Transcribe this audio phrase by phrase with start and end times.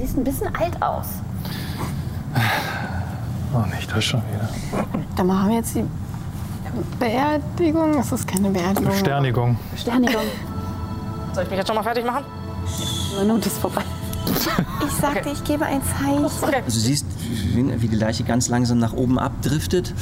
[0.00, 1.06] siehst ein bisschen alt aus.
[3.52, 4.48] Oh, nicht das schon wieder.
[5.16, 5.84] Dann machen wir jetzt die
[6.98, 7.98] Beerdigung.
[7.98, 8.94] Es ist keine Beerdigung.
[8.94, 9.56] Sternigung.
[9.76, 10.22] Sternigung.
[11.34, 12.24] Soll ich mich jetzt schon mal fertig machen?
[13.12, 13.82] Die Minute ist vorbei.
[14.86, 16.24] Ich sagte, ich gebe ein Zeichen.
[16.24, 16.62] Okay.
[16.64, 17.06] Also du siehst,
[17.54, 19.94] wie wie die Leiche ganz langsam nach oben abdriftet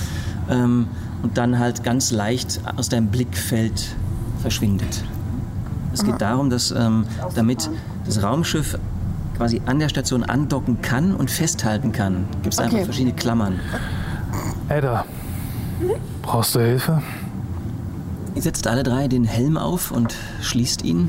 [0.50, 0.88] ähm,
[1.22, 3.96] und dann halt ganz leicht aus deinem Blickfeld
[4.42, 5.02] verschwindet.
[5.92, 7.70] Es geht darum, dass ähm, damit
[8.06, 8.78] das Raumschiff
[9.38, 12.84] quasi an der Station andocken kann und festhalten kann, gibt es einfach Okay.
[12.84, 13.60] verschiedene Klammern.
[14.68, 15.04] Ada,
[16.22, 17.00] brauchst du Hilfe?
[18.34, 21.08] Ihr setzt alle drei den Helm auf und schließt ihn.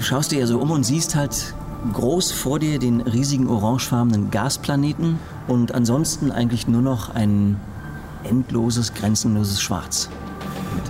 [0.00, 1.54] Schaust dir so um und siehst halt
[1.92, 5.18] groß vor dir den riesigen orangefarbenen Gasplaneten
[5.48, 7.58] und ansonsten eigentlich nur noch ein
[8.24, 10.08] endloses, grenzenloses Schwarz.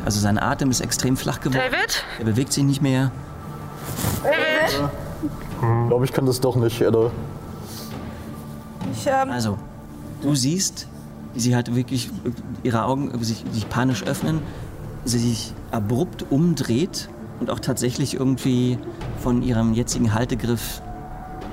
[0.05, 1.63] Also sein Atem ist extrem flach geworden.
[1.71, 2.05] David?
[2.19, 3.11] Er bewegt sich nicht mehr.
[4.23, 4.91] David?
[5.63, 7.11] Ich glaube, ich kann das doch nicht, Edda.
[8.93, 9.59] Ich, ähm, Also,
[10.21, 10.89] du siehst,
[11.35, 12.11] wie sie halt wirklich
[12.65, 14.41] ihre Augen sich, sich panisch öffnen,
[15.05, 18.77] sie sich abrupt umdreht und auch tatsächlich irgendwie
[19.23, 20.83] von ihrem jetzigen Haltegriff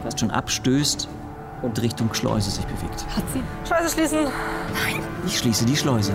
[0.04, 1.08] fast schon abstößt
[1.62, 3.06] und Richtung Schleuse sich bewegt.
[3.16, 3.42] hat sie.
[3.68, 4.20] Scheiße schließen.
[5.28, 6.14] Ich schließe die Schleuse.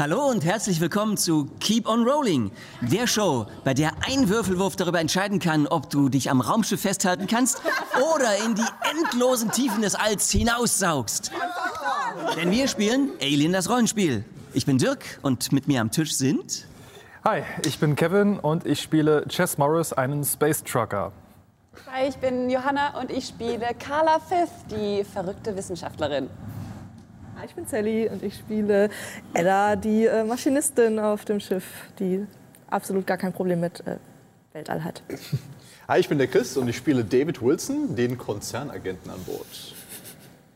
[0.00, 4.98] Hallo und herzlich willkommen zu Keep on Rolling, der Show, bei der ein Würfelwurf darüber
[4.98, 7.60] entscheiden kann, ob du dich am Raumschiff festhalten kannst
[8.14, 11.32] oder in die endlosen Tiefen des Alls hinaussaugst.
[12.34, 14.24] Denn wir spielen Alien das Rollenspiel.
[14.54, 16.66] Ich bin Dirk und mit mir am Tisch sind.
[17.22, 21.12] Hi, ich bin Kevin und ich spiele Chess Morris, einen Space Trucker.
[21.92, 26.30] Hi, ich bin Johanna und ich spiele Carla Fifth, die verrückte Wissenschaftlerin.
[27.40, 28.90] Hi, Ich bin Sally und ich spiele
[29.32, 31.64] Ella, die äh, Maschinistin auf dem Schiff,
[31.98, 32.26] die
[32.68, 33.96] absolut gar kein Problem mit äh,
[34.52, 35.02] Weltall hat.
[35.88, 39.46] Hi, ich bin der Chris und ich spiele David Wilson, den Konzernagenten an Bord.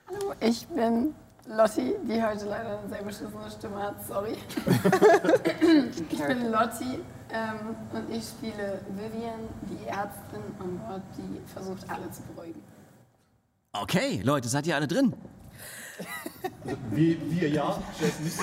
[0.08, 1.14] Hallo, ich bin
[1.46, 4.06] Lotti, die heute leider eine sehr beschissene Stimme hat.
[4.06, 4.36] Sorry.
[6.10, 6.98] ich bin Lotti
[7.32, 12.62] ähm, und ich spiele Vivian, die Ärztin an Bord, die versucht, alle zu beruhigen.
[13.72, 15.14] Okay, Leute, seid ihr alle drin?
[16.90, 18.42] Wie, wir ja, Jess nicht so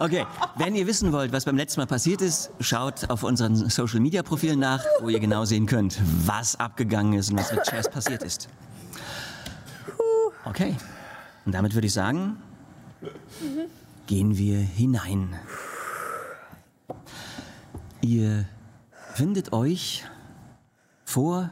[0.00, 0.26] Okay,
[0.56, 4.22] wenn ihr wissen wollt, was beim letzten Mal passiert ist, schaut auf unseren Social Media
[4.22, 8.22] Profilen nach, wo ihr genau sehen könnt, was abgegangen ist und was mit Chess passiert
[8.22, 8.48] ist.
[10.44, 10.76] Okay,
[11.44, 12.36] und damit würde ich sagen,
[14.06, 15.34] gehen wir hinein.
[18.00, 18.44] Ihr
[19.14, 20.04] findet euch
[21.04, 21.50] vor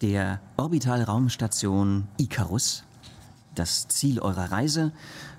[0.00, 2.84] der Orbitalraumstation Icarus,
[3.54, 4.92] das Ziel eurer Reise,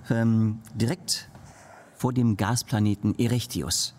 [0.09, 1.29] ähm, direkt
[1.95, 3.95] vor dem Gasplaneten Erechtius.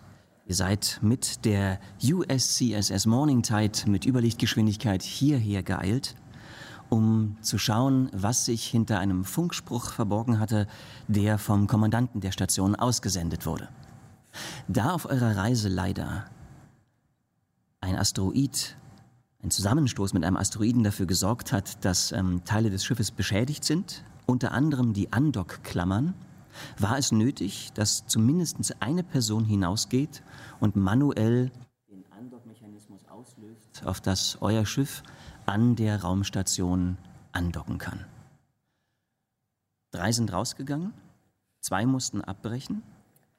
[0.46, 6.16] Ihr seid mit der USCSS Morningtide mit Überlichtgeschwindigkeit hierher geeilt,
[6.90, 10.66] um zu schauen, was sich hinter einem Funkspruch verborgen hatte,
[11.08, 13.68] der vom Kommandanten der Station ausgesendet wurde.
[14.68, 16.26] Da auf eurer Reise leider
[17.80, 18.76] ein Asteroid,
[19.42, 24.04] ein Zusammenstoß mit einem Asteroiden dafür gesorgt hat, dass ähm, Teile des Schiffes beschädigt sind,
[24.26, 26.14] unter anderem die Andockklammern,
[26.78, 30.22] war es nötig, dass zumindest eine Person hinausgeht
[30.60, 31.50] und manuell
[31.90, 35.02] den Andockmechanismus auslöst, auf das euer Schiff
[35.46, 36.98] an der Raumstation
[37.32, 38.04] andocken kann.
[39.90, 40.92] Drei sind rausgegangen,
[41.60, 42.82] zwei mussten abbrechen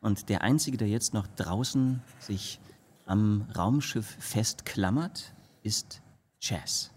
[0.02, 2.59] und der einzige, der jetzt noch draußen sich
[3.06, 6.01] am Raumschiff festklammert, ist
[6.40, 6.91] Chess.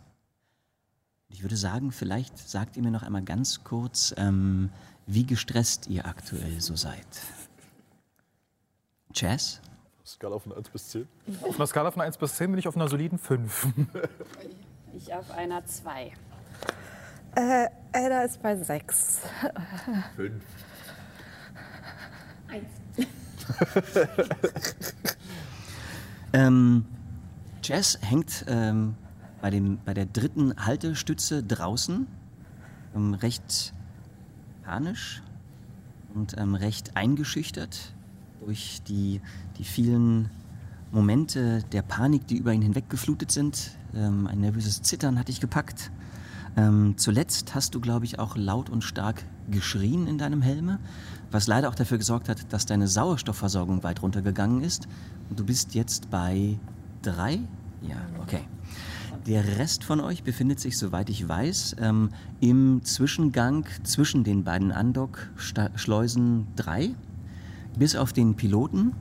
[1.29, 4.71] Ich würde sagen, vielleicht sagt ihr mir noch einmal ganz kurz, ähm,
[5.07, 7.07] wie gestresst ihr aktuell so seid.
[9.13, 9.61] Chess?
[10.05, 11.09] Skala von 1 bis 10.
[11.43, 13.69] Auf einer Skala von 1 bis 10 bin ich auf einer soliden 5.
[14.95, 16.13] Ich auf einer 2.
[17.35, 19.21] Äh, Ella ist bei sechs.
[20.17, 20.43] 5.
[26.33, 26.87] Ähm,
[27.67, 28.95] Jess hängt ähm,
[29.41, 32.07] bei, dem, bei der dritten Haltestütze draußen,
[32.95, 33.75] ähm, recht
[34.63, 35.23] panisch
[36.15, 37.93] und ähm, recht eingeschüchtert
[38.41, 39.21] durch die,
[39.59, 40.31] die vielen
[40.93, 43.73] Momente der Panik, die über ihn hinweggeflutet sind.
[43.95, 45.91] Ähm, ein nervöses Zittern hatte ich gepackt.
[46.57, 50.79] Ähm, zuletzt hast du, glaube ich, auch laut und stark geschrien in deinem Helme,
[51.33, 54.87] was leider auch dafür gesorgt hat, dass deine Sauerstoffversorgung weit runtergegangen ist.
[55.29, 56.59] Und du bist jetzt bei
[57.07, 57.41] drei?
[57.83, 58.41] Ja, okay.
[59.27, 62.11] Der Rest von euch befindet sich, soweit ich weiß, ähm,
[62.41, 66.91] im Zwischengang zwischen den beiden Andock-Schleusen 3,
[67.77, 68.93] bis auf den Piloten,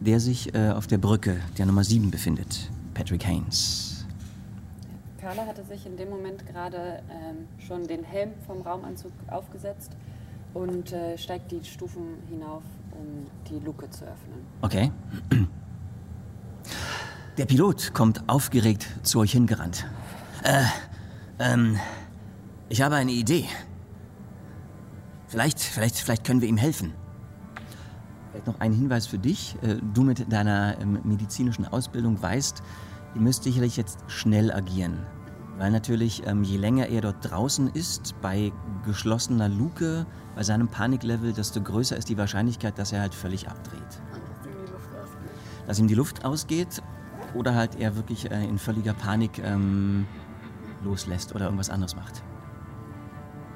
[0.00, 4.06] der sich äh, auf der Brücke der Nummer 7 befindet, Patrick Haynes.
[5.20, 9.90] Carla hatte sich in dem Moment gerade ähm, schon den Helm vom Raumanzug aufgesetzt
[10.54, 12.62] und äh, steigt die Stufen hinauf,
[12.92, 14.46] um die Luke zu öffnen.
[14.62, 14.92] Okay.
[17.38, 19.86] Der Pilot kommt aufgeregt zu euch hingerannt.
[20.42, 20.62] Äh,
[21.38, 21.78] ähm,
[22.70, 23.44] ich habe eine Idee.
[25.28, 26.94] Vielleicht, vielleicht, vielleicht können wir ihm helfen.
[28.30, 29.54] Vielleicht noch ein Hinweis für dich.
[29.60, 32.62] Äh, Du mit deiner ähm, medizinischen Ausbildung weißt,
[33.14, 35.04] ihr müsst sicherlich jetzt schnell agieren.
[35.58, 38.50] Weil natürlich, ähm, je länger er dort draußen ist, bei
[38.86, 44.00] geschlossener Luke, bei seinem Paniklevel, desto größer ist die Wahrscheinlichkeit, dass er halt völlig abdreht.
[45.66, 46.82] Dass ihm die Luft ausgeht
[47.36, 50.06] oder halt er wirklich äh, in völliger Panik ähm,
[50.84, 52.22] loslässt oder irgendwas anderes macht.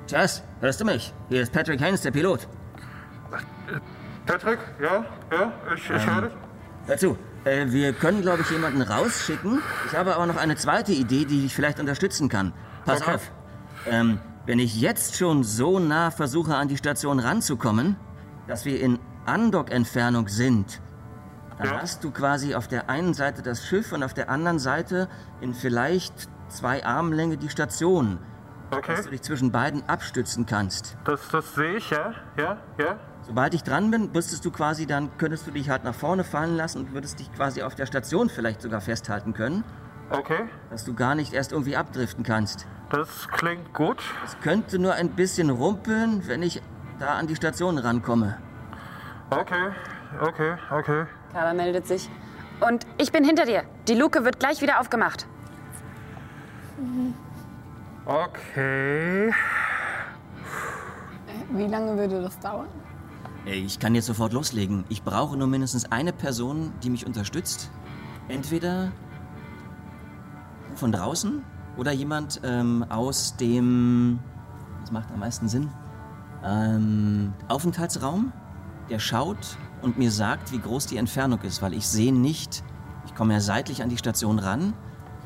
[0.08, 1.12] Jess, hörst du mich?
[1.28, 2.48] Hier ist Patrick Haynes, der Pilot.
[4.26, 6.32] Patrick, ja, ja, ich, ich höre dich.
[6.86, 9.60] Hör zu, äh, wir können, glaube ich, jemanden rausschicken.
[9.86, 12.52] Ich habe aber noch eine zweite Idee, die dich vielleicht unterstützen kann.
[12.84, 13.14] Pass Okay.
[13.14, 13.30] auf.
[13.86, 17.96] Ähm, wenn ich jetzt schon so nah versuche, an die Station ranzukommen,
[18.48, 20.80] dass wir in Andock-Entfernung sind,
[21.60, 21.82] dann Ja.
[21.82, 25.08] hast du quasi auf der einen Seite das Schiff und auf der anderen Seite
[25.40, 28.18] in vielleicht zwei Armlänge die Station,
[28.72, 30.96] Okay, dass du dich zwischen beiden abstützen kannst.
[31.04, 32.96] das, das sehe ich, ja, ja, ja.
[33.26, 36.56] Sobald ich dran bin, müsstest du quasi dann, könntest du dich halt nach vorne fallen
[36.56, 39.62] lassen und würdest dich quasi auf der Station vielleicht sogar festhalten können,
[40.12, 42.66] Okay, dass du gar nicht erst irgendwie abdriften kannst.
[42.90, 44.02] das klingt gut.
[44.24, 46.60] Es könnte nur ein bisschen rumpeln, wenn ich
[46.98, 48.38] da an die Station rankomme.
[49.30, 49.70] Okay,
[50.20, 51.04] okay, okay.
[51.32, 52.08] Carla meldet sich.
[52.60, 53.62] Und ich bin hinter dir.
[53.88, 55.26] Die Luke wird gleich wieder aufgemacht.
[58.04, 59.32] Okay.
[61.52, 62.68] Wie lange würde das dauern?
[63.44, 64.84] Ich kann jetzt sofort loslegen.
[64.88, 67.70] Ich brauche nur mindestens eine Person, die mich unterstützt.
[68.28, 68.92] Entweder
[70.74, 71.42] von draußen
[71.76, 74.18] oder jemand ähm, aus dem,
[74.80, 75.70] was macht am meisten Sinn,
[76.44, 78.32] ähm, Aufenthaltsraum,
[78.88, 82.62] der schaut und mir sagt, wie groß die Entfernung ist, weil ich sehe nicht,
[83.06, 84.72] ich komme ja seitlich an die Station ran,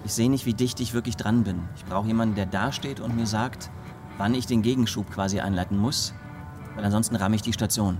[0.04, 1.62] ich sehe nicht, wie dicht ich wirklich dran bin.
[1.76, 3.70] Ich brauche jemanden, der da steht und mir sagt,
[4.18, 6.12] wann ich den Gegenschub quasi einleiten muss,
[6.74, 7.98] weil ansonsten ramme ich die Station.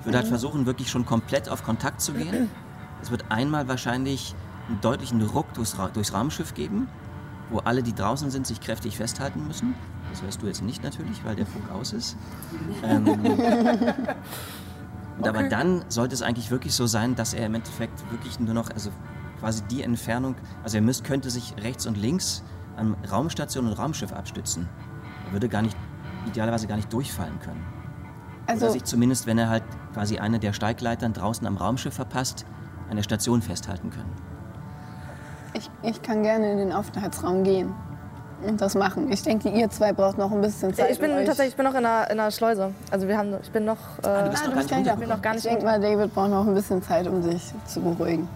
[0.00, 2.50] Ich würde halt versuchen, wirklich schon komplett auf Kontakt zu gehen.
[3.02, 4.34] Es wird einmal wahrscheinlich
[4.68, 6.88] einen deutlichen Ruck durchs, durchs Raumschiff geben,
[7.50, 9.74] wo alle, die draußen sind, sich kräftig festhalten müssen.
[10.10, 12.16] Das hörst du jetzt nicht natürlich, weil der Funk aus ist.
[12.82, 13.06] Ähm,
[15.18, 18.54] und aber dann sollte es eigentlich wirklich so sein, dass er im Endeffekt wirklich nur
[18.54, 18.90] noch, also
[19.40, 22.42] quasi die Entfernung, also er müsst, könnte sich rechts und links
[22.76, 24.68] an Raumstation und Raumschiff abstützen.
[25.26, 25.76] Er würde gar nicht,
[26.26, 27.64] idealerweise gar nicht durchfallen können.
[28.44, 32.46] Oder Also, sich zumindest, wenn er halt quasi eine der Steigleitern draußen am Raumschiff verpasst,
[32.88, 34.12] an der Station festhalten können.
[35.54, 37.74] ich, ich kann gerne in den Aufenthaltsraum gehen
[38.56, 39.10] das machen.
[39.12, 40.90] Ich denke, ihr zwei braucht noch ein bisschen Zeit.
[40.90, 42.72] Ich bin um euch- tatsächlich, ich bin noch in einer, in einer Schleuse.
[42.90, 43.76] Also wir haben, ich bin noch.
[43.76, 44.70] Äh, du bist Ah, noch du gar bist
[45.08, 48.28] nicht gar Ich denke mal, David braucht noch ein bisschen Zeit, um sich zu beruhigen.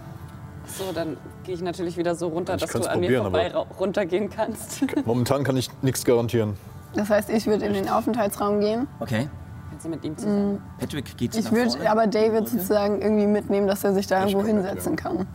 [0.66, 4.30] So, dann gehe ich natürlich wieder so runter, Ich dass du an mir vorbei runtergehen
[4.30, 4.84] kannst.
[5.04, 6.54] Momentan kann ich nichts garantieren.
[6.94, 8.86] Das heißt, ich würde in den Aufenthaltsraum gehen.
[9.00, 9.28] Okay.
[9.70, 10.62] Kannst du mit ihm zusammen?
[10.78, 14.96] Patrick geht Ich würde aber David sozusagen irgendwie mitnehmen, dass er sich da irgendwo hinsetzen
[14.96, 15.26] kann.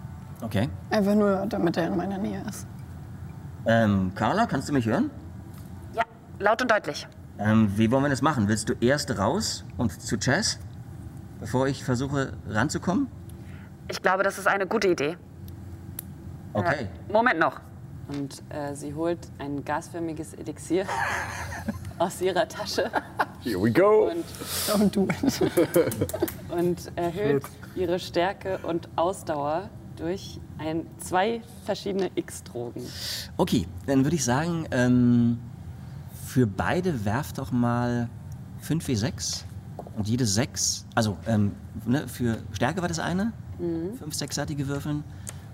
[0.43, 0.69] Okay.
[0.91, 2.67] Einfach nur, damit er in meiner Nähe ist.
[3.67, 5.11] Ähm, Carla, kannst du mich hören?
[5.93, 6.03] Ja,
[6.39, 7.05] laut und deutlich.
[7.37, 8.47] Ähm, wie wollen wir das machen?
[8.47, 10.57] Willst du erst raus und zu Chess,
[11.39, 13.07] bevor ich versuche ranzukommen?
[13.89, 15.17] Ich glaube, das ist eine gute Idee.
[16.53, 16.87] Okay.
[17.09, 17.59] Äh, Moment noch.
[18.07, 20.85] Und äh, sie holt ein gasförmiges Elixier
[21.99, 22.89] aus ihrer Tasche
[23.41, 24.09] Here we go.
[24.09, 24.25] und,
[24.67, 26.13] Don't do it.
[26.49, 27.43] und erhöht
[27.75, 32.81] ihre Stärke und Ausdauer durch ein, zwei verschiedene X-Drogen.
[33.37, 35.39] Okay, dann würde ich sagen, ähm,
[36.25, 38.09] für beide werft doch mal
[38.61, 39.43] 5 W6
[39.97, 41.51] und jede 6, also ähm,
[41.85, 43.33] ne, für Stärke war das eine,
[43.97, 45.03] fünf sechsseitige Würfeln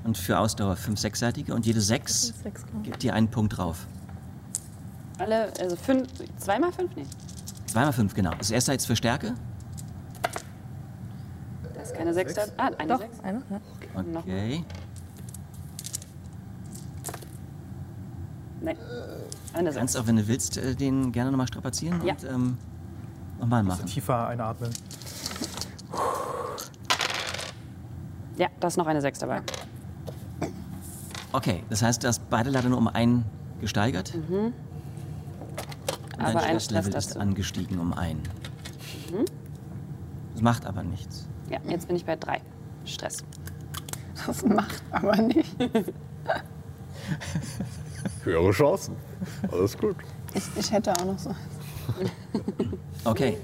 [0.04, 2.84] und für Ausdauer fünf sechsseitige und jede 6 Sechs, glaub ich.
[2.84, 3.88] gibt dir einen Punkt drauf.
[5.20, 6.08] Alle, also fünf,
[6.38, 6.94] zweimal fünf?
[6.96, 7.06] Nee,
[7.68, 8.32] Zweimal fünf, genau.
[8.38, 9.34] Das erste jetzt für Stärke.
[11.74, 12.44] da ist keine sechs da.
[12.58, 13.20] Ah, eine Doch, sechs.
[13.24, 13.42] eine.
[13.50, 13.62] Ja.
[13.96, 14.64] Okay.
[19.54, 22.14] Eine Du kannst auch, wenn du willst, äh, den gerne nochmal strapazieren Ja.
[22.14, 22.58] und ähm,
[23.40, 23.86] nochmal machen.
[23.86, 24.72] Tiefer einatmen.
[28.38, 29.42] Ja, da ist noch eine Sechs dabei.
[31.34, 33.26] Okay, das heißt, du hast beide leider nur um einen
[33.62, 34.14] gesteigert.
[34.16, 34.54] Und Mhm.
[36.18, 37.20] Aber dein ein Stresslevel Stress ist dazu.
[37.20, 38.20] angestiegen um einen.
[39.12, 39.26] Mhm.
[40.34, 41.28] Das macht aber nichts.
[41.50, 42.42] Ja, jetzt bin ich bei drei.
[42.86, 43.24] Stress.
[44.26, 45.56] Das macht aber nicht.
[48.24, 48.96] Höhere Chancen.
[49.52, 49.96] Alles gut.
[50.34, 51.36] Ich, ich hätte auch noch so.
[53.04, 53.38] Okay.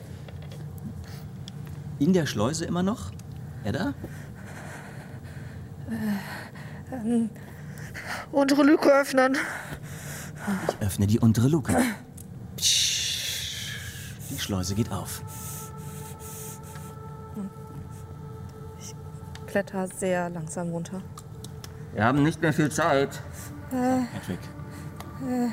[1.99, 3.11] In der Schleuse immer noch?
[3.63, 3.93] Edda?
[6.91, 7.29] Ähm,
[8.31, 9.37] unsere Lücke öffnen.
[10.69, 11.75] Ich öffne die untere Luke.
[14.29, 15.21] Die Schleuse geht auf.
[19.49, 21.01] Kletter sehr langsam runter.
[21.93, 23.09] Wir haben nicht mehr viel Zeit.
[23.71, 24.39] Äh, Patrick,
[25.27, 25.49] äh,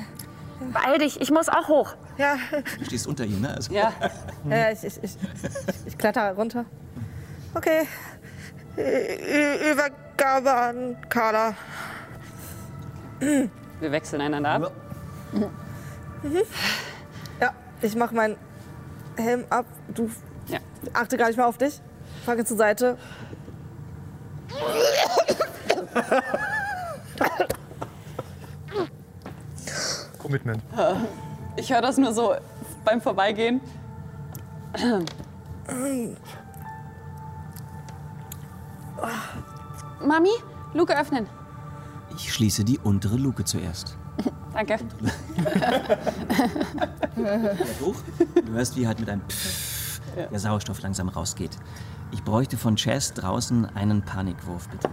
[0.71, 1.95] Beeil dich, ich muss auch hoch.
[2.17, 2.35] ja,
[2.79, 3.49] du stehst unter ihr, ne?
[3.55, 3.91] Also, Ja.
[4.49, 5.17] ja ich, ich, ich,
[5.85, 6.65] ich kletter runter.
[7.53, 7.87] Okay.
[8.75, 11.53] Übergabe an Carla.
[13.19, 14.71] Wir wechseln einander ab.
[15.31, 16.41] Mhm.
[17.41, 17.51] Ja,
[17.81, 18.35] ich mach meinen
[19.15, 19.65] Helm ab.
[19.93, 20.09] Du
[20.47, 20.59] Ja.
[20.93, 21.81] achte gar nicht mehr auf dich.
[22.25, 22.97] Fange zur Seite.
[30.17, 30.61] Commitment.
[31.55, 32.35] Ich höre das nur so
[32.83, 33.61] beim Vorbeigehen.
[40.05, 40.29] Mami,
[40.73, 41.27] Luke öffnen.
[42.15, 43.97] Ich schließe die untere Luke zuerst.
[44.53, 44.79] Danke.
[47.81, 47.95] Hoch.
[48.35, 50.01] Du hörst, wie halt mit einem Pfff
[50.31, 51.51] der Sauerstoff langsam rausgeht.
[52.11, 54.89] Ich bräuchte von Chess draußen einen Panikwurf, bitte.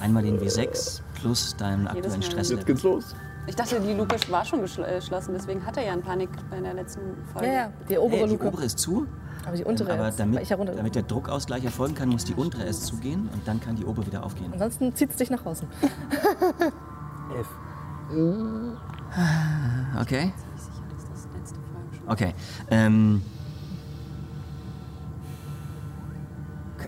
[0.00, 2.22] Einmal den W6 plus deinen aktuellen Mal.
[2.22, 2.64] Stresslevel.
[2.64, 3.14] geht's los.
[3.46, 6.60] Ich dachte, die Luke war schon äh, geschlossen, deswegen hat er ja einen Panik bei
[6.60, 7.00] der letzten
[7.32, 7.48] Folge.
[7.48, 8.46] Ja, ja, die obere Hey, die Luke.
[8.46, 9.06] obere ist zu.
[9.44, 12.64] Aber die untere aber jetzt, damit, ja damit der Druckausgleich erfolgen kann, muss die untere
[12.64, 14.52] erst zugehen und dann kann die obere wieder aufgehen.
[14.52, 15.66] Ansonsten zieht es dich nach außen.
[17.36, 17.48] Elf.
[20.00, 20.32] Okay.
[22.06, 22.34] Okay.
[22.70, 23.22] Ähm,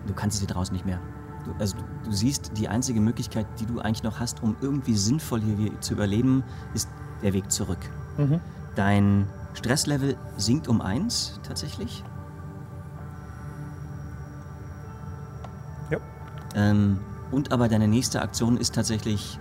[0.06, 1.00] du kannst es hier draußen nicht mehr.
[1.44, 4.96] Du, also du, du siehst, die einzige Möglichkeit, die du eigentlich noch hast, um irgendwie
[4.96, 6.42] sinnvoll hier zu überleben,
[6.74, 6.88] ist
[7.22, 7.78] der Weg zurück.
[8.16, 8.40] Mhm.
[8.74, 12.02] Dein Stresslevel sinkt um eins tatsächlich.
[15.90, 15.98] Ja.
[16.54, 16.98] Ähm,
[17.30, 19.38] und aber deine nächste Aktion ist tatsächlich,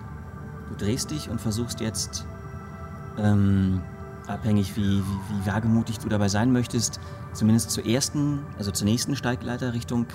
[0.69, 2.25] du drehst dich und versuchst jetzt,
[3.17, 3.81] ähm,
[4.27, 6.99] abhängig wie, wie, wie wagemutig du dabei sein möchtest,
[7.33, 10.07] zumindest zur ersten, also zur nächsten Steigleiter Richtung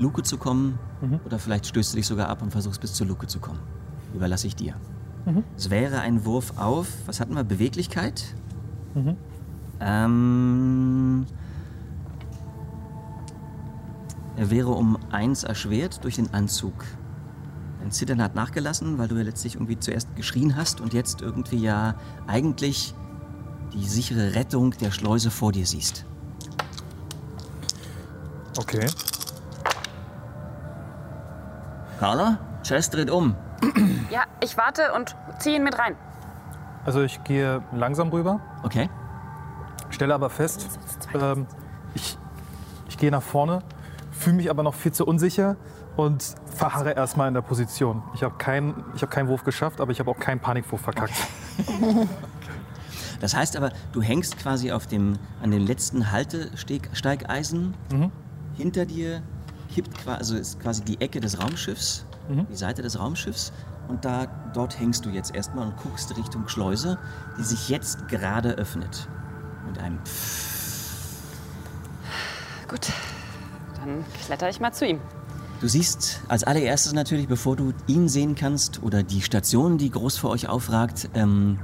[0.00, 0.78] Luke zu kommen.
[1.00, 1.20] Mhm.
[1.24, 3.60] Oder vielleicht stößt du dich sogar ab und versuchst bis zur Luke zu kommen.
[4.14, 4.74] Überlasse ich dir.
[5.26, 5.44] Mhm.
[5.56, 8.34] Es wäre ein Wurf auf, was hatten wir, Beweglichkeit?
[8.94, 9.16] Mhm.
[9.80, 11.26] Ähm,
[14.36, 16.84] er wäre um eins erschwert durch den Anzug.
[17.80, 21.58] Dein Zittern hat nachgelassen, weil du ja letztlich irgendwie zuerst geschrien hast und jetzt irgendwie
[21.58, 21.94] ja
[22.26, 22.94] eigentlich
[23.72, 26.04] die sichere Rettung der Schleuse vor dir siehst.
[28.58, 28.86] Okay.
[32.00, 33.36] Carla, Chess dreht um.
[34.10, 35.94] Ja, ich warte und zieh ihn mit rein.
[36.86, 38.88] Also ich gehe langsam rüber, Okay.
[39.90, 40.66] stelle aber fest,
[41.14, 41.46] ähm,
[41.94, 42.16] ich,
[42.88, 43.60] ich gehe nach vorne,
[44.10, 45.56] fühle mich aber noch viel zu unsicher
[45.96, 48.02] und verharre erstmal in der Position.
[48.14, 51.12] Ich habe keinen ich hab keinen Wurf geschafft, aber ich habe auch keinen Panikwurf verkackt.
[53.20, 57.74] Das heißt aber, du hängst quasi auf dem, an dem letzten Haltesteigeisen.
[57.92, 58.10] Mhm.
[58.56, 59.20] Hinter dir
[59.74, 62.46] kippt quasi, also ist quasi die Ecke des Raumschiffs, Mhm.
[62.50, 63.52] die Seite des Raumschiffs.
[63.88, 66.98] Und da, dort hängst du jetzt erstmal und guckst Richtung Schleuse,
[67.38, 69.08] die sich jetzt gerade öffnet.
[69.66, 71.24] Mit einem Pfff.
[72.68, 72.88] Gut,
[73.80, 75.00] dann kletter ich mal zu ihm.
[75.60, 80.16] Du siehst als allererstes natürlich, bevor du ihn sehen kannst oder die Station, die groß
[80.16, 81.58] vor euch aufragt, ähm,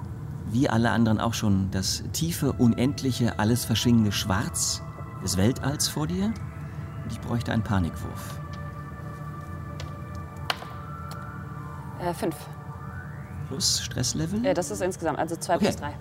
[0.51, 4.83] wie alle anderen auch schon, das tiefe, unendliche, alles verschwingende Schwarz
[5.23, 6.33] des Weltalls vor dir.
[7.07, 8.41] Und ich bräuchte einen Panikwurf.
[12.01, 12.35] Äh, fünf.
[13.47, 14.45] Plus Stresslevel?
[14.45, 15.93] Äh, das ist insgesamt, also zwei plus drei.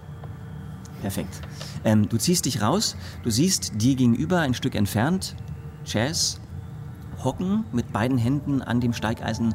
[1.02, 1.42] Perfekt.
[1.84, 5.36] Ähm, du ziehst dich raus, du siehst dir gegenüber ein Stück entfernt
[5.86, 6.40] Chaz
[7.24, 9.54] hocken mit beiden Händen an dem Steigeisen,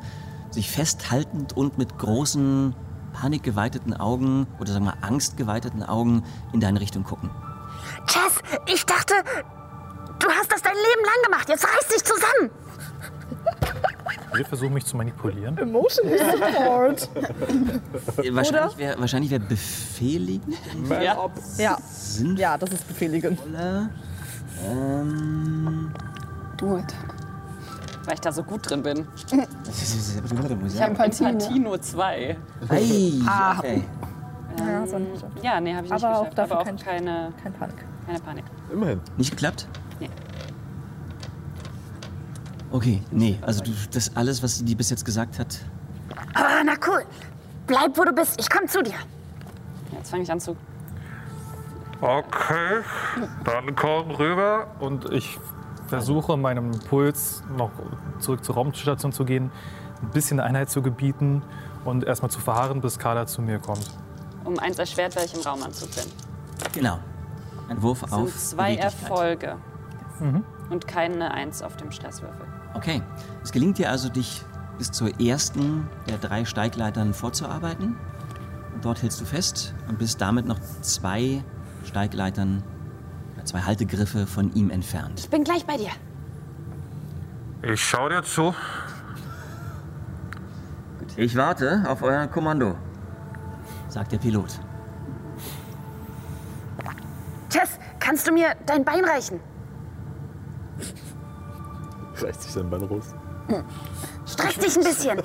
[0.53, 2.77] sich festhaltend und mit großen,
[3.13, 7.29] panikgeweiteten Augen oder sagen wir angstgeweiteten Augen in deine Richtung gucken.
[8.07, 8.41] Chess,
[8.73, 9.15] ich dachte,
[10.21, 11.49] du hast das dein Leben lang gemacht.
[11.49, 12.51] Jetzt reiß dich zusammen.
[14.35, 15.59] Wir versuchen mich zu manipulieren.
[15.59, 17.09] Emotion Support.
[18.25, 20.55] Äh, Wahrscheinlich wäre wahrscheinlich wär befehligen
[20.89, 21.29] Ja.
[21.59, 21.79] Ja.
[22.37, 23.41] ja, das ist befehligend.
[24.69, 25.91] Ähm,
[26.57, 26.95] Do it.
[28.05, 29.07] Weil ich da so gut drin bin.
[29.27, 32.37] Ich habe nur zwei.
[32.69, 33.13] Ei,
[33.59, 33.85] okay.
[34.59, 35.01] Ja, so.
[35.43, 36.39] Ja, nee, habe ich nicht Aber auch geschafft.
[36.39, 37.77] dafür aber auch kein- keine, Kein Panik.
[38.07, 38.45] keine Panik.
[38.73, 39.01] Immerhin.
[39.17, 39.67] Nicht geklappt?
[42.73, 45.59] Okay, nee, also du, das alles, was sie dir bis jetzt gesagt hat,
[46.35, 47.05] Ah, na cool.
[47.67, 48.39] Bleib, wo du bist.
[48.41, 48.95] Ich komm zu dir.
[49.93, 50.57] Jetzt fange ich an zu.
[52.01, 52.83] Okay,
[53.45, 54.69] dann komm rüber.
[54.81, 55.39] Und ich
[55.89, 57.71] versuche meinem Puls noch
[58.19, 59.51] zurück zur Raumstation zu gehen,
[60.03, 61.43] ein bisschen Einheit zu gebieten
[61.85, 63.91] und erstmal zu verharren, bis Carla zu mir kommt.
[64.45, 66.05] Um eins erschwert, weil ich im Raumanzug bin.
[66.73, 66.99] genau.
[67.69, 68.75] Ein Wurf Das auf sind zwei.
[68.77, 69.57] Erfolge.
[70.71, 72.47] Und keine Eins auf dem Stresswürfel.
[72.75, 73.03] Okay,
[73.43, 74.45] es gelingt dir also, dich
[74.79, 77.97] bis zur ersten der drei Steigleitern vorzuarbeiten.
[78.75, 81.45] Und dort hältst du fest und bist damit noch zwei
[81.85, 82.63] Steigleitern,
[83.35, 85.21] oder zwei Haltegriffe von ihm entfernt.
[85.21, 85.91] Ich bin gleich bei dir.
[87.63, 88.55] Ich schau dir zu.
[91.17, 92.77] Ich warte auf euer Kommando,
[93.89, 94.59] sagt der Pilot.
[97.51, 99.41] Tess, kannst du mir dein Bein reichen?
[102.23, 103.15] Reißt sich sein Bein raus.
[104.27, 105.23] Streck dich ein bisschen.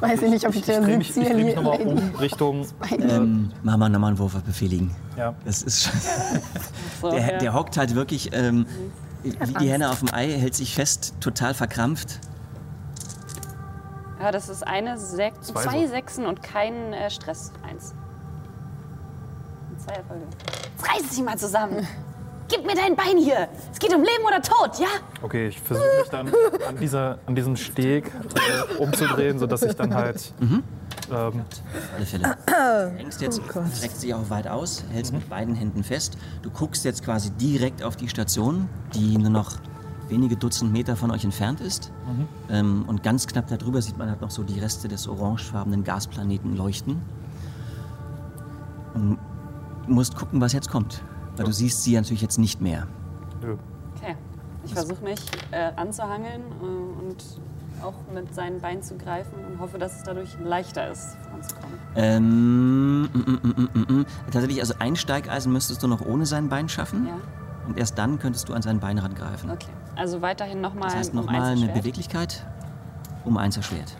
[0.00, 2.66] Weiß ich nicht, ob ich der Dreh mich, Sitz ich dreh mich nochmal um Richtung.
[2.90, 4.94] Ähm, mach mal nochmal einen Wurf auf Befehligen.
[5.16, 5.34] Ja.
[5.44, 5.92] Das ist schon,
[7.00, 7.38] So, der, ja.
[7.38, 8.66] der hockt halt wirklich ähm,
[9.22, 12.18] wie die Henne auf dem Ei, hält sich fest, total verkrampft.
[14.20, 15.92] ja, das ist eine Sech Zwei zwei, so.
[15.92, 17.52] Sechsen und kein äh, Stress.
[17.68, 17.94] Eins.
[19.70, 20.24] Und Zwei Erfolge.
[20.76, 21.86] Jetzt reiß dich mal zusammen.
[22.48, 23.48] Gib mir dein Bein hier.
[23.70, 24.86] Es geht um Leben oder Tod, ja?
[25.22, 26.28] Okay, ich versuche mich dann
[26.66, 30.32] an, dieser, an diesem Steg äh, umzudrehen, sodass ich dann halt.
[30.40, 30.62] Ähm,
[31.10, 32.36] Auf alle Fälle.
[32.46, 33.40] Du hängst jetzt,
[33.76, 36.18] streckst dich auch weit aus, hältst mit beiden Händen fest.
[36.42, 39.52] Du guckst jetzt quasi direkt auf die Station, die nur noch
[40.08, 41.92] wenige Dutzend Meter von euch entfernt ist.
[42.50, 46.56] Ähm, und ganz knapp darüber sieht man halt noch so die Reste des orangefarbenen Gasplaneten
[46.56, 47.00] leuchten.
[48.94, 49.18] Und
[49.86, 51.02] musst gucken, was jetzt kommt.
[51.38, 52.86] Weil du siehst sie natürlich jetzt nicht mehr.
[53.96, 54.16] Okay.
[54.64, 55.20] Ich versuche mich
[55.52, 57.24] äh, anzuhangeln äh, und
[57.82, 61.78] auch mit seinen Beinen zu greifen und hoffe, dass es dadurch leichter ist, voranzukommen.
[61.94, 64.06] Ähm, mm, mm, mm, mm, mm.
[64.32, 67.06] Tatsächlich, also ein Steigeisen müsstest du noch ohne sein Bein schaffen.
[67.06, 67.14] Ja?
[67.68, 69.50] Und erst dann könntest du an sein Bein rangreifen.
[69.50, 69.70] Okay.
[69.94, 71.72] Also weiterhin nochmal Das heißt um nochmal eins eine.
[71.72, 72.44] Beweglichkeit
[73.24, 73.96] um eins erschwert.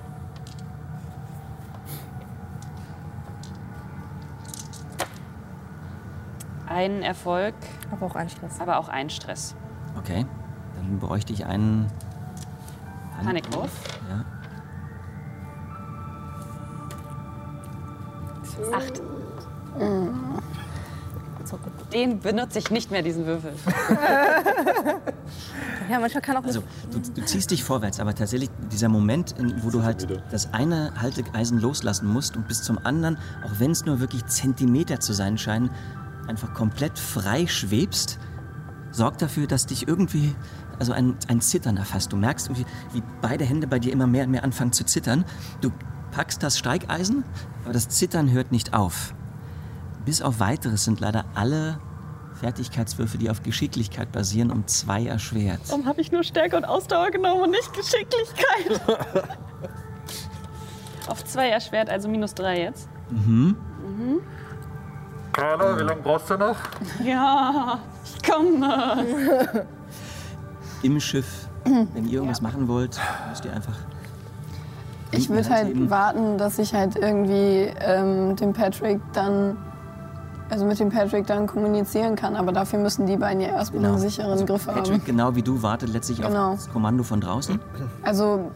[6.68, 7.54] Ein Erfolg,
[7.90, 8.60] Aber auch ein Stress.
[8.60, 9.54] aber auch ein Stress.
[9.96, 10.26] Okay,
[10.76, 11.90] dann bräuchte ich einen
[13.22, 13.70] Panikwurf.
[14.08, 14.24] Ja.
[18.76, 19.00] Acht.
[21.92, 23.52] Den benutze ich nicht mehr, diesen Würfel.
[25.90, 29.62] Ja, manchmal kann auch Also du, du ziehst dich vorwärts, aber tatsächlich dieser Moment, in,
[29.64, 33.86] wo du halt das eine Halteeisen loslassen musst und bis zum anderen, auch wenn es
[33.86, 35.70] nur wirklich Zentimeter zu sein scheinen,
[36.28, 38.18] einfach komplett frei schwebst,
[38.90, 40.34] sorgt dafür, dass dich irgendwie
[40.78, 42.12] also ein, ein Zittern erfasst.
[42.12, 45.24] Du merkst, irgendwie, wie beide Hände bei dir immer mehr und mehr anfangen zu zittern.
[45.60, 45.72] Du
[46.12, 47.24] packst das Steigeisen,
[47.64, 49.14] aber das Zittern hört nicht auf.
[50.04, 51.80] Bis auf weiteres sind leider alle
[52.34, 55.60] Fertigkeitswürfe, die auf Geschicklichkeit basieren, um zwei erschwert.
[55.66, 59.28] Warum habe ich nur Stärke und Ausdauer genommen und nicht Geschicklichkeit?
[61.08, 62.88] Auf zwei erschwert, also minus drei jetzt.
[65.38, 66.56] Carla, wie lange brauchst du noch?
[67.04, 69.64] Ja, ich komme.
[70.82, 72.98] Im Schiff, wenn ihr irgendwas machen wollt,
[73.28, 73.74] müsst ihr einfach.
[75.12, 75.88] Ich würde halt heben.
[75.90, 79.56] warten, dass ich halt irgendwie ähm, dem Patrick dann,
[80.50, 82.34] also mit dem Patrick dann kommunizieren kann.
[82.36, 84.78] Aber dafür müssen die beiden ja erstmal einen sicheren Griff Genau.
[84.78, 85.04] Also Patrick, haben.
[85.06, 86.50] genau wie du, wartet letztlich Genau.
[86.52, 87.58] auf das Kommando von draußen.
[88.02, 88.50] Also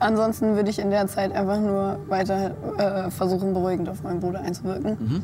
[0.00, 4.40] ansonsten würde ich in der Zeit einfach nur weiter äh, versuchen, beruhigend auf meinen Bruder
[4.40, 4.96] einzuwirken.
[5.00, 5.22] Mhm.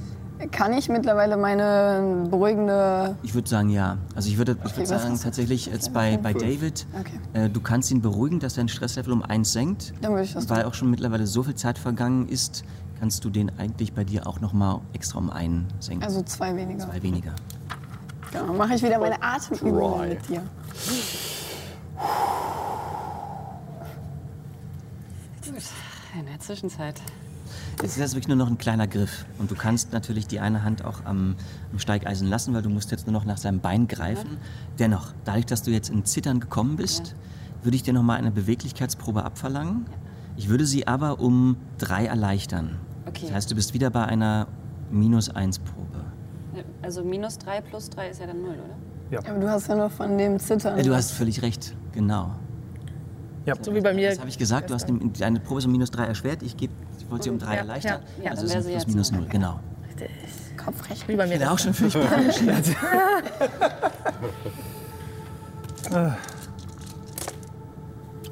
[0.50, 3.16] Kann ich mittlerweile meine beruhigende.
[3.22, 3.98] Ich würde sagen, ja.
[4.14, 7.44] Also ich würde, ich Okay, würde was sagen, tatsächlich jetzt bei, bei David, Okay.
[7.44, 9.94] äh, du kannst ihn beruhigen, dass dein Stresslevel um eins senkt.
[10.02, 10.70] Dann würde ich das Weil tun.
[10.70, 12.64] auch schon mittlerweile so viel Zeit vergangen ist,
[13.00, 16.04] kannst du den eigentlich bei dir auch noch mal extra um einen senken.
[16.04, 16.80] Also zwei weniger.
[16.90, 17.32] Zwei weniger.
[18.32, 20.42] Genau, mache ich wieder meine Atemübungen mit dir.
[26.18, 27.00] In der Zwischenzeit.
[27.82, 29.24] Jetzt ist das wirklich nur noch ein kleiner Griff.
[29.38, 31.36] Und du kannst natürlich die eine Hand auch am,
[31.72, 34.38] am Steigeisen lassen, weil du musst jetzt nur noch nach seinem Bein greifen.
[34.78, 37.14] Dennoch, dadurch, dass du jetzt in Zittern gekommen bist,
[37.62, 39.86] würde ich dir nochmal eine Beweglichkeitsprobe abverlangen.
[40.36, 42.78] Ich würde sie aber um drei erleichtern.
[43.06, 43.26] Okay.
[43.26, 44.46] Das heißt, du bist wieder bei einer
[44.90, 45.84] minus eins Probe.
[46.82, 48.60] Also minus 3 plus 3 ist ja dann 0, oder?
[49.10, 49.18] Ja.
[49.28, 50.80] Aber du hast ja noch von dem Zittern.
[50.82, 52.30] Du hast völlig recht, genau.
[53.46, 53.54] Ja.
[53.60, 54.10] So wie bei mir.
[54.10, 56.42] Das habe ich gesagt, du hast dem- deine Probe ist um minus drei erschwert.
[56.42, 56.70] Ich, geb,
[57.04, 58.02] ich wollte sie um drei Ja, erleichtern.
[58.18, 58.24] ja.
[58.24, 59.26] Ja, also sind plus jetzt minus null.
[59.28, 59.60] genau.
[60.56, 61.06] Kopfrecht.
[61.08, 61.34] Wie bei mir.
[61.34, 62.66] Ich bin auch schon furchtbar engagiert.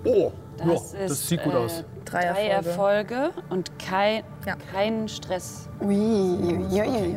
[0.04, 1.84] Oh, Das, Ja, ist, das sieht gut aus.
[2.04, 3.14] Drei Drei Erfolge.
[3.14, 4.56] Erfolge und kein, Ja.
[4.72, 5.68] kein Stress.
[5.80, 7.16] Ui, ui, ui, ui.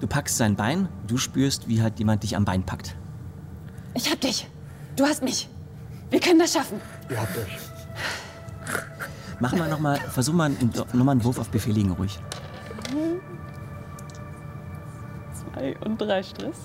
[0.00, 2.96] Du packst sein Bein, du spürst, wie halt jemand dich am Bein packt.
[3.94, 4.48] Ich hab dich.
[4.96, 5.48] Du hast mich.
[6.10, 6.80] Wir können das schaffen.
[7.08, 7.58] ihr habt euch.
[9.40, 12.18] Mach mal nochmal, versuch mal einen- noch mal einen Wurf auf Befehligen ruhig.
[15.52, 16.56] Zwei und drei Stress.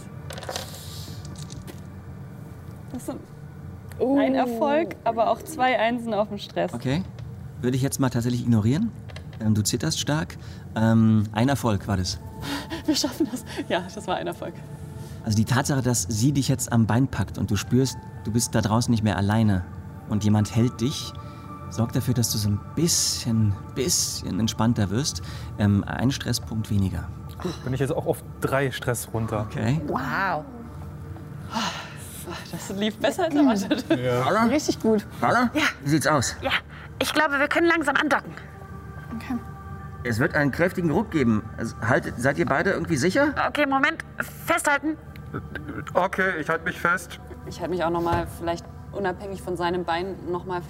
[2.93, 3.19] Das sind
[3.99, 6.73] ein Erfolg, aber auch zwei Einsen auf dem Stress.
[6.73, 7.03] Okay.
[7.61, 8.91] Würde ich jetzt mal tatsächlich ignorieren.
[9.41, 10.37] Ähm, du zitterst stark.
[10.75, 12.19] Ähm, ein Erfolg war das.
[12.85, 13.43] Wir schaffen das.
[13.67, 14.53] Ja, das war ein Erfolg.
[15.25, 18.55] Also die Tatsache, dass sie dich jetzt am Bein packt und du spürst, du bist
[18.55, 19.65] da draußen nicht mehr alleine
[20.07, 21.13] und jemand hält dich,
[21.69, 25.21] sorgt dafür, dass du so ein bisschen, bisschen entspannter wirst.
[25.57, 27.09] Ähm, ein Stresspunkt weniger.
[27.63, 29.47] Bin ich jetzt auch auf drei Stress runter.
[29.49, 29.81] Okay.
[29.87, 30.43] Wow.
[32.51, 33.85] Das lief besser als erwartet.
[34.51, 35.05] Richtig gut.
[35.19, 35.49] Carla?
[35.53, 35.63] Ja.
[35.83, 36.35] Wie sieht's aus?
[36.41, 36.51] Ja,
[37.01, 38.33] ich glaube, wir können langsam andocken.
[40.03, 41.43] Es wird einen kräftigen Ruck geben.
[41.57, 43.33] Also, haltet, seid ihr beide irgendwie sicher?
[43.47, 44.03] Okay, Moment.
[44.45, 44.97] Festhalten.
[45.93, 47.19] Okay, ich halte mich fest.
[47.45, 50.61] Ich halte mich auch nochmal, vielleicht unabhängig von seinem Bein, nochmal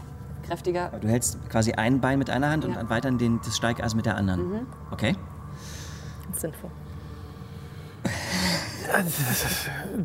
[0.44, 0.92] kräftiger.
[1.02, 2.80] Du hältst quasi ein Bein mit einer Hand Ja.
[2.80, 4.68] und weiter den, das Steigeisen mit der anderen.
[4.92, 5.16] Okay.
[6.36, 6.70] Sinnvoll.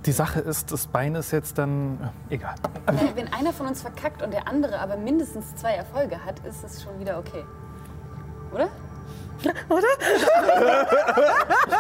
[0.05, 2.11] Die Sache ist, das Bein ist jetzt dann.
[2.29, 2.55] Egal.
[3.15, 6.83] Wenn einer von uns verkackt und der andere aber mindestens zwei Erfolge hat, ist es
[6.83, 7.45] schon wieder okay.
[8.53, 8.69] Oder?
[9.39, 9.51] Ich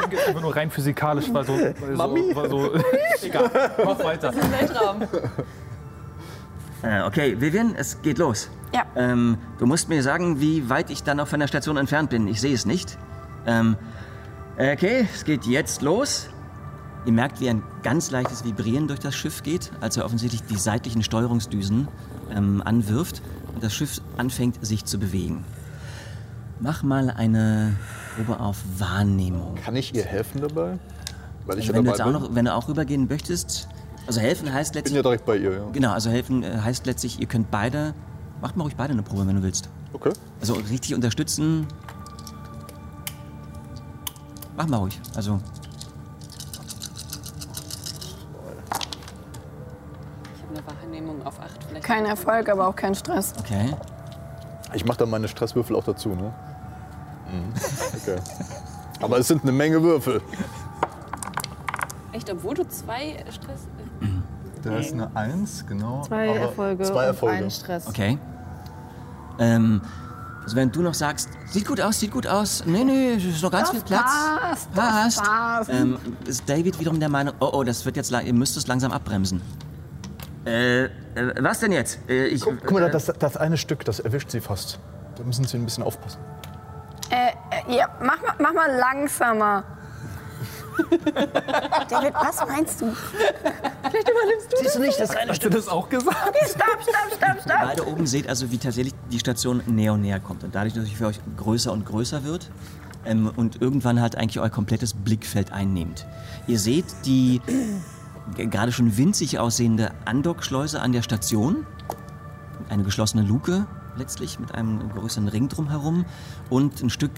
[0.00, 1.52] denke jetzt einfach nur rein physikalisch, weil so.
[1.52, 2.30] Weil Mami?
[2.32, 2.70] So, weil so
[3.22, 3.50] egal.
[3.84, 4.32] Mach weiter.
[4.34, 5.02] Weltraum.
[6.84, 8.50] Äh, okay, Vivian, es geht los.
[8.74, 8.84] Ja.
[8.96, 12.28] Ähm, du musst mir sagen, wie weit ich dann noch von der Station entfernt bin.
[12.28, 12.98] Ich sehe es nicht.
[13.46, 13.76] Ähm,
[14.58, 16.28] okay, es geht jetzt los.
[17.06, 20.56] Ihr merkt, wie ein ganz leichtes Vibrieren durch das Schiff geht, als er offensichtlich die
[20.56, 21.88] seitlichen Steuerungsdüsen
[22.34, 23.22] ähm, anwirft
[23.54, 25.44] und das Schiff anfängt, sich zu bewegen.
[26.60, 27.76] Mach mal eine
[28.16, 29.56] Probe auf Wahrnehmung.
[29.56, 30.78] Kann ich ihr helfen dabei?
[31.46, 33.68] Weil ich Also wenn, du jetzt auch noch, wenn du auch rübergehen möchtest,
[34.06, 35.64] also helfen heißt bin letztlich, ja direkt bei ihr, ja.
[35.72, 37.94] genau, also helfen äh, heißt letztlich, ihr könnt beide,
[38.40, 39.68] macht mal ruhig beide eine Probe, wenn du willst.
[39.92, 40.12] Okay.
[40.40, 41.66] Also richtig unterstützen.
[44.56, 45.00] Mach mal ruhig.
[45.16, 45.40] Also,
[50.36, 51.50] Ich habe eine Wahrnehmung auf 8.
[51.68, 53.32] Vielleicht Kein Erfolg, aber auch kein Stress.
[53.38, 53.74] okay.
[54.74, 56.32] Ich mache dann meine Stresswürfel auch dazu, ne?
[57.30, 57.52] Mhm.
[58.02, 58.16] Okay.
[59.00, 60.20] Aber es sind eine Menge Würfel.
[62.12, 63.66] Echt, obwohl du zwei Stress.
[64.64, 66.02] Da ist eine Eins, genau.
[66.02, 67.36] Zwei aber Erfolge Zwei Erfolge.
[67.38, 67.86] und ein Stress.
[67.86, 68.18] Okay.
[69.38, 69.80] Ähm,
[70.42, 72.64] also wenn du noch sagst, sieht gut aus, sieht gut aus.
[72.66, 74.02] Nee, nee, es ist noch ganz viel Platz.
[74.04, 74.84] passt, das
[75.16, 75.22] Passt.
[75.22, 75.70] passt.
[75.70, 78.66] Ähm, ist David wiederum der Meinung, oh, oh, das wird jetzt, lang- ihr müsst es
[78.66, 79.40] langsam abbremsen.
[80.46, 80.90] Äh, äh,
[81.40, 81.98] was denn jetzt?
[82.08, 84.78] Äh, ich, Guck, guck mal, das, das eine Stück, das erwischt sie fast.
[85.16, 86.20] Da müssen sie ein bisschen aufpassen.
[87.10, 87.30] Äh,
[87.72, 89.64] äh, ja, mach mal, mach mal langsamer.
[91.88, 92.94] David, was meinst du?
[94.60, 96.16] Siehst du nicht, das eine Hast du das auch gesagt?
[96.46, 97.56] Stopp, stopp, stopp, stopp.
[97.62, 100.44] Beide oben seht also, wie tatsächlich die Station näher und näher kommt.
[100.44, 102.50] Und dadurch, dass sie für euch größer und größer wird
[103.04, 106.06] ähm, und irgendwann halt eigentlich euer komplettes Blickfeld einnehmt.
[106.46, 107.40] Ihr seht die
[108.36, 111.66] gerade schon winzig aussehende Andockschleuse an der Station.
[112.68, 116.04] Eine geschlossene Luke letztlich mit einem größeren Ring drumherum
[116.50, 117.12] und ein Stück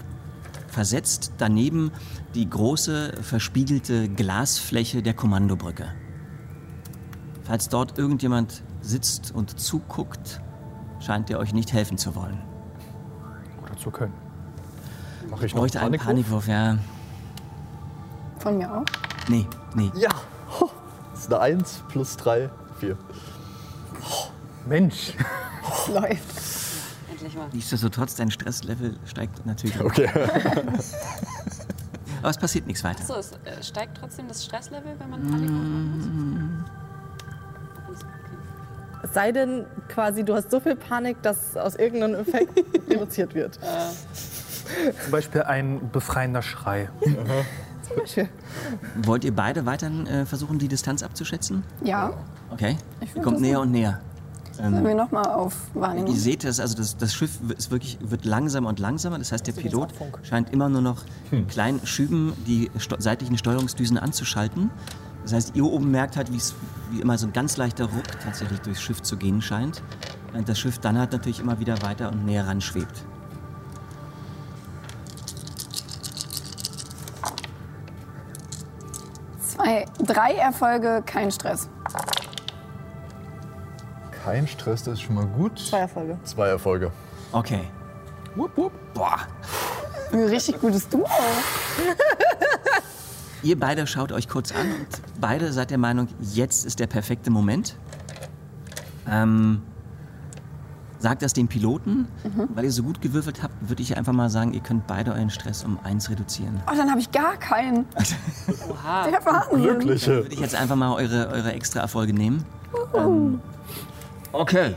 [0.67, 1.91] versetzt daneben
[2.35, 5.87] die große verspiegelte Glasfläche der Kommandobrücke.
[7.43, 10.41] Falls dort irgendjemand sitzt und zuguckt,
[10.99, 12.41] scheint er euch nicht helfen zu wollen.
[13.63, 14.13] Oder zu können.
[15.29, 16.47] Mache ich Ich noch bräuchte einen Panikwurf?
[16.47, 16.77] Ja.
[18.39, 18.85] Von mir auch.
[19.27, 19.91] Nee, nee.
[19.95, 20.09] Ja.
[21.11, 22.49] Das ist eine Eins plus drei,
[22.79, 22.97] vier.
[24.67, 25.13] Mensch.
[25.93, 26.66] Läuft.
[27.17, 27.49] Endlich mal.
[27.51, 29.79] Nichtsdestotrotz, dein Stresslevel steigt natürlich.
[29.81, 30.07] Okay.
[32.21, 33.01] Aber es passiert nichts weiter.
[33.01, 36.05] Achso, es äh, steigt trotzdem das Stresslevel, wenn man Panik machen muss?
[39.03, 42.51] Es sei denn, quasi, du hast so viel Panik, dass aus irgendeinem Effekt
[42.89, 43.59] reduziert wird.
[45.03, 46.89] Zum Beispiel ein befreiender Schrei.
[47.87, 48.29] Zum Beispiel.
[49.03, 51.63] Wollt ihr beide weiterhin äh, versuchen, die Distanz abzuschätzen?
[51.83, 52.13] Ja.
[52.51, 52.77] Okay.
[53.15, 54.01] Ihr kommt näher und näher.
[54.57, 56.09] Sollen wir nochmal auf Wahrnehmung?
[56.11, 59.19] Ihr seht das, also das, das Schiff ist wirklich, wird langsamer und langsamer.
[59.19, 59.89] Das heißt, der Pilot
[60.23, 64.71] scheint immer nur noch in kleinen Schüben die sto seitlichen Steuerungsdüsen anzuschalten.
[65.23, 66.55] Das heißt, ihr oben merkt halt, wie's-
[66.89, 69.83] wie immer so ein ganz leichter Ruck tatsächlich durchs Schiff zu gehen scheint.
[70.33, 73.03] Und das Schiff dann halt natürlich immer wieder weiter und näher ran schwebt.
[79.41, 81.69] Zwei, drei Erfolge, kein Stress.
[84.27, 85.57] Kein Stress, das ist schon mal gut.
[85.57, 86.17] Zwei Erfolge.
[86.25, 86.91] Zwei Erfolge.
[87.31, 87.61] Okay.
[88.35, 89.19] Boah.
[90.11, 91.07] Ein richtig gutes Duo.
[93.41, 97.29] Ihr beide schaut euch kurz an und beide seid der Meinung, jetzt ist der perfekte
[97.29, 97.77] Moment.
[99.09, 99.61] Ähm,
[100.99, 102.09] sagt das dem Piloten.
[102.53, 105.29] Weil ihr so gut gewürfelt habt, würde ich einfach mal sagen, ihr könnt beide euren
[105.29, 106.59] Stress um eins reduzieren.
[106.69, 107.85] Oh, dann habe ich gar keinen.
[108.69, 109.07] Oha.
[109.07, 109.61] Der Wahnsinn.
[109.61, 110.23] Glückliche.
[110.23, 112.43] Würde ich jetzt einfach mal eure, eure extra Erfolge nehmen.
[112.93, 113.39] Ähm,
[114.31, 114.73] okay.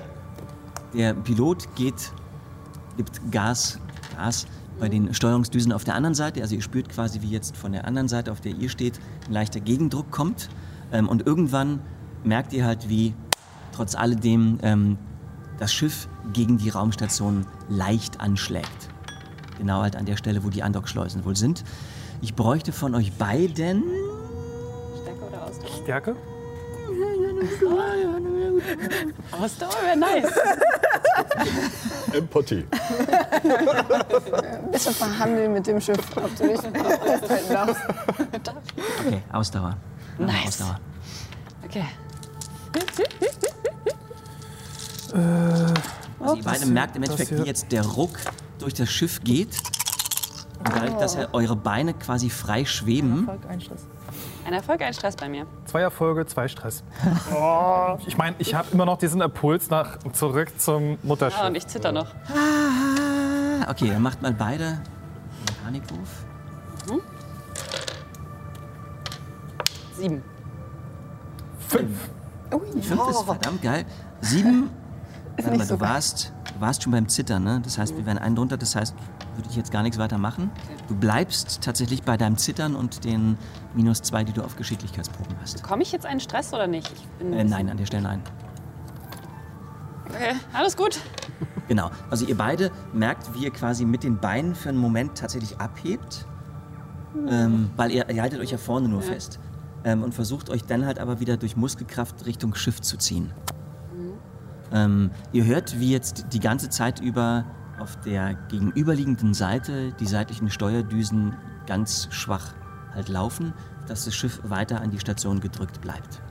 [0.94, 2.12] Der Pilot geht,
[2.96, 3.78] gibt Gas,
[4.16, 4.46] Gas
[4.80, 6.40] bei den Steuerungsdüsen auf der anderen Seite.
[6.40, 9.32] Also ihr spürt quasi, wie jetzt von der anderen Seite, auf der ihr steht, ein
[9.32, 10.48] leichter Gegendruck kommt.
[10.92, 11.80] Ähm, und irgendwann
[12.24, 13.14] merkt ihr halt, wie
[13.72, 14.98] trotz alledem ähm,
[15.58, 18.88] das Schiff gegen die Raumstation leicht anschlägt.
[19.58, 21.64] Genau halt an der Stelle, wo die Andockschleusen wohl sind.
[22.22, 23.84] Ich bräuchte von euch beiden
[25.02, 25.82] Stärke oder Ausdauer?
[25.82, 26.16] Stärke?
[29.32, 30.32] Ausdauer wäre nice.
[32.12, 32.64] Empathie.
[33.42, 36.60] Ein bisschen verhandeln mit dem Schiff, ob du dich
[37.48, 37.82] darfst.
[39.06, 39.76] Okay, Ausdauer.
[40.18, 40.46] Nice.
[40.46, 40.80] Ausdauer.
[41.64, 41.84] Okay.
[46.20, 48.18] Also ihr beide merkt im Endeffekt, wie jetzt der Ruck
[48.58, 49.56] durch das Schiff geht.
[50.58, 53.40] Und dadurch, dass ja eure Beine quasi frei schweben, Erfolg.
[54.50, 55.46] Ein Erfolg, ein Stress bei mir.
[55.66, 56.82] Zwei Erfolge, zwei Stress.
[57.32, 61.40] Oh, ich meine, ich habe immer noch diesen Impuls nach zurück zum Mutterschiff.
[61.40, 62.08] Ah, und ich zitter noch.
[62.28, 64.82] Ah, okay, dann macht mal beide einen
[65.62, 66.24] Panikwurf.
[69.96, 70.24] Sieben.
[71.68, 72.10] Fünf.
[72.50, 73.84] Fünf ist verdammt geil.
[74.20, 74.70] Sieben,
[75.36, 77.60] warte mal, so du warst, du warst schon beim Zittern, ne?
[77.62, 78.96] Das heißt, wir wären einen drunter, das heißt,
[79.40, 80.50] würde ich jetzt gar nichts weiter machen.
[80.86, 83.38] Du bleibst tatsächlich bei deinem Zittern und den
[83.74, 85.62] minus zwei, die du auf Geschicklichkeitsproben hast.
[85.62, 86.92] Komme ich jetzt einen Stress oder nicht?
[87.20, 88.22] Äh, nein, an der Stelle nein.
[90.08, 91.00] Okay, alles gut.
[91.68, 91.90] Genau.
[92.10, 96.26] Also ihr beide merkt, wie ihr quasi mit den Beinen für einen Moment tatsächlich abhebt.
[97.28, 99.40] Ähm, weil ihr, ihr haltet euch ja vorne nur fest.
[99.84, 103.32] Ähm, und versucht euch dann halt aber wieder durch Muskelkraft Richtung Schiff zu ziehen.
[104.72, 107.44] Ähm, ihr hört, wie jetzt die ganze Zeit über
[107.80, 111.34] auf der gegenüberliegenden Seite die seitlichen Steuerdüsen
[111.66, 112.54] ganz schwach
[112.94, 113.52] halt laufen,
[113.86, 116.22] dass das Schiff weiter an die Station gedrückt bleibt.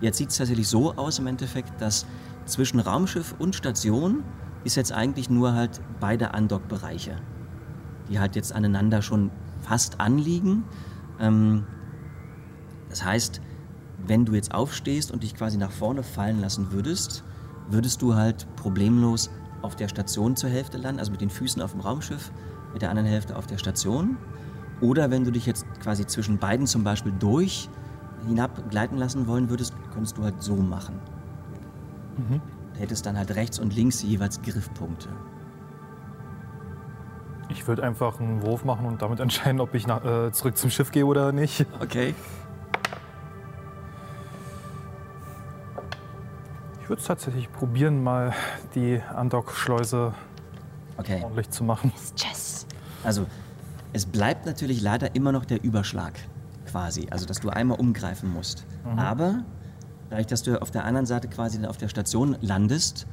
[0.00, 2.06] Jetzt sieht es tatsächlich so aus im Endeffekt, dass
[2.46, 4.22] zwischen Raumschiff und Station
[4.64, 7.16] ist jetzt eigentlich nur halt beide Andockbereiche,
[8.08, 10.64] die halt jetzt aneinander schon fast anliegen.
[11.20, 11.64] Ähm,
[12.88, 13.40] das heißt,
[14.06, 17.24] wenn du jetzt aufstehst und dich quasi nach vorne fallen lassen würdest,
[17.68, 19.30] würdest du halt problemlos
[19.66, 22.30] auf der Station zur Hälfte landen, also mit den Füßen auf dem Raumschiff,
[22.72, 24.16] mit der anderen Hälfte auf der Station.
[24.80, 27.68] Oder wenn du dich jetzt quasi zwischen beiden zum Beispiel durch
[28.26, 30.98] hinab gleiten lassen wollen würdest, könntest du halt so machen.
[32.74, 35.08] Du hättest dann halt rechts und links jeweils Griffpunkte.
[37.48, 40.70] Ich würde einfach einen Wurf machen und damit entscheiden, ob ich nach, äh, zurück zum
[40.70, 41.66] Schiff gehe oder nicht.
[41.80, 42.14] Okay.
[46.86, 48.32] Ich würde es tatsächlich probieren, mal
[48.76, 50.14] die Andock-Schleuse
[50.96, 51.20] Okay.
[51.20, 51.90] ordentlich zu machen.
[52.14, 52.64] Chess.
[53.02, 53.26] Also,
[53.92, 56.12] es bleibt natürlich leider immer noch der Überschlag
[56.64, 57.08] quasi.
[57.10, 58.66] Also, dass du einmal umgreifen musst.
[58.94, 59.42] Aber
[60.10, 63.08] dadurch, dass du auf der anderen Seite quasi dann auf der Station landest,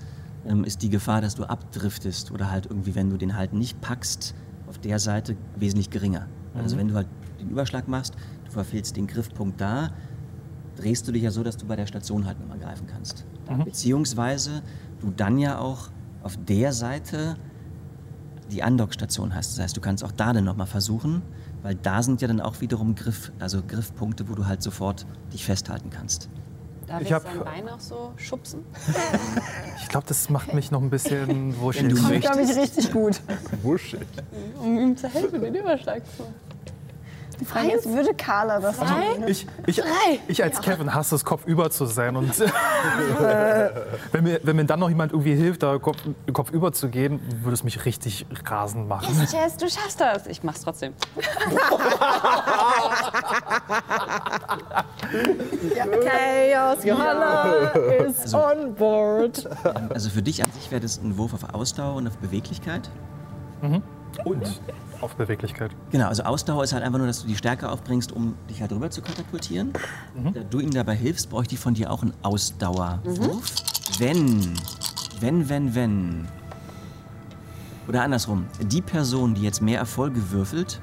[0.46, 3.82] ähm, ist die Gefahr, dass du abdriftest oder halt irgendwie, wenn du den halt nicht
[3.82, 4.36] packst,
[4.70, 6.28] auf der Seite wesentlich geringer.
[6.54, 7.08] Also, wenn du halt
[7.40, 8.14] den Überschlag machst,
[8.46, 9.90] du verfehlst den Griffpunkt da,
[10.76, 13.26] drehst du dich ja so, dass du bei der Station halt nochmal greifen kannst.
[13.64, 14.62] Beziehungsweise
[15.02, 15.90] du dann ja auch
[16.24, 17.36] auf der Seite
[18.52, 19.52] die Andockstation hast.
[19.58, 21.22] Das heißt, du kannst auch da dann nochmal versuchen,
[21.62, 25.46] weil da sind ja dann auch wiederum Griff, also Griffpunkte, wo du halt sofort dich
[25.46, 26.30] festhalten kannst.
[26.88, 28.60] Darf Ich ich, hab- sein Bein auch so schubsen?
[29.82, 31.88] Ich glaube, das macht mich noch ein bisschen wuschig.
[31.90, 32.34] Das möchtest.
[32.34, 33.22] glaube ich richtig gut.
[33.64, 34.02] Wuschig.
[34.62, 36.24] Um ihm zu helfen, den Überschlag zu.
[36.52, 36.53] Die
[37.46, 38.88] Frage ist, würde Carla das tun?
[39.28, 39.82] Ich, ich,
[40.28, 42.16] ich als Kevin hasse es, kopfüber zu sein.
[42.16, 42.40] Und
[44.12, 45.98] wenn, mir, wenn mir dann noch jemand irgendwie hilft, da Kopf,
[46.32, 49.16] kopfüber zu gehen, würde es mich richtig rasend machen.
[49.32, 50.28] Jess, du schaffst das.
[50.28, 50.94] Ich mach's trotzdem.
[56.04, 57.72] Chaos Johanna
[58.08, 59.48] is on board.
[59.90, 62.90] Also für dich an sich wäre das ein Wurf auf Ausdauer und auf Beweglichkeit.
[64.26, 64.62] Und
[65.04, 65.72] auf Beweglichkeit.
[65.92, 68.72] Genau, also Ausdauer ist halt einfach nur, dass du die Stärke aufbringst, um dich halt
[68.72, 69.74] rüber zu katapultieren.
[70.34, 73.54] Da du ihm dabei hilfst, bräuchte ich von dir auch einen Ausdauerwurf.
[74.00, 74.54] Wenn,
[75.20, 76.28] wenn, wenn, wenn.
[77.88, 80.82] Oder andersrum, die Person, die jetzt mehr Erfolge würfelt,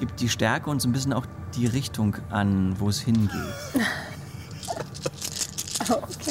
[0.00, 3.30] gibt die Stärke und so ein bisschen auch die Richtung an, wo es hingeht.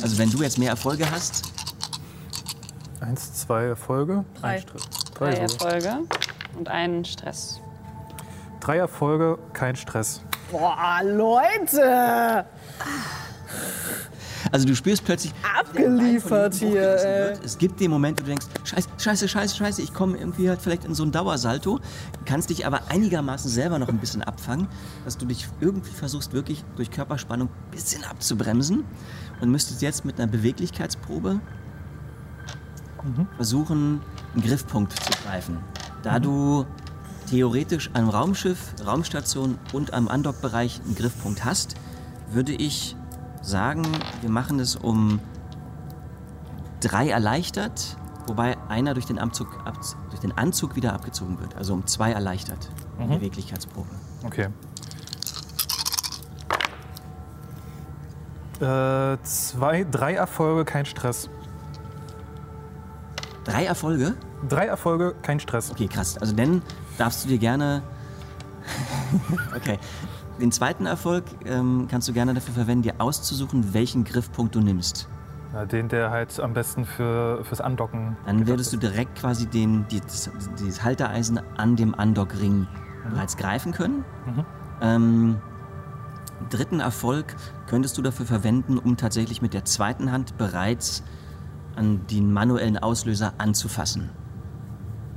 [0.01, 1.53] Also wenn du jetzt mehr Erfolge hast,
[2.99, 4.25] Eins, zwei Erfolge.
[4.41, 4.63] Drei.
[5.13, 5.39] Drei Drei.
[5.41, 5.99] Erfolge
[6.57, 7.61] und einen Stress.
[8.59, 10.21] Drei Erfolge, kein Stress.
[10.51, 12.45] Boah, Leute!
[14.51, 17.29] also du spürst plötzlich, Abgeliefert hier, ey.
[17.29, 17.43] wird.
[17.43, 20.61] Es gibt den Moment, wo du denkst, scheiße, scheiße, scheiße, scheiße, ich komme irgendwie halt
[20.61, 21.79] vielleicht in so einen Dauersalto,
[22.25, 24.67] kannst dich aber einigermaßen selber noch ein bisschen abfangen,
[25.05, 28.85] dass du dich irgendwie versuchst, wirklich durch Körperspannung ein bisschen abzubremsen
[29.41, 31.39] und müsstest jetzt mit einer Beweglichkeitsprobe
[33.35, 34.01] versuchen,
[34.33, 35.57] einen Griffpunkt zu greifen.
[36.03, 36.65] Da du
[37.29, 41.75] theoretisch am Raumschiff, Raumstation und am Andockbereich einen Griffpunkt hast,
[42.29, 42.95] würde ich
[43.41, 43.83] sagen,
[44.21, 45.19] wir machen es um
[46.81, 51.55] drei erleichtert, wobei einer durch den, Anzug, ab, durch den Anzug wieder abgezogen wird.
[51.55, 52.69] Also um zwei erleichtert.
[52.99, 53.89] Die Beweglichkeitsprobe.
[54.25, 54.49] Okay.
[58.59, 61.29] Äh, zwei, drei Erfolge, kein Stress.
[63.43, 64.15] Drei Erfolge?
[64.47, 65.71] Drei Erfolge, kein Stress.
[65.71, 66.17] Okay, krass.
[66.17, 66.62] Also dann
[66.97, 67.84] darfst du dir gerne.
[69.56, 69.79] okay.
[70.39, 75.08] Den zweiten Erfolg ähm, kannst du gerne dafür verwenden, dir auszusuchen, welchen Griffpunkt du nimmst.
[75.53, 78.17] Ja, den, der halt am besten für, fürs Andocken.
[78.25, 82.67] Dann würdest du direkt quasi den, die, das, dieses Haltereisen an dem Andockring
[83.08, 84.03] bereits greifen können.
[84.82, 85.38] Ähm,
[86.49, 87.36] dritten Erfolg
[87.67, 91.03] könntest du dafür verwenden, um tatsächlich mit der zweiten Hand bereits
[91.75, 94.09] an den manuellen Auslöser anzufassen,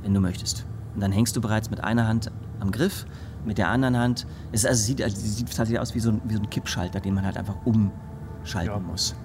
[0.03, 0.65] wenn du möchtest.
[0.95, 3.05] Und dann hängst du bereits mit einer Hand am Griff,
[3.45, 4.25] mit der anderen Hand.
[4.51, 7.13] Es also sieht, also sieht tatsächlich aus wie so, ein, wie so ein Kippschalter, den
[7.13, 8.79] man halt einfach umschalten Ja.
[8.79, 9.15] muss.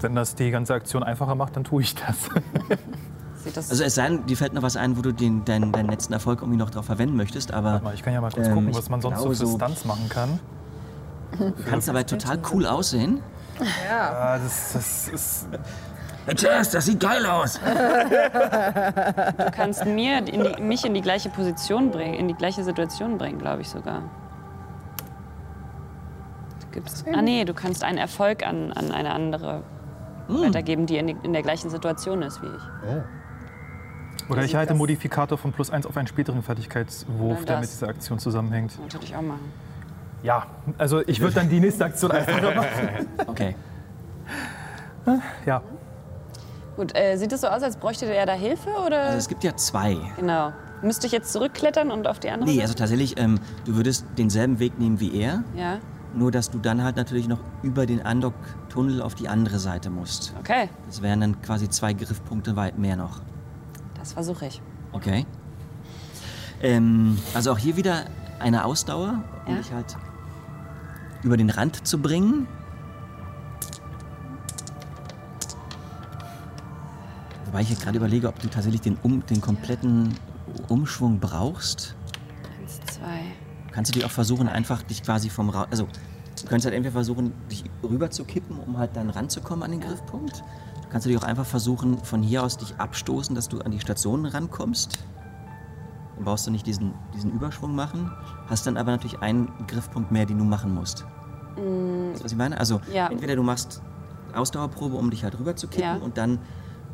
[0.00, 2.16] Wenn das die ganze Aktion einfacher macht, dann tue ich das.
[3.56, 6.14] Also es sei denn, dir fällt noch was ein, wo du den, deinen, deinen letzten
[6.14, 8.74] Erfolg irgendwie noch drauf verwenden möchtest, aber Mal, Ich kann ja mal kurz Ähm, gucken,
[8.74, 10.40] was man sonst so für so- Stunts machen kann.
[11.38, 13.20] du kannst dabei total cool aussehen.
[13.92, 15.48] Ah, das, das ist.
[16.36, 17.60] Jazz, das sieht geil aus!
[17.60, 23.18] Du kannst mir in die, mich in die gleiche Position bringen, in die gleiche Situation
[23.18, 24.02] bringen, glaube ich sogar.
[26.60, 29.62] Du gibst, ah nee, du kannst einen Erfolg an, an eine andere
[30.28, 34.30] weitergeben, die in, die in der gleichen Situation ist wie ich.
[34.30, 38.18] Oder ich halte Modifikator von plus eins auf einen späteren Fertigkeitswurf, der mit dieser Aktion
[38.18, 38.78] zusammenhängt.
[38.78, 39.52] Würde ich auch machen.
[40.22, 40.46] Ja,
[40.78, 43.06] also ich würde dann die nächste Aktion einfacher machen.
[43.26, 43.54] Okay.
[45.44, 45.60] Ja,
[46.76, 49.02] Gut, äh, sieht es so aus, als bräuchte er da Hilfe oder?
[49.04, 49.96] Also es gibt ja zwei.
[50.16, 50.52] genau.
[50.82, 54.58] Müsste ich jetzt zurückklettern und auf die andere Nee, also tatsächlich, ähm, du würdest denselben
[54.58, 55.78] Weg nehmen wie er, Ja,
[56.14, 60.34] nur dass du dann halt natürlich noch über den Andock-Tunnel auf die andere Seite musst.
[60.38, 60.68] okay.
[60.86, 63.20] Das wären dann quasi zwei Griffpunkte weit mehr noch.
[63.98, 64.60] Das versuche ich.
[64.92, 65.24] Okay.
[66.62, 68.04] Ähm, also auch hier wieder
[68.40, 69.58] eine Ausdauer, um Ja.
[69.60, 69.96] dich halt
[71.22, 72.46] über den Rand zu bringen.
[77.54, 80.12] Wobei ich hier gerade überlege, ob du tatsächlich den, um, den kompletten
[80.68, 81.94] Umschwung brauchst.
[82.60, 83.26] Eins, zwei.
[83.70, 85.66] Kannst du dir auch versuchen, einfach dich quasi vom Raum.
[85.70, 89.70] Also, du könntest halt entweder versuchen, dich rüber zu kippen, um halt dann ranzukommen an
[89.70, 90.42] den Griffpunkt.
[90.82, 93.78] Du kannst dir auch einfach versuchen, von hier aus dich abstoßen, dass du an die
[93.78, 94.98] Stationen rankommst.
[96.16, 98.10] Dann brauchst du nicht diesen, diesen Überschwung machen.
[98.48, 101.04] Hast dann aber natürlich einen Griffpunkt mehr, den du machen musst.
[101.54, 102.58] Weißt du, was ich meine?
[102.58, 103.06] Also, Ja.
[103.06, 103.80] entweder du machst
[104.34, 105.96] Ausdauerprobe, um dich halt rüber zu kippen Ja.
[105.98, 106.40] und dann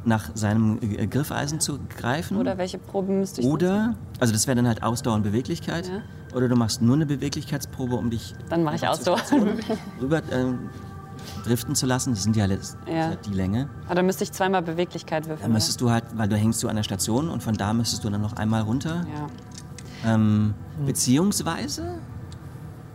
[0.04, 2.36] nach seinem äh, Griffeisen zu greifen.
[2.38, 5.88] Oder welche Probe müsste ich Oder, also das wäre dann halt Ausdauer und Beweglichkeit.
[5.88, 6.02] Ja.
[6.36, 9.18] Oder du machst nur eine Beweglichkeitsprobe, um dich Dann mache ich Ausdauer.
[10.00, 10.70] Rüber ähm,
[11.44, 12.10] driften zu lassen.
[12.14, 13.14] Das sind ja alles Ja.
[13.16, 13.68] die Länge.
[13.86, 15.42] Aber dann müsste ich zweimal Beweglichkeit würfeln.
[15.42, 18.05] Dann müsstest du halt, weil du hängst du an der Station und von da müsstest
[18.05, 19.05] du dann noch einmal runter.
[19.14, 19.26] ja.
[20.14, 20.55] Ähm,
[20.86, 21.98] Beziehungsweise,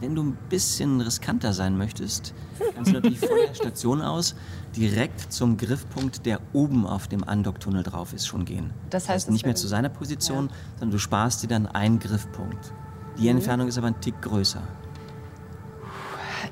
[0.06, 2.36] wenn du ein bisschen riskanter sein möchtest,
[2.76, 4.36] kannst du natürlich von der Station aus
[4.76, 8.72] direkt zum Griffpunkt, der oben auf dem Andocktunnel drauf ist, schon gehen.
[8.91, 12.72] Das heißt, es nicht mehr zu seiner Position, sondern du sparst dir dann einen Griffpunkt.
[13.18, 14.62] Die Entfernung ist aber ein Tick größer.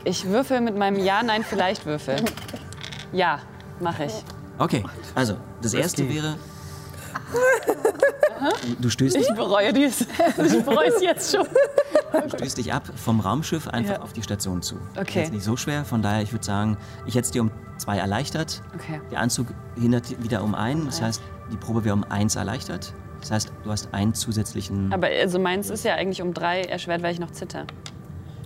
[0.03, 2.15] Ich würfel mit meinem Ja, Nein, vielleicht Würfel.
[3.11, 3.37] Ja,
[3.79, 4.13] mache ich.
[4.57, 4.83] Okay,
[5.13, 6.35] also das erste wäre.
[8.79, 10.01] Du stößt dich, Ich bereue dies.
[10.01, 11.45] Ich bereue es jetzt schon.
[12.21, 14.01] du stößt dich ab vom Raumschiff einfach Ja.
[14.01, 14.75] auf die Station zu.
[14.99, 15.21] Okay.
[15.21, 17.97] Jetzt nicht so schwer, von daher, ich würde sagen, ich hätte es dir um zwei
[17.97, 18.61] erleichtert.
[18.75, 19.01] Okay.
[19.11, 19.47] Der Anzug
[19.79, 21.21] hindert wieder um einen, das heißt,
[21.51, 22.93] die Probe wäre um eins erleichtert.
[23.21, 24.91] Das heißt, du hast einen zusätzlichen.
[24.91, 27.65] Aber also meins ist ja eigentlich um drei erschwert, weil ich noch zitter.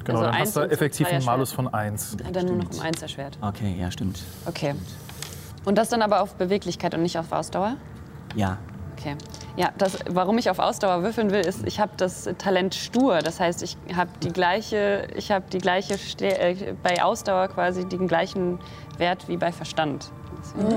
[0.04, 2.18] Genau, Also dann hast du effektiv einen Malus von 1.
[2.26, 3.38] Und dann nur noch um eins erschwert.
[3.42, 4.22] Okay, ja, stimmt.
[4.46, 4.76] Okay.
[5.66, 7.76] Und das dann aber auf Beweglichkeit und nicht auf Ausdauer?
[8.36, 8.58] Ja,
[8.98, 9.16] Okay.
[9.56, 13.20] Ja, das, warum ich auf Ausdauer würfeln will, ist, ich habe das Talent stur.
[13.20, 17.86] Das heißt, ich habe die gleiche, ich habe die gleiche Ste äh, bei Ausdauer quasi
[17.86, 18.60] den gleichen
[18.98, 20.12] Wert wie bei Verstand.
[20.40, 20.70] Deswegen,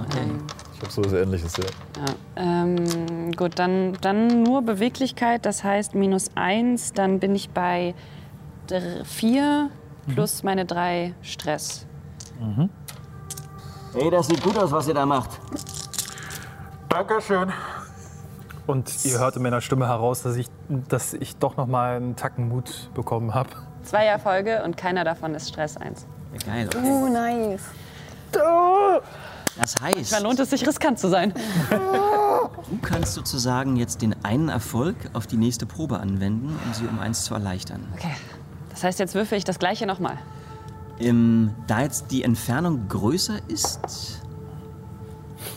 [0.00, 0.26] okay.
[0.74, 1.64] Ich habe sowas ähnliches, ja.
[1.64, 2.62] ja.
[2.62, 7.94] ähm, gut, dann, dann nur Beweglichkeit, das heißt minus eins, dann bin ich bei
[9.04, 9.70] vier
[10.14, 11.86] plus meine drei Stress.
[13.92, 15.30] Hey, das sieht gut aus, was ihr da macht.
[16.90, 17.52] Dankeschön.
[18.66, 22.16] Und ihr hört in meiner Stimme heraus, dass ich, dass ich doch noch mal einen
[22.16, 23.48] Tacken Mut bekommen habe.
[23.84, 26.06] Zwei Erfolge und keiner davon ist Stress eins.
[26.32, 26.68] Ja, geil.
[26.68, 26.78] Okay.
[26.84, 27.62] Oh, nice.
[29.56, 31.32] Das heißt, Dann lohnt es sich, riskant zu sein.
[31.70, 36.98] du kannst sozusagen jetzt den einen Erfolg auf die nächste Probe anwenden, um sie um
[37.00, 37.86] eins zu erleichtern.
[37.94, 38.14] Okay.
[38.70, 40.18] Das heißt, jetzt würfel ich das gleiche nochmal.
[40.98, 44.19] Ähm, da jetzt die Entfernung größer ist,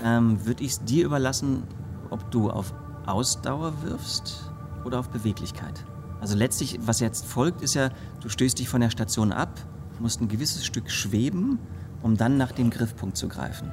[0.03, 1.63] ähm, würde ich es dir überlassen,
[2.09, 2.73] ob du auf
[3.05, 4.51] Ausdauer wirfst
[4.85, 5.85] oder auf Beweglichkeit.
[6.21, 7.89] Also letztlich, was jetzt folgt, ist ja,
[8.21, 9.59] du stößt dich von der Station ab,
[9.99, 11.59] musst ein gewisses Stück schweben,
[12.01, 13.71] um dann nach dem Griffpunkt zu greifen.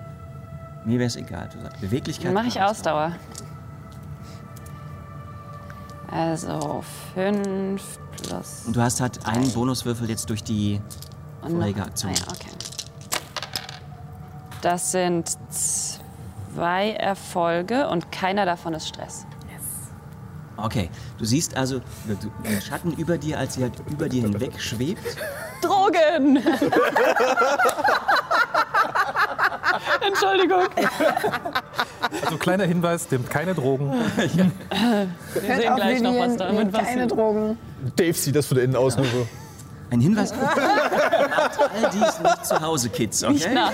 [0.84, 1.48] Mir wäre es egal.
[1.52, 2.26] Du sagst Beweglichkeit.
[2.26, 3.12] Dann mache ich oder Ausdauer.
[6.11, 6.82] Also
[7.14, 7.82] 5
[8.22, 8.62] plus.
[8.66, 10.80] Und du hast halt einen Bonuswürfel jetzt durch die
[11.40, 12.12] vorherige Aktion.
[12.12, 12.50] Ah, ja, okay.
[14.62, 15.38] Das sind
[16.55, 19.26] zwei Erfolge und keiner davon ist Stress.
[20.62, 21.80] Okay, du siehst also
[22.44, 25.16] den Schatten über dir, als sie halt über dir hinweg schwebt.
[25.62, 26.36] Drogen!
[30.07, 30.66] Entschuldigung.
[32.24, 33.90] Also kleiner Hinweis, nimmt keine Drogen.
[34.16, 37.11] Wir sehen gleich noch, was damit nimmt keine passiert.
[37.12, 37.57] Drogen.
[37.96, 39.26] Dave sieht das von innen aus nur so.
[39.90, 40.34] Ein Hinweis.
[40.36, 43.59] Macht all dies nicht zu Hause, Kids, Nicht okay?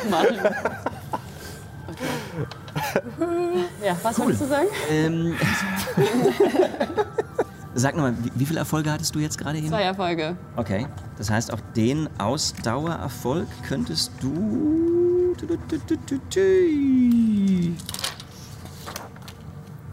[3.85, 4.67] Ja, was wolltest du sagen?
[4.91, 5.35] Ähm,
[7.75, 9.69] sag nochmal, wie, wie viele Erfolge hattest du jetzt gerade hin?
[9.69, 10.37] Zwei Erfolge.
[10.57, 10.87] Okay,
[11.19, 15.35] das heißt, auch den Ausdauererfolg könntest du.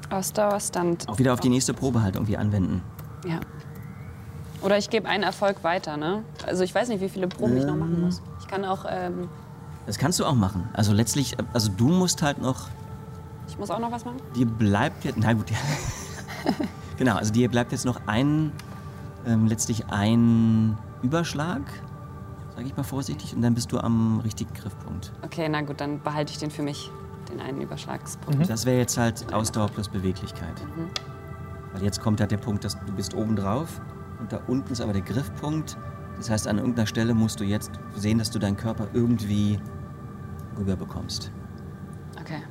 [0.10, 1.08] Ausdauerstand.
[1.10, 2.82] Auch wieder auf die nächste Probe halt irgendwie anwenden.
[3.26, 3.40] Ja.
[4.62, 6.24] Oder ich gebe einen Erfolg weiter, ne?
[6.48, 8.22] Also ich weiß nicht, wie viele Proben ich noch machen muss.
[8.40, 9.28] Ich kann auch, ähm,
[9.86, 10.70] Das kannst du auch machen.
[10.74, 12.70] Also letztlich, also du musst halt noch
[13.48, 14.18] ich muss auch noch was machen?
[14.36, 15.18] Dir bleibt jetzt.
[15.20, 15.58] Na gut, ja.
[16.98, 18.52] genau, also dir bleibt jetzt noch ein.
[19.26, 21.62] Ähm, letztlich ein Überschlag,
[22.56, 25.14] sage ich mal vorsichtig, und dann bist du am richtigen Griffpunkt.
[25.22, 26.92] Okay, na gut, dann behalte ich den für mich,
[27.32, 28.50] den einen Überschlagspunkt.
[28.50, 30.62] Das wäre jetzt halt Ausdauer plus Beweglichkeit.
[31.72, 33.80] Weil jetzt kommt halt der Punkt, dass du bist oben drauf
[34.20, 35.78] und da unten ist aber der Griffpunkt.
[36.18, 39.60] Das heißt, an irgendeiner Stelle musst du jetzt sehen, dass du deinen Körper irgendwie
[40.58, 41.32] rüber bekommst.
[42.20, 42.42] Okay,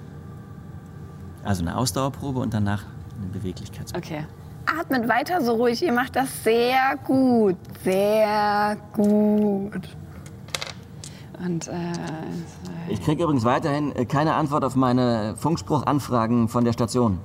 [1.44, 2.84] Also eine Ausdauerprobe und danach
[3.18, 4.04] eine Beweglichkeitsprobe.
[4.04, 4.26] okay.
[4.78, 5.82] Atmet weiter so ruhig.
[5.82, 7.56] Ihr macht das sehr gut.
[7.82, 9.88] Sehr gut.
[11.44, 11.92] Und äh,
[12.88, 17.18] Ich kriege übrigens weiterhin äh, keine Antwort auf meine Funkspruchanfragen von der Station.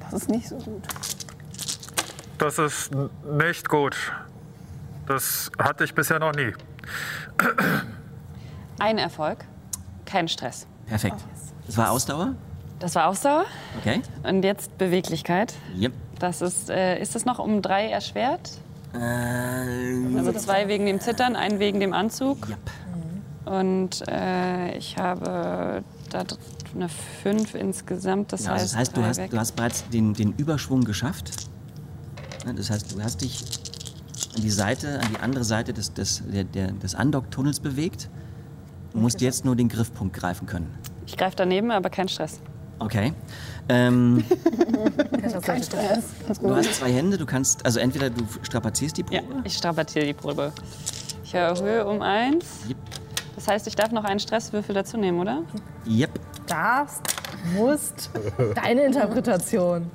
[0.00, 0.82] Das ist nicht so gut.
[2.38, 2.90] Das ist
[3.38, 3.96] nicht gut.
[5.10, 6.52] Das hatte ich bisher noch nie.
[8.78, 9.44] ein Erfolg,
[10.06, 10.68] kein Stress.
[10.86, 11.16] Perfekt.
[11.66, 12.36] Das war Ausdauer?
[12.78, 13.44] Das war Ausdauer.
[13.80, 14.02] Okay.
[14.22, 15.52] Und jetzt Beweglichkeit.
[15.76, 15.92] Yep.
[16.20, 18.52] Das ist, äh, ist das noch um drei erschwert?
[18.94, 18.98] Äh,
[20.16, 22.48] Also zwei wegen dem Zittern, einen wegen dem Anzug.
[22.48, 22.58] yep.
[23.46, 26.22] Und äh, ich habe da
[26.72, 28.32] eine 5 insgesamt.
[28.32, 31.32] Das Ja, also heißt, das heißt, du hast, du hast bereits den, den Überschwung geschafft.
[32.54, 33.44] Das heißt, du hast dich
[34.34, 38.08] an die Seite, an die andere Seite des, des, der, der, des Undock-Tunnels bewegt.
[38.92, 40.72] Du musst jetzt nur den Griffpunkt greifen können.
[41.06, 42.40] Ich greife daneben, aber kein Stress.
[42.80, 43.12] Okay.
[43.68, 44.24] Ähm,
[45.42, 46.04] Kein Stress.
[46.40, 49.16] Du hast zwei Hände, du kannst, also entweder du strapazierst die Probe.
[49.16, 50.52] Ja, ich strapaziere die Probe.
[51.22, 52.46] Ich erhöhe um eins.
[52.68, 52.76] Yep.
[53.36, 55.42] Das heißt, ich darf noch einen Stresswürfel dazu nehmen, oder?
[55.86, 56.18] Yep.
[56.46, 57.02] Darfst,
[57.54, 58.10] musst,
[58.54, 59.90] deine Interpretation.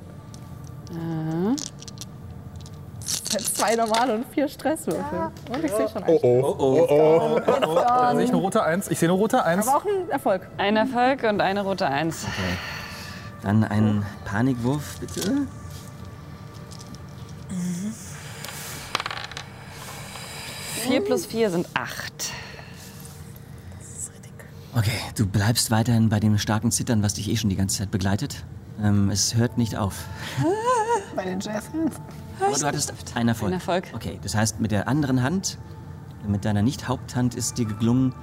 [3.28, 5.30] Zwei normale und vier Stresswürfel.
[5.52, 6.44] Und ich sehe schon Oh einen.
[6.44, 6.56] oh.
[6.58, 7.40] Oh oh.
[7.74, 8.88] Da sehe ich eine rote Eins.
[8.88, 9.66] Ich sehe eine rote Eins.
[9.66, 10.48] Aber auch ein Erfolg.
[10.58, 12.24] Ein Erfolg und eine rote Eins.
[13.42, 15.46] Dann ein Panikwurf, bitte.
[20.82, 22.30] Vier plus vier sind acht.
[24.76, 27.90] Okay, du bleibst weiterhin bei dem starken Zittern, was dich eh schon die ganze Zeit
[27.90, 28.44] begleitet.
[28.82, 30.04] Ähm, es hört nicht auf.
[31.14, 31.96] Bei den Jazzhands.
[32.40, 33.50] Aber du hattest einen Erfolg.
[33.50, 33.84] Ein Erfolg.
[33.94, 35.58] Okay, das heißt, mit der anderen Hand,
[36.26, 38.14] mit deiner Nicht-Haupthand, ist dir gelungen,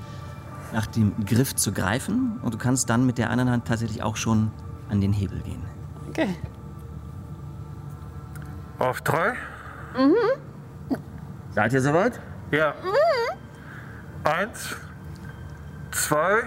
[0.73, 2.39] nach dem Griff zu greifen.
[2.41, 4.51] Und du kannst dann mit der anderen Hand tatsächlich auch schon
[4.89, 5.63] an den Hebel gehen.
[6.09, 6.35] Okay.
[8.79, 9.33] Auf drei?
[11.51, 12.19] Seid ihr soweit?
[12.51, 12.73] Ja.
[14.23, 14.75] Eins,
[15.91, 16.43] zwei,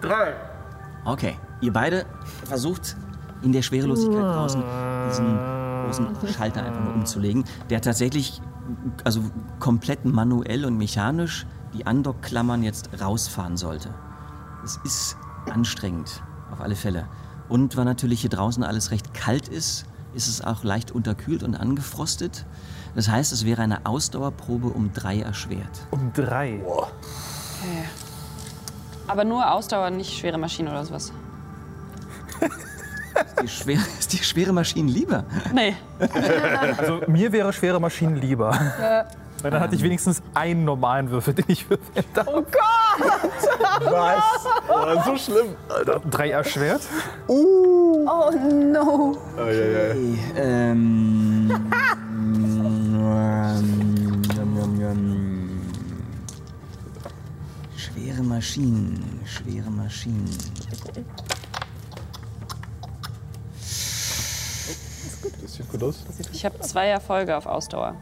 [0.00, 0.34] drei.
[1.04, 2.06] Okay, ihr beide
[2.44, 2.96] versucht
[3.42, 4.62] in der Schwerelosigkeit draußen
[5.08, 5.38] diesen
[5.84, 8.40] großen Schalter einfach mal umzulegen, der tatsächlich
[9.04, 9.22] also
[9.58, 13.94] komplett manuell und mechanisch die Andockklammern jetzt rausfahren sollte.
[14.64, 15.16] Es ist
[15.50, 16.22] anstrengend,
[16.52, 17.08] auf alle Fälle.
[17.48, 19.84] Und weil natürlich hier draußen alles recht kalt ist,
[20.14, 22.44] ist es auch leicht unterkühlt und angefrostet.
[22.94, 25.86] Das heißt, es wäre eine Ausdauerprobe um drei erschwert.
[25.90, 26.60] Um drei.
[29.06, 31.12] Aber nur Ausdauer, nicht schwere Maschine oder sowas.
[33.42, 35.24] Die schwer, ist die schwere Maschine lieber?
[35.54, 35.76] Nee.
[36.78, 38.50] Also mir wäre schwere Maschinen lieber.
[39.42, 42.26] Weil dann hatte ich wenigstens einen normalen Würfel, den ich würfeln darf.
[42.28, 43.30] Oh Gott!
[43.80, 44.24] Was?
[44.72, 45.56] Oh, so schlimm.
[45.68, 46.00] Alter.
[46.10, 46.82] Drei erschwert.
[47.26, 49.16] Oh no!
[49.36, 50.18] Ei, ei.
[50.36, 51.50] Ähm.
[51.50, 51.72] ähm.
[57.76, 60.30] Schwere Maschinen, schwere Maschinen.
[65.80, 66.04] Das.
[66.32, 67.96] Ich habe zwei Erfolge auf Ausdauer.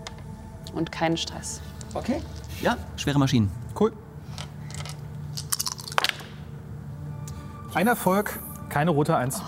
[0.74, 1.60] Und keinen Stress.
[1.94, 2.20] Okay.
[2.60, 3.50] Ja, schwere Maschinen.
[3.78, 3.92] Cool.
[7.74, 9.40] Ein Erfolg, keine rote Eins.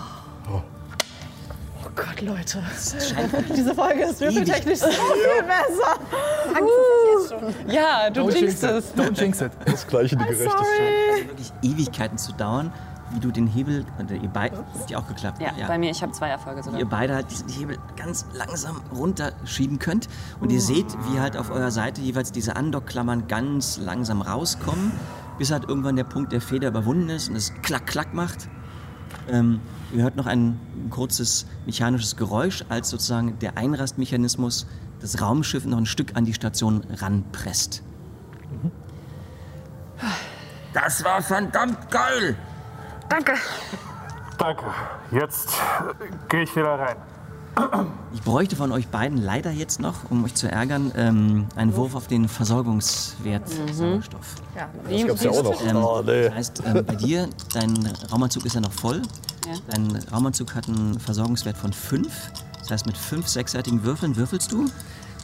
[0.49, 2.63] Oh Gott, Leute.
[3.55, 5.99] Diese Folge ist würfeltechnisch so viel besser.
[7.67, 8.95] Ja, du jinxst jinx es.
[8.95, 9.51] Don't jinx it.
[9.65, 10.59] Das gleiche, die Gerechtigkeit.
[10.59, 12.71] Also wirklich Ewigkeiten zu dauern,
[13.13, 13.85] wie du den Hebel.
[13.97, 14.57] Und ihr beide.
[14.57, 15.41] Hat ja auch geklappt.
[15.41, 16.79] Ja, bei mir, ich habe zwei Erfolge sogar.
[16.79, 20.07] ihr beide halt diesen Hebel ganz langsam runterschieben könnt.
[20.39, 24.91] Und ihr seht, wie halt auf eurer Seite jeweils diese Andockklammern ganz langsam rauskommen,
[25.37, 28.49] bis halt irgendwann der Punkt der Feder überwunden ist und es klack, klack macht.
[29.29, 29.59] Ähm,
[29.93, 30.59] ihr hört noch ein
[30.89, 34.67] kurzes mechanisches Geräusch, als sozusagen der Einrastmechanismus
[34.99, 37.83] das Raumschiff noch ein Stück an die Station ranpresst.
[40.73, 42.35] Das war verdammt geil!
[43.11, 43.33] Danke.
[44.37, 44.63] Danke.
[45.11, 46.95] Jetzt äh, gehe ich wieder rein.
[48.13, 51.95] Ich bräuchte von euch beiden leider jetzt noch, um euch zu ärgern, ähm, einen Wurf
[51.95, 54.35] auf den Versorgungswert Sauerstoff.
[54.55, 55.67] Ja, Das gab's ja auch noch.
[55.67, 56.23] Ähm, Oh, nee.
[56.23, 59.01] Das heißt, ähm, bei dir, dein Raumanzug ist ja noch voll.
[59.45, 59.53] Ja.
[59.69, 62.07] Dein Raumanzug hat einen Versorgungswert von 5.
[62.59, 64.61] Das heißt, mit fünf sechsseitigen Würfeln würfelst du.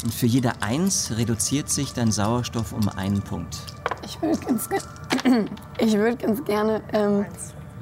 [0.03, 3.57] Und für jede Eins reduziert sich dein Sauerstoff um einen Punkt.
[4.03, 4.79] Ich würde ganz, ge
[5.79, 7.25] ich würd ganz gerne ähm,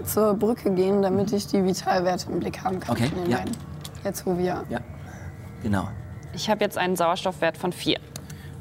[0.04, 2.96] zur Brücke gehen, damit ich die Vitalwerte im Blick haben kann.
[2.96, 3.38] Okay, von den ja.
[3.38, 3.54] beiden.
[4.04, 4.64] Jetzt, wo wir.
[4.70, 4.80] Ja,
[5.64, 5.88] genau.
[6.34, 8.00] Ich habe jetzt einen Sauerstoffwert von vier.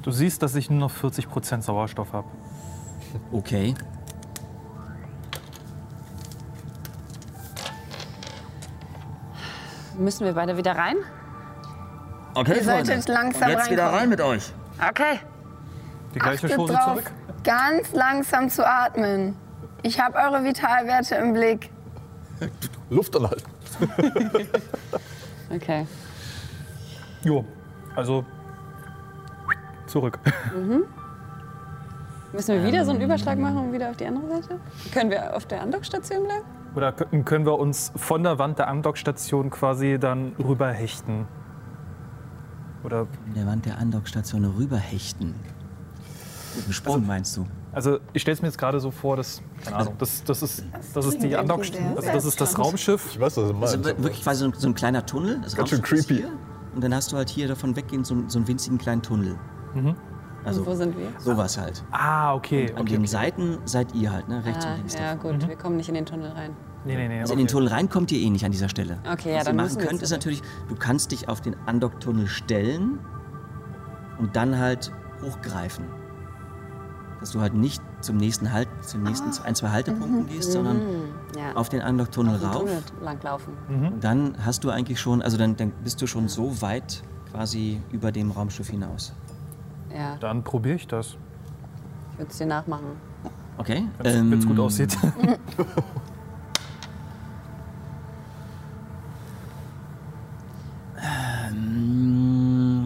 [0.03, 2.29] Du siehst, dass ich nur noch 40% Sauerstoff habe.
[3.33, 3.75] Okay.
[9.99, 10.97] Müssen wir beide wieder rein?
[12.35, 14.01] Okay, Ihr solltet langsam Jetzt wieder reinkommen.
[14.01, 14.53] rein mit euch.
[14.91, 15.21] Okay.
[16.15, 17.13] Die gleiche Achtet Chose drauf, zurück.
[17.45, 19.37] ganz langsam zu atmen.
[19.85, 21.71] Ich habe eure Vitalwerte im Blick.
[22.91, 23.45] Luft anhalten.
[25.55, 25.87] Okay.
[27.23, 27.45] Jo,
[27.95, 28.25] also
[29.87, 30.19] zurück.
[32.33, 34.59] Müssen wir wieder so einen Überschlag machen und wieder auf die andere Seite?
[34.93, 36.45] Können wir auf der Andockstation bleiben?
[36.75, 41.27] Oder kö- können wir uns von der Wand der Andockstation quasi dann rüberhechten?
[42.83, 45.35] Oder, In der Wand der Andockstation rüberhechten.
[46.57, 47.47] Mit dem Sprung meinst du?
[47.75, 50.65] Also ich stelle es mir jetzt gerade so vor, dass, keine Ahnung, das, das, ist,
[50.95, 51.53] das ist die irgendwie
[51.97, 53.07] also das ist das Raumschiff.
[53.13, 54.03] Ich weiß, was du Also meinst.
[54.03, 55.41] wirklich quasi so, ein- so ein kleiner Tunnel.
[55.43, 56.17] Das Ganz schön creepy.
[56.19, 56.29] Hier,
[56.75, 59.37] und dann hast du halt hier davon weggehend so, einen- so einen winzigen kleinen Tunnel.
[60.45, 61.09] Also Wo sind wir?
[61.19, 61.83] sowas halt.
[61.91, 62.71] Ah, okay.
[62.75, 63.07] An okay, den okay.
[63.07, 64.45] Seiten seid ihr halt, ne?
[64.45, 64.95] rechts Ah, und links.
[64.95, 65.39] ja, davon.
[65.39, 66.51] gut, wir kommen nicht in den Tunnel rein.
[66.85, 67.21] Nee, nee, nee.
[67.21, 67.53] Also in den okay.
[67.55, 68.99] Tunnel rein kommt ihr eh nicht an dieser Stelle.
[69.11, 71.41] Okay, ja, Was dann ihr müssen machen wir könnt, ist natürlich, du kannst dich auf
[71.41, 72.99] den Andocktunnel stellen
[74.19, 75.87] und dann halt hochgreifen.
[77.25, 80.83] Dass du halt nicht zum nächsten Halt, zum nächsten ein, zwei Haltepunkten gehst, sondern
[81.35, 81.55] Ja.
[81.57, 82.59] auf den Andocktunnel den rauf.
[82.65, 83.55] Tunnel langlaufen.
[83.71, 87.03] Und dann hast du eigentlich schon, also dann, dann bist du schon so weit
[87.33, 89.15] quasi über dem Raumschiff hinaus.
[89.91, 91.17] Ja, Dann probiere ich das,
[92.13, 92.85] ich würde es dir nachmachen.
[93.57, 93.89] Okay.
[94.03, 94.95] wenn es gut ähm, aussieht.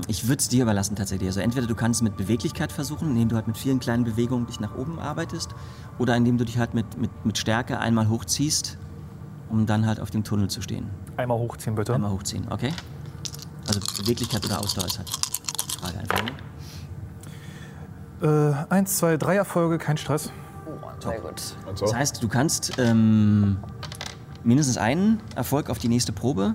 [0.09, 1.29] Ich würde es dir überlassen tatsächlich.
[1.29, 4.59] Also entweder du kannst mit Beweglichkeit versuchen, indem du halt mit vielen kleinen Bewegungen dich
[4.59, 5.51] nach oben arbeitest,
[5.99, 8.79] oder indem du dich halt mit, mit, mit Stärke einmal hochziehst,
[9.51, 10.89] um dann halt auf dem Tunnel zu stehen.
[11.19, 11.95] Einmal hochziehen, bitte.
[11.95, 12.73] Einmal hochziehen, okay?
[13.67, 16.23] Also Beweglichkeit oder Ausdauer ist halt die Frage einfach.
[18.23, 18.57] Ne?
[18.71, 20.33] Äh, eins, zwei, drei Erfolge, kein Stress.
[21.01, 21.43] Sehr gut.
[21.67, 23.59] Also, Das heißt, du kannst ähm,
[24.43, 26.55] mindestens einen Erfolg auf die nächste Probe,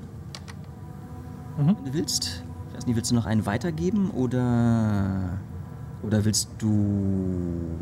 [1.57, 2.43] wenn du willst.
[2.85, 5.39] Nicht, willst du noch einen weitergeben oder,
[6.01, 7.77] oder willst du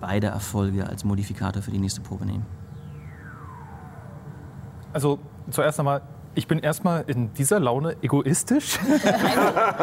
[0.00, 2.44] beide Erfolge als Modifikator für die nächste Probe nehmen?
[4.92, 5.18] Also
[5.50, 6.02] zuerst einmal,
[6.34, 8.78] ich bin erstmal in dieser Laune egoistisch.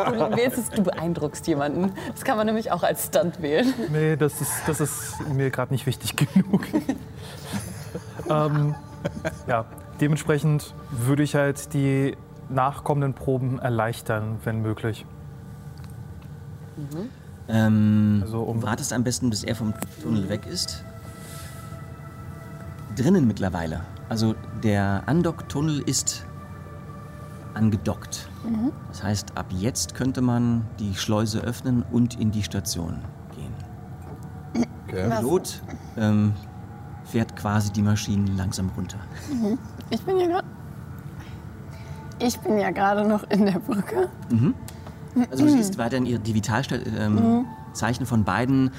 [0.05, 1.93] Du wählst es, du beeindruckst jemanden.
[2.11, 3.73] Das kann man nämlich auch als Stunt wählen.
[3.91, 6.65] nee, das ist, das ist mir gerade nicht wichtig genug.
[8.29, 8.75] ähm,
[9.47, 9.65] ja,
[10.01, 12.15] dementsprechend würde ich halt die
[12.49, 15.05] nachkommenden Proben erleichtern, wenn möglich.
[17.47, 20.83] Ähm, Also um- du wartest am besten, bis er vom Tunnel weg ist.
[22.95, 23.81] Drinnen mittlerweile.
[24.09, 26.25] Also der Andock-Tunnel ist
[27.53, 28.29] angedockt.
[28.89, 32.97] Das heißt, ab jetzt könnte man die Schleuse öffnen und in die Station
[33.35, 34.65] gehen.
[34.87, 35.09] okay.
[35.09, 35.61] Pilot
[35.97, 36.33] ähm,
[37.05, 38.97] fährt quasi die Maschinen langsam runter.
[39.89, 40.47] Ich bin ja gerade.
[42.19, 44.09] Ich bin ja gerade noch in der Brücke.
[45.31, 48.71] Also du siehst weiterhin ihre die Vitalzeichen ähm, Zeichen von beiden.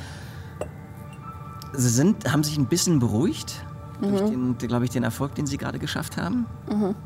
[1.72, 3.64] Sie sind, haben sich ein bisschen beruhigt
[4.01, 6.47] durch den, glaube ich, den Erfolg, den sie gerade geschafft haben.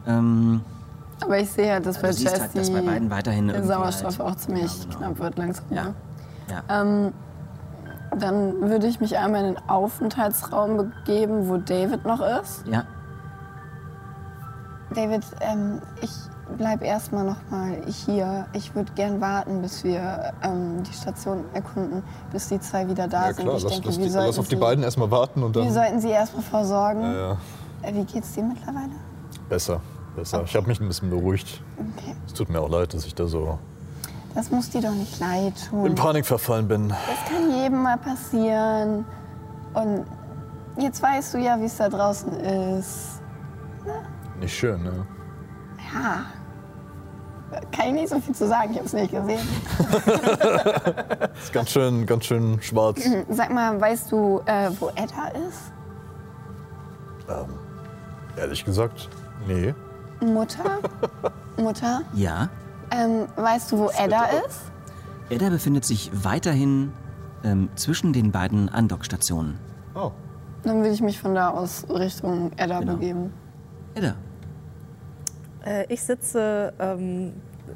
[0.07, 0.61] Ähm,
[1.20, 4.31] Aber ich sehe halt, dass bei Jess halt, dass bei beiden weiterhin der Sauerstoff halt,
[4.33, 4.97] auch ziemlich Ja, genau.
[4.99, 5.64] knapp wird langsam.
[5.70, 5.85] Ja.
[5.85, 5.95] ne?
[6.51, 6.83] Ja.
[6.83, 7.12] Ähm,
[8.18, 12.64] dann würde ich mich einmal in den Aufenthaltsraum begeben, wo David noch ist.
[12.70, 12.85] ja.
[14.95, 16.11] David, ähm, ich
[16.57, 17.76] bleib erstmal noch mal
[18.07, 18.47] hier.
[18.55, 23.28] Ich würde gern warten, bis wir ähm, die Station erkunden, bis die zwei wieder da
[23.28, 23.45] Ja sind.
[23.45, 25.55] klar, ich lass, denke, lass, wir die, sollten lass auf die beiden erstmal warten und
[25.55, 25.72] Wir dann.
[25.72, 27.03] sollten sie erstmal versorgen.
[27.03, 27.36] Ja, ja.
[27.82, 28.91] Äh, Wie geht's dir mittlerweile?
[29.49, 29.80] Besser,
[30.16, 30.43] besser.
[30.45, 31.62] Ich habe mich ein bisschen beruhigt.
[31.78, 32.14] Okay.
[32.26, 33.59] Es tut mir auch leid, dass ich da so
[34.34, 35.95] Das muss dir doch nicht leid in tun.
[35.95, 36.89] Panik verfallen bin.
[36.89, 36.99] Das
[37.30, 39.05] kann jedem mal passieren.
[39.74, 40.05] Und
[40.78, 43.18] jetzt weißt du ja, wie es da draußen ist.
[44.41, 45.07] Nicht schön, ne?
[45.93, 46.24] Ja.
[47.72, 49.41] Kann ich nicht so viel zu sagen, ich habe es nicht gesehen.
[51.43, 53.01] Ist ganz schön, ganz schön schwarz.
[53.30, 55.72] Sag mal, weißt du, äh, wo Edda ist?
[57.28, 57.47] ähm,
[58.36, 59.09] ehrlich gesagt,
[59.47, 59.74] nee.
[60.20, 60.78] Mutter?
[61.57, 62.03] Mutter?
[62.12, 62.49] Ja.
[62.91, 64.61] Ähm, weißt du, wo Edda ist?
[65.30, 66.93] Edda befindet sich weiterhin
[67.45, 69.59] ähm, zwischen den beiden Andockstationen.
[69.95, 70.11] Oh,
[70.64, 72.95] Dann würde ich mich von da aus Richtung Edda Genau.
[72.95, 73.32] begeben.
[73.95, 74.14] Edda,
[75.89, 77.33] ich sitze ähm,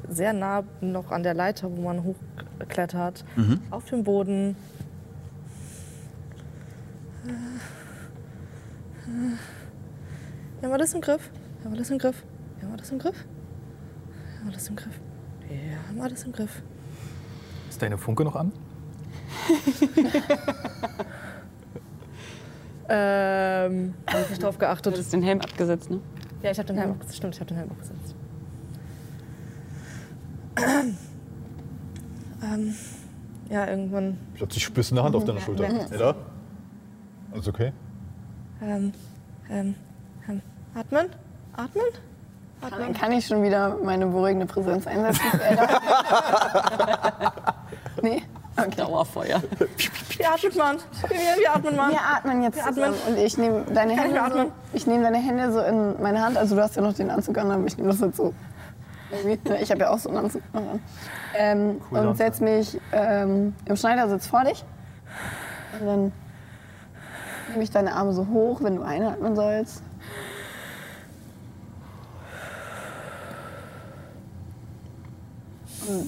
[0.09, 3.23] sehr nah noch an der Leiter, wo man hochklettert,
[3.69, 4.55] auf dem Boden.
[10.59, 11.29] Wir haben alles im Griff.
[11.59, 12.23] Wir haben alles im Griff.
[12.59, 13.25] Wir haben alles im Griff.
[14.15, 14.99] Wir haben alles im Griff.
[15.47, 16.61] Wir haben alles im Griff.
[17.69, 18.51] Ist deine Funke noch an?
[22.89, 24.97] Ähm, habe ich nicht drauf Du geachtet.
[24.97, 26.01] hast den Helm abgesetzt, ne?
[26.43, 27.17] Ja, ich habe den Helm abgesetzt.
[27.17, 28.15] Stimmt, ich habe den Helm abgesetzt.
[32.43, 32.75] ähm,
[33.49, 34.17] ja, irgendwann.
[34.35, 35.63] plötzlich spürst du eine Hand auf deiner Schulter.
[35.89, 36.15] Edda?
[37.31, 37.71] Alles okay?
[38.61, 38.93] Ähm,
[39.49, 39.73] ähm,
[40.27, 40.41] ähm,
[40.75, 41.07] atmen?
[41.53, 41.85] Atmen?
[42.61, 45.21] Dann kann ich schon wieder meine beruhigende Präsenz einsetzen?
[49.03, 49.29] Okay.
[49.29, 49.43] Dauerfeuer.
[50.17, 50.77] Wie atmet man?
[51.09, 51.91] Wie, wie atmet man?
[51.91, 52.93] Wir atmen jetzt Wir atmen.
[53.07, 54.51] und ich nehme deine Kann ich Hände mir so, atmen?
[54.73, 56.37] ich nehme deine Hände so in meine Hand.
[56.37, 58.33] Also du hast ja noch den Anzug an, aber ich nehme das jetzt so.
[59.25, 60.81] Ne, Ich habe ja auch so einen Anzug an.
[61.35, 64.63] Ähm, Cool, und setz mich ähm, im Schneidersitz vor dich.
[65.79, 66.11] Und dann
[67.49, 69.83] nehme ich deine Arme so hoch, wenn du einatmen sollst.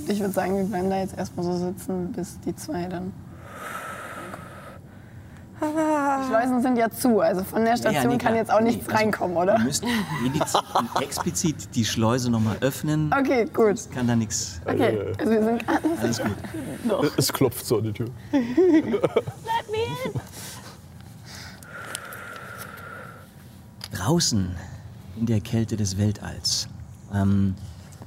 [0.07, 3.13] Ich würde sagen, wir bleiben da jetzt erstmal so sitzen, bis die zwei dann.
[5.61, 8.71] Die Schleusen sind ja zu, also von der Station Ja, nee, kann jetzt auch Nee,
[8.71, 9.57] nichts also, reinkommen, oder?
[9.57, 9.87] Wir müssen
[10.99, 13.09] explizit die Schleuse nochmal öffnen.
[13.17, 13.89] Okay, gut.
[13.91, 14.59] Kann da nichts.
[14.65, 17.11] Okay, also wir sind gerade Alles gut.
[17.17, 18.07] Es klopft so an die Tür.
[23.93, 24.55] Draußen
[25.17, 26.67] in der Kälte des Weltalls
[27.13, 27.55] ähm,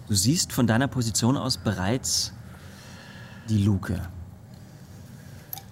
[0.08, 2.32] Du siehst von deiner Position aus bereits
[3.50, 4.00] die Luke.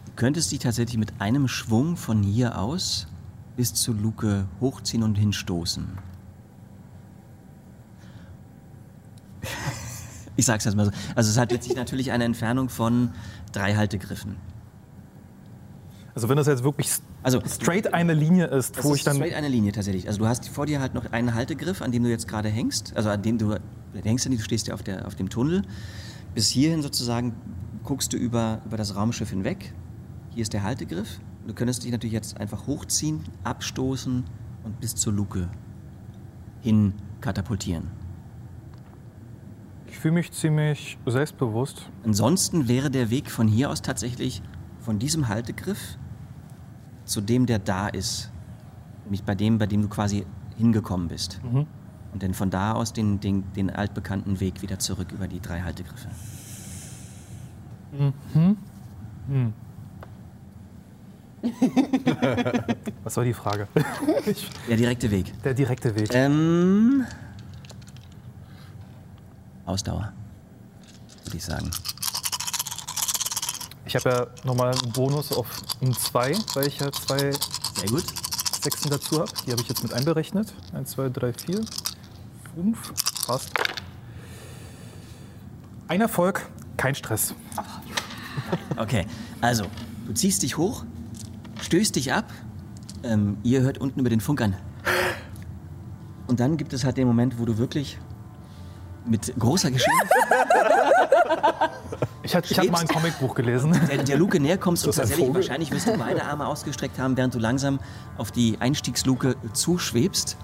[0.04, 3.06] Du könntest dich tatsächlich mit einem Schwung von hier aus
[3.56, 5.98] bis zur Luke hochziehen und hinstoßen.
[10.38, 10.92] Ich sag's jetzt mal so.
[11.14, 13.14] Also es hat letztlich natürlich eine Entfernung von
[13.52, 14.36] drei Haltegriffen.
[16.16, 16.88] Also wenn das jetzt wirklich
[17.22, 19.16] Also straight eine Linie ist, wo ist ich dann.
[19.16, 20.08] straight eine Linie tatsächlich.
[20.08, 22.96] Also du hast vor dir halt noch einen Haltegriff, an dem du jetzt gerade hängst.
[22.96, 25.60] Also an dem du, du hängst du stehst ja auf, der, auf dem Tunnel.
[26.34, 27.34] Bis hierhin sozusagen
[27.84, 29.74] guckst du über, über das Raumschiff hinweg.
[30.30, 31.20] Hier ist der Haltegriff.
[31.46, 34.24] Du könntest dich natürlich jetzt einfach hochziehen, abstoßen
[34.64, 35.50] und bis zur Luke
[36.62, 37.88] hin katapultieren.
[39.86, 41.90] Ich fühle mich ziemlich selbstbewusst.
[42.04, 44.40] Ansonsten wäre der Weg von hier aus tatsächlich
[44.80, 45.98] von diesem Haltegriff
[47.06, 48.30] zu dem, der da ist.
[49.04, 50.26] Nämlich bei dem, bei dem du quasi
[50.56, 51.40] hingekommen bist.
[51.42, 51.66] Mhm.
[52.12, 55.60] Und dann von da aus den, den, den altbekannten Weg wieder zurück über die drei
[55.62, 56.08] Haltegriffe.
[57.92, 58.56] Mhm.
[59.28, 59.52] Hm.
[63.04, 63.68] Was war die Frage?
[64.68, 65.32] Der direkte Weg.
[65.42, 66.12] der direkte Weg.
[66.14, 67.06] Ähm.
[69.64, 70.12] Ausdauer.
[71.24, 71.70] Würde ich sagen.
[73.86, 75.46] Ich habe ja nochmal einen Bonus auf
[75.80, 78.04] ein 2, weil ich ja zwei Sehr gut.
[78.60, 79.30] Sechsen dazu habe.
[79.46, 80.52] Die habe ich jetzt mit einberechnet.
[80.74, 81.64] 1, 2, 3, 4,
[82.56, 82.92] 5.
[83.28, 83.50] Passt.
[85.86, 87.34] Ein Erfolg, kein Stress.
[88.76, 89.06] Okay,
[89.40, 89.64] also,
[90.06, 90.84] du ziehst dich hoch,
[91.62, 92.26] stößt dich ab.
[93.02, 94.54] Ähm, ihr hört unten über den Funk an.
[96.26, 97.98] Und dann gibt es halt den Moment, wo du wirklich
[99.06, 101.70] mit großer Geschwindigkeit
[102.26, 103.72] Ich hatte ich hatte mal ein Comicbuch gelesen.
[103.88, 105.42] der, der Luke näher kommst und tatsächlich Vogel?
[105.42, 107.78] wahrscheinlich wirst du beide Arme ausgestreckt haben, während du langsam
[108.18, 110.36] auf die Einstiegsluke zuschwebst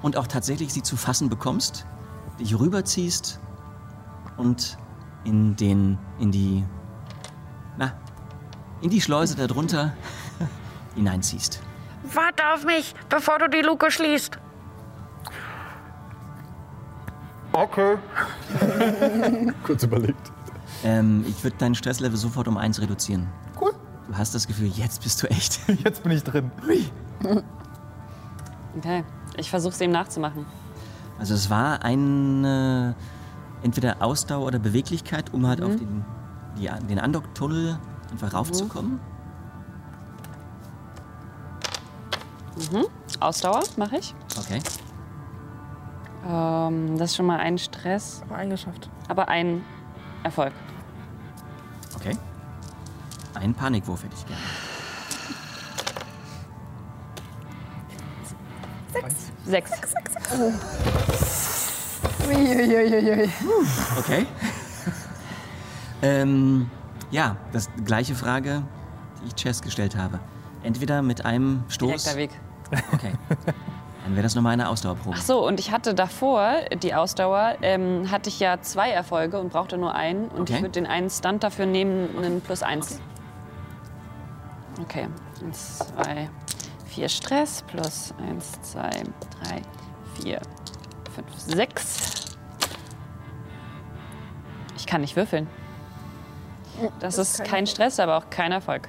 [0.00, 1.84] und auch tatsächlich sie zu fassen bekommst,
[2.38, 3.38] dich rüberziehst
[4.38, 4.78] und
[5.24, 6.64] in den, in die,
[7.76, 7.92] na,
[8.80, 9.92] in die Schleuse darunter
[10.94, 11.60] hineinziehst.
[12.14, 14.38] Warte auf mich, bevor du die Luke schließt.
[17.52, 17.96] Okay.
[19.64, 20.32] Kurz überlegt.
[20.84, 23.26] Ähm, ich würde dein Stresslevel sofort um eins reduzieren.
[23.60, 23.72] Cool.
[24.08, 25.60] Du hast das Gefühl, jetzt bist du echt.
[25.84, 26.50] Jetzt bin ich drin.
[28.78, 29.04] Okay,
[29.36, 30.46] ich versuche es ihm nachzumachen.
[31.18, 32.94] Also es war eine
[33.62, 36.04] entweder Ausdauer oder Beweglichkeit, um halt auf den,
[36.56, 37.78] die, den Andocktunnel
[38.10, 38.98] einfach raufzukommen.
[43.20, 44.14] Ausdauer mache ich.
[44.38, 44.60] Okay.
[46.26, 48.90] Ähm, das ist schon mal ein Stress, Aber eingeschafft.
[49.08, 49.62] aber ein
[50.22, 50.52] Erfolg.
[52.00, 52.16] Okay.
[53.34, 54.42] Einen Panikwurf hätte ich gerne.
[59.44, 59.70] Sechs.
[62.26, 63.30] Uiuiuiui.
[63.98, 64.26] Okay.
[66.02, 66.70] ähm,
[67.10, 68.62] ja, das gleiche Frage,
[69.22, 70.20] die ich Chess gestellt habe.
[70.62, 72.04] Entweder mit einem Stoß.
[72.04, 72.30] Direkter Weg.
[72.92, 73.12] Okay.
[74.10, 75.14] Dann wäre das nochmal eine Ausdauerprobe.
[75.16, 79.50] Ach so, und ich hatte davor, die Ausdauer, ähm, hatte ich ja zwei Erfolge und
[79.52, 80.26] brauchte nur einen.
[80.30, 80.54] Und Okay.
[80.54, 82.98] ich würde den einen Stunt dafür nehmen, einen plus eins.
[84.82, 85.06] Okay.
[85.44, 86.28] Eins, zwei,
[86.86, 89.62] vier Stress, plus eins, zwei, drei,
[90.20, 90.40] vier,
[91.14, 92.36] fünf, sechs.
[94.76, 95.46] Ich kann nicht würfeln.
[96.98, 98.88] Das ist kein Stress, aber auch kein Erfolg.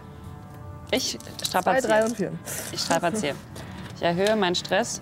[0.89, 1.88] Ich Zwei, strapaziere.
[1.93, 2.32] drei und vier.
[2.72, 3.36] Ich strapaziere.
[3.97, 4.99] Ich erhöhe meinen Stress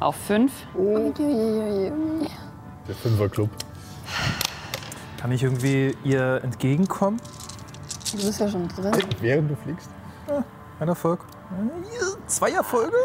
[0.00, 0.52] auf fünf.
[0.76, 2.28] Uiuiuiui.
[2.88, 3.50] Der Fünferclub.
[5.20, 7.20] Kann ich irgendwie ihr entgegenkommen?
[8.12, 8.92] Du bist ja schon drin.
[9.20, 9.88] Während du fliegst?
[10.80, 11.20] Ein Erfolg?
[12.26, 12.96] Zwei Erfolge?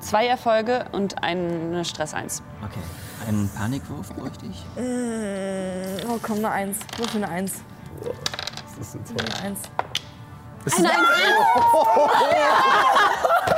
[0.00, 2.42] Zwei Erfolge und eine Stress 1.
[2.64, 2.78] Okay.
[3.26, 4.64] Einen Panikwurf bräuchte ich.
[4.76, 6.78] Mm, Oh, komm, eine Eins.
[6.96, 7.60] Nur für eine Eins.
[8.78, 9.60] Das ist jetzt Eine Eins.
[10.76, 10.94] Eine Und
[13.50, 13.57] es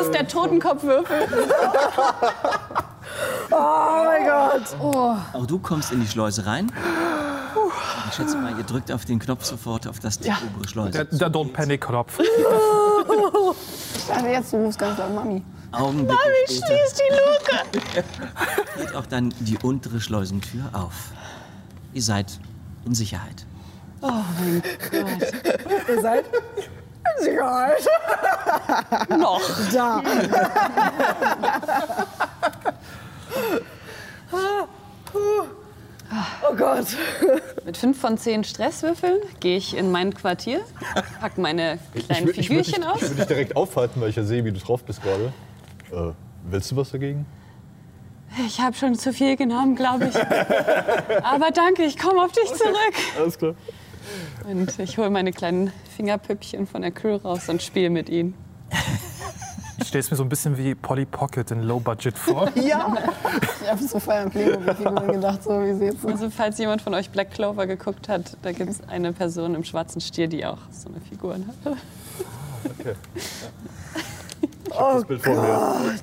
[0.00, 1.28] ist der Totenkopfwürfel.
[3.50, 4.76] Oh mein Gott.
[5.32, 6.70] Auch du kommst in die Schleuse rein.
[8.08, 10.92] Ich schätze mal, ihr drückt auf den Knopf sofort auf das die obere Schleuse.
[10.92, 12.18] Der, der Don't Panic-Knopf.
[14.14, 15.42] Also jetzt, du rufst ganz laut Mami.
[15.72, 18.04] Augenblicke später die Luke.
[18.78, 21.12] geht auch dann die untere Schleusentür auf.
[21.92, 22.38] Ihr seid
[22.86, 23.46] in Sicherheit.
[25.88, 26.24] Ihr seid?
[27.20, 27.86] Sicherheit.
[29.18, 29.40] Noch.
[29.72, 30.02] Da.
[36.50, 36.86] Oh Gott.
[37.64, 40.60] Mit fünf von zehn Stresswürfeln gehe ich in mein Quartier,
[41.20, 42.96] pack meine kleinen ich würd Figürchen dich, aus.
[42.96, 45.32] Ich würde dich direkt aufhalten, weil ich ja sehe, wie du drauf bist gerade.
[45.92, 46.12] Äh,
[46.50, 47.26] willst du was dagegen?
[48.46, 50.16] Ich habe schon zu viel genommen, glaube ich.
[51.24, 52.94] Aber danke, ich komme auf dich zurück.
[53.18, 53.54] Alles klar.
[54.48, 58.34] Und ich hole meine kleinen Fingerpüppchen von der Crew raus und spiele mit ihnen.
[59.80, 62.50] Ich stelle es mir so ein bisschen wie Polly Pocket in Low Budget vor.
[62.56, 62.94] Ja.
[63.62, 66.10] Ich habe so voll an Playmobil-Figuren gedacht, so wie sie jetzt sind.
[66.10, 69.64] Also falls jemand von euch Black Clover geguckt hat, da gibt es eine Person im
[69.64, 71.76] schwarzen Stier, die auch so eine Figur hat.
[74.68, 75.94] Das Bild vor mir.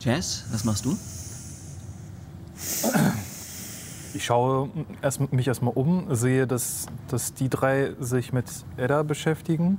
[0.00, 0.96] Jazz, was machst du?
[4.14, 4.68] Ich schaue
[5.00, 8.46] erst, mich erstmal um, sehe, dass, dass die drei sich mit
[8.76, 9.78] Edda beschäftigen.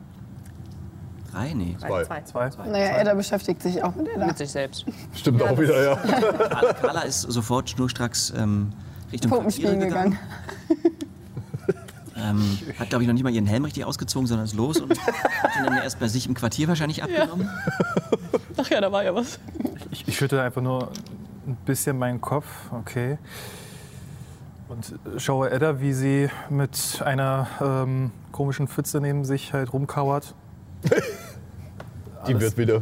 [1.31, 1.53] Drei?
[1.53, 1.75] Nee.
[1.79, 2.21] Zwei.
[2.23, 2.49] Zwei.
[2.67, 4.27] Naja, Edda beschäftigt sich auch mit Edda.
[4.27, 4.86] Mit sich selbst.
[5.15, 5.95] Stimmt auch wieder, ja.
[6.73, 8.71] Carla, ist sofort schnurstracks ähm,
[9.11, 10.19] Richtung Puppenspielen Quartiere gegangen.
[12.15, 14.91] Ähm, hat, glaube ich, noch nicht mal ihren Helm richtig ausgezogen, sondern ist los und
[14.97, 17.49] hat ihn dann erst bei sich im Quartier wahrscheinlich abgenommen.
[18.55, 19.39] Ach ja, da war ja was.
[19.91, 20.91] Ich, ich schütte einfach nur
[21.47, 23.17] ein bisschen meinen Kopf, okay.
[24.68, 30.34] Und schaue Edda, wie sie mit einer ähm, komischen Pfütze neben sich halt rumkauert.
[32.28, 32.82] Die wird wieder.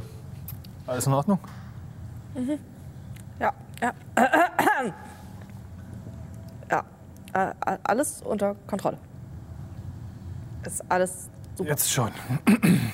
[0.85, 1.39] Alles in Ordnung?
[3.39, 3.93] Ja, ja.
[6.69, 6.83] ja,
[7.33, 7.53] äh,
[7.83, 8.97] alles unter Kontrolle.
[10.65, 11.69] Ist alles super.
[11.69, 12.11] Jetzt schon.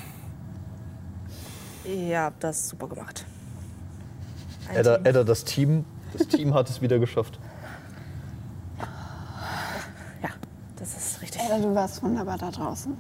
[1.85, 3.25] Ihr habt das super gemacht.
[4.69, 5.05] Ein Edda, Team.
[5.05, 7.39] Edda, das Team, das Team hat es wieder geschafft.
[10.21, 10.29] Ja,
[10.95, 11.41] das ist richtig.
[11.41, 12.93] Edda, du warst wunderbar da draußen.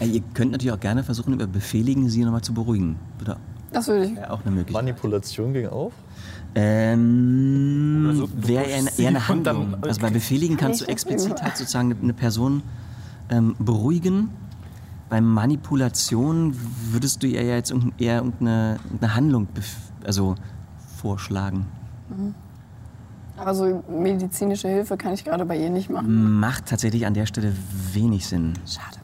[0.00, 2.96] Ihr könnt natürlich auch gerne versuchen, über Befehligen sie nochmal zu beruhigen.
[3.18, 3.36] Würde
[3.72, 4.16] Das würde ich.
[4.16, 4.84] wäre auch eine Möglichkeit.
[4.84, 5.92] Manipulation ging auf.
[6.54, 9.76] Ähm, Oder so, du wäre eher, sie eher eine und dann- Handlung.
[9.82, 12.62] Also bei Befehligen kannst du explizit halt sozusagen eine Person
[13.30, 14.30] ähm, beruhigen.
[15.10, 16.54] Bei Manipulation
[16.92, 19.48] würdest du ihr ja jetzt eher irgendeine, irgendeine Handlung
[20.04, 20.34] also
[20.96, 21.66] vorschlagen.
[23.38, 26.38] Aber so medizinische Hilfe kann ich gerade bei ihr nicht machen.
[26.40, 27.52] Macht tatsächlich an der Stelle
[27.92, 28.54] wenig Sinn.
[28.66, 28.98] Schade.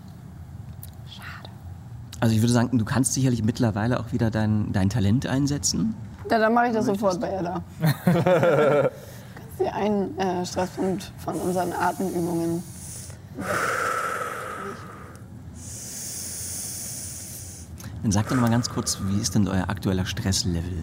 [2.25, 5.95] Also ich würde sagen, du kannst sicherlich mittlerweile auch wieder dein, dein Talent einsetzen.
[6.31, 7.63] Ja, dann mache ich das sofort bei Edda.
[7.83, 12.63] Kannst sie einen äh, Stresspunkt von unseren Atemübungen.
[18.03, 20.83] Dann sag doch noch mal ganz kurz, wie ist denn euer aktueller Stresslevel?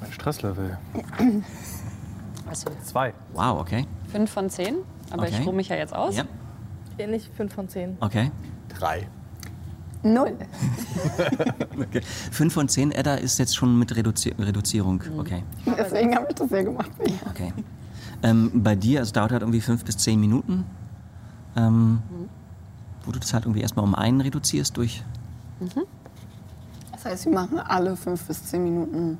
[0.00, 0.76] Mein Stresslevel.
[2.48, 3.14] Also Zwei.
[3.32, 3.86] Wow, okay.
[4.10, 4.76] fünf von zehn,
[5.10, 5.36] aber Okay.
[5.40, 6.16] ich ruhe mich ja jetzt aus.
[6.16, 6.24] Ja,
[6.98, 7.96] Ähnlich 5 von 10.
[8.00, 8.30] okay.
[8.68, 9.06] Drei.
[10.02, 10.36] Null.
[11.80, 12.00] okay.
[12.32, 15.02] Fünf von zehn, Edda, ist jetzt schon mit Reduzi Reduzierung.
[15.18, 15.42] Okay.
[15.66, 16.90] Deswegen habe ich das ja gemacht.
[16.98, 17.18] bei ihr.
[17.28, 17.52] okay.
[18.22, 20.64] Ähm, bei dir, es dauert halt irgendwie fünf bis zehn Minuten,
[21.56, 22.00] ähm,
[23.04, 25.02] wo du das halt irgendwie erstmal um einen reduzierst durch.
[26.92, 29.18] Das heißt, wir machen alle fünf bis zehn Minuten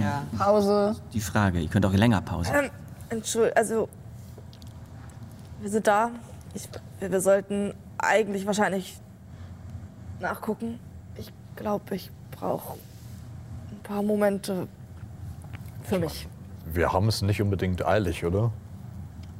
[0.00, 0.22] Ja.
[0.38, 0.96] Pause.
[1.12, 2.52] Die Frage, ihr könnt auch länger Pause.
[2.54, 2.70] Ähm,
[3.08, 3.88] Entschuldigung, also
[5.60, 6.10] wir sind da.
[6.54, 6.68] Ich,
[7.00, 9.00] wir, wir sollten eigentlich wahrscheinlich
[10.20, 10.78] nachgucken.
[11.16, 12.78] Ich glaube, ich brauche
[13.70, 14.68] ein paar Momente
[15.82, 16.28] für mich.
[16.66, 18.50] Wir haben es nicht unbedingt eilig, oder?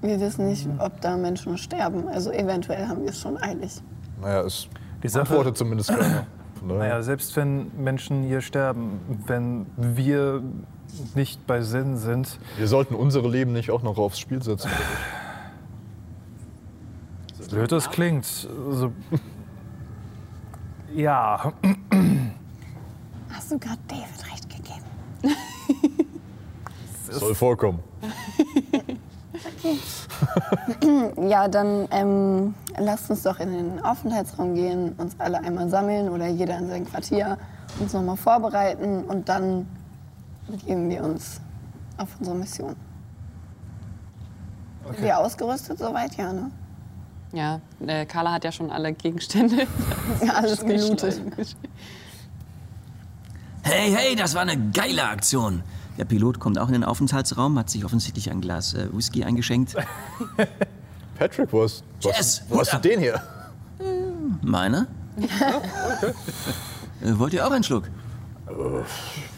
[0.03, 2.09] Wir wissen nicht, ob da Menschen sterben.
[2.09, 3.81] Also eventuell haben wir es schon eilig.
[4.20, 4.68] Naja, es
[5.03, 6.27] Die Sache, antwortet zumindest keiner.
[6.67, 6.89] Von daher.
[6.93, 10.43] naja, selbst wenn Menschen hier sterben, wenn wir
[11.15, 14.71] nicht bei Sinn sind, Wir sollten unsere Leben nicht auch noch aufs Spiel setzen.
[17.51, 18.93] blöd das klingt, so,
[20.95, 21.53] ja,
[23.31, 24.85] Hast du gerade David recht gegeben?
[27.11, 27.81] Soll vorkommen.
[31.29, 36.27] Ja, dann ähm, lasst uns doch in den Aufenthaltsraum gehen, uns alle einmal sammeln oder
[36.27, 37.39] jeder in sein Quartier,
[37.79, 39.66] uns nochmal vorbereiten und dann
[40.49, 41.41] begeben wir uns
[41.97, 42.77] auf unsere Mission.
[44.87, 46.16] Sind wir ausgerüstet soweit?
[46.16, 46.51] Ja, ne?
[47.33, 49.66] Ja, äh, Carla hat ja schon alle Gegenstände.
[50.25, 51.20] Ja, alles gelootet.
[53.62, 55.62] Hey, hey, das war eine geile Aktion.
[55.97, 59.75] Der Pilot kommt auch in den Aufenthaltsraum, hat sich offensichtlich ein Glas äh, Whisky eingeschenkt.
[61.19, 63.21] Patrick, wo hast, wo Yes, hast, wo hast du den hier?
[64.43, 64.87] Meine?
[67.03, 67.85] äh, wollt ihr auch einen Schluck?
[68.47, 68.85] Würde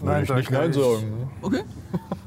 [0.02, 0.50] Nein, ich nicht.
[0.50, 1.30] Nein sagen.
[1.42, 1.62] Okay.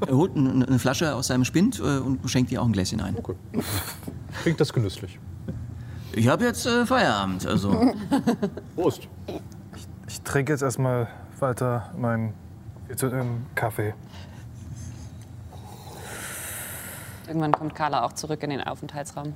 [0.06, 3.00] Er holt n- eine Flasche aus seinem Spind äh, und schenkt ihr auch ein Gläschen
[3.00, 3.16] ein.
[3.16, 3.34] Okay.
[4.42, 5.18] Klingt das genüsslich.
[6.12, 7.92] Ich habe jetzt äh, Feierabend, also.
[8.76, 9.08] Prost.
[10.08, 12.32] ich trinke jetzt erstmal weiter meinen
[13.02, 13.94] ähm, Kaffee.
[17.30, 19.34] Irgendwann kommt Carla auch zurück in den Aufenthaltsraum.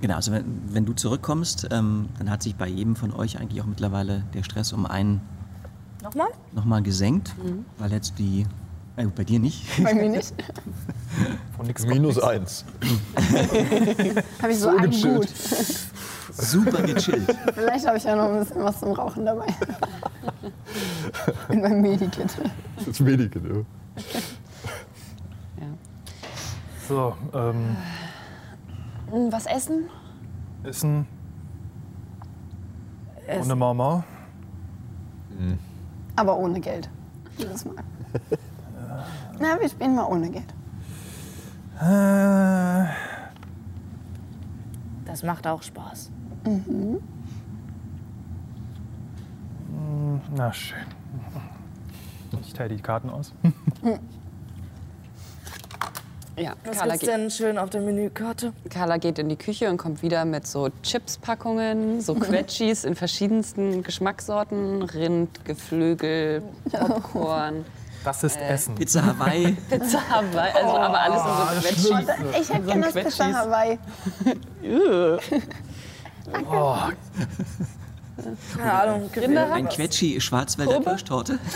[0.00, 3.60] Genau, also wenn, wenn du zurückkommst, ähm, dann hat sich bei jedem von euch eigentlich
[3.60, 5.20] auch mittlerweile der Stress um einen
[6.00, 6.28] Nochmal?
[6.52, 7.34] nochmal gesenkt,
[7.78, 8.46] weil jetzt die.
[8.96, 9.66] Äh, bei dir nicht.
[9.82, 10.32] Bei mir nicht.
[11.56, 12.64] Von nix Minus eins.
[14.42, 15.26] Habe ich so, einen gechillt.
[15.26, 15.28] gut.
[16.36, 17.36] Super gechillt.
[17.54, 19.46] Vielleicht habe ich ja noch ein bisschen was zum Rauchen dabei.
[21.48, 22.30] In meinem Medikit.
[22.86, 23.62] Das Medikit, ja.
[26.90, 27.76] So, ähm,
[29.12, 29.84] Hm, Was essen?
[30.64, 31.06] Essen
[33.28, 33.44] Essen.
[33.44, 34.02] ohne Mama.
[36.16, 36.90] Aber ohne Geld.
[37.38, 37.76] Dieses Mal.
[39.38, 40.52] Na, wir spielen mal ohne Geld.
[41.80, 42.86] Äh,
[45.04, 46.10] Das macht auch Spaß.
[50.34, 50.78] na schön.
[52.40, 53.32] Ich teile die Karten aus.
[56.40, 58.52] Ja, Was Carla gibt's geht, denn schön auf der Menükarte?
[58.70, 63.82] Carla geht in die Küche und kommt wieder mit so Chips-Packungen, so Quetschis in verschiedensten
[63.82, 64.82] Geschmackssorten.
[64.82, 67.64] Rind, Geflügel, Popcorn,
[68.04, 68.74] Das ist Essen.
[68.74, 69.52] Pizza Hawaii.
[69.70, 72.40] Pizza Hawaii, also aber alles in so Quetschis.
[72.40, 73.36] Ich hätte gerne das Pizza Quetschis.
[73.36, 73.78] Hawaii.
[78.56, 79.10] Keine Ahnung.
[79.52, 81.38] Ein Quetschi Schwarzwälder Kirschtorte.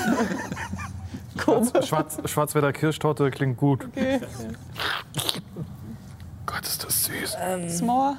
[1.82, 3.88] Schwarz, Schwarzwälder Kirschtorte klingt gut.
[6.46, 7.36] Gott, ist das süß.
[7.36, 8.14] S'more.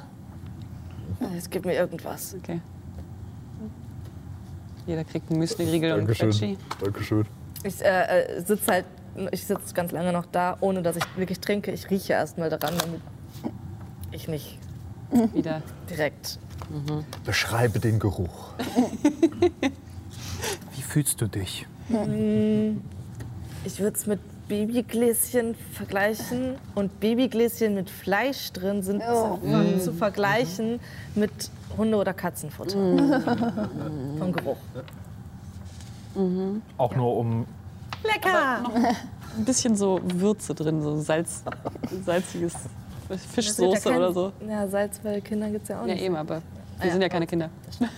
[1.38, 2.36] Es gibt mir irgendwas.
[2.42, 2.60] Okay.
[4.86, 6.30] Jeder kriegt einen Müsli-Riegel und einen Dankeschön.
[6.30, 6.58] Quetschi.
[6.84, 7.26] Dankeschön.
[7.64, 8.86] Ich äh, sitze halt,
[9.32, 11.72] ich sitze ganz lange noch da, ohne dass ich wirklich trinke.
[11.72, 13.02] Ich rieche erst mal daran, damit
[14.12, 14.60] ich nicht
[15.34, 15.62] Wieder.
[15.90, 16.40] direkt.
[17.24, 18.54] Beschreibe den Geruch.
[20.76, 21.66] Wie fühlst du dich?
[23.66, 29.40] Ich würde es mit Babygläschen vergleichen und Babygläschen mit Fleisch drin sind Oh.
[29.40, 30.80] zu, zu vergleichen
[31.16, 31.32] mit
[31.78, 32.78] Hunde- oder Katzenfutter.
[34.20, 34.58] Vom Geruch.
[36.78, 37.46] Auch nur um.
[38.04, 38.64] Lecker!
[39.38, 41.44] Ein bisschen so Würze drin, so Salz,
[42.06, 42.54] salziges
[43.34, 44.32] Fischsoße oder so.
[44.48, 46.04] Ja, Salz bei Kindern gibt es ja auch Ja, nicht.
[46.04, 46.42] eben, aber
[46.80, 47.50] wir sind ja keine Kinder.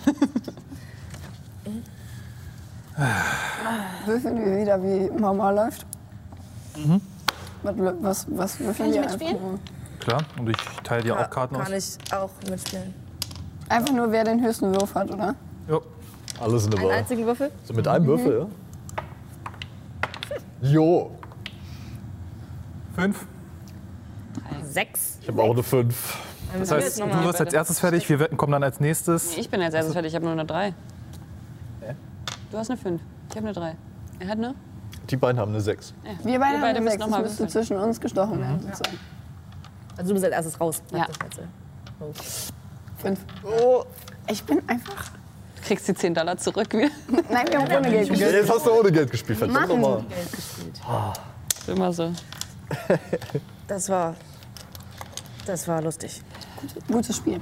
[4.06, 5.86] Würfeln wir wieder, wie Mama läuft.
[7.62, 9.34] Was, was, was würfeln ich wir mitspielen?
[9.34, 9.58] einfach nur?
[10.00, 11.64] Klar, und ich teile dir auch Karten aus.
[11.64, 12.94] Kann ich auch mitspielen.
[13.68, 15.34] Einfach nur, wer den höchsten Wurf hat, oder?
[15.68, 15.82] Jo.
[16.40, 16.90] Alles in der Wahl.
[16.92, 17.50] einzigen Würfel?
[17.64, 18.46] So mit einem Würfel, ja?
[20.60, 21.18] Jo,
[22.98, 23.26] Fünf.
[24.64, 25.18] Sechs.
[25.22, 26.18] ich habe auch eine 5.
[26.58, 29.36] Das heißt, du wirst als erstes fertig, wir wetten kommen dann als nächstes.
[29.36, 30.74] Ich bin als erstes fertig, ich habe nur eine 3.
[32.50, 33.00] Du hast eine 5.
[33.30, 33.76] Ich habe eine 3.
[34.20, 34.54] Er hat eine?
[35.10, 35.94] Die beiden haben eine 6.
[36.24, 36.98] Wir beide, beide haben müssen sechs.
[37.00, 38.60] noch Es mal müsste zwischen uns gestochen werden.
[38.60, 38.98] sozusagen.
[39.96, 40.82] Also du bist als erstes raus.
[40.92, 41.06] Ja.
[42.98, 43.20] Fünf.
[43.44, 43.84] Oh,
[44.28, 45.10] ich bin einfach.
[45.56, 46.88] Du kriegst die 10 Dollar zurück wieder.
[47.30, 48.32] Nein, wir haben ohne Geld gespielt.
[48.32, 50.04] Jetzt hast du ohne Geld gespielt, verdammt nochmal.
[51.58, 52.12] Ist immer so.
[53.66, 54.14] Das war.
[55.44, 56.22] Das war lustig.
[56.90, 57.38] Gutes Spiel.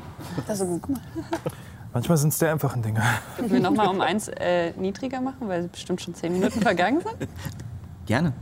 [0.46, 1.02] Das hast du gut gemacht.
[1.96, 3.00] Manchmal sind es die einfachen Dinge.
[3.36, 7.30] Können wir nochmal um eins äh, niedriger machen, weil bestimmt schon 10 Minuten vergangen sind?
[8.04, 8.34] Gerne.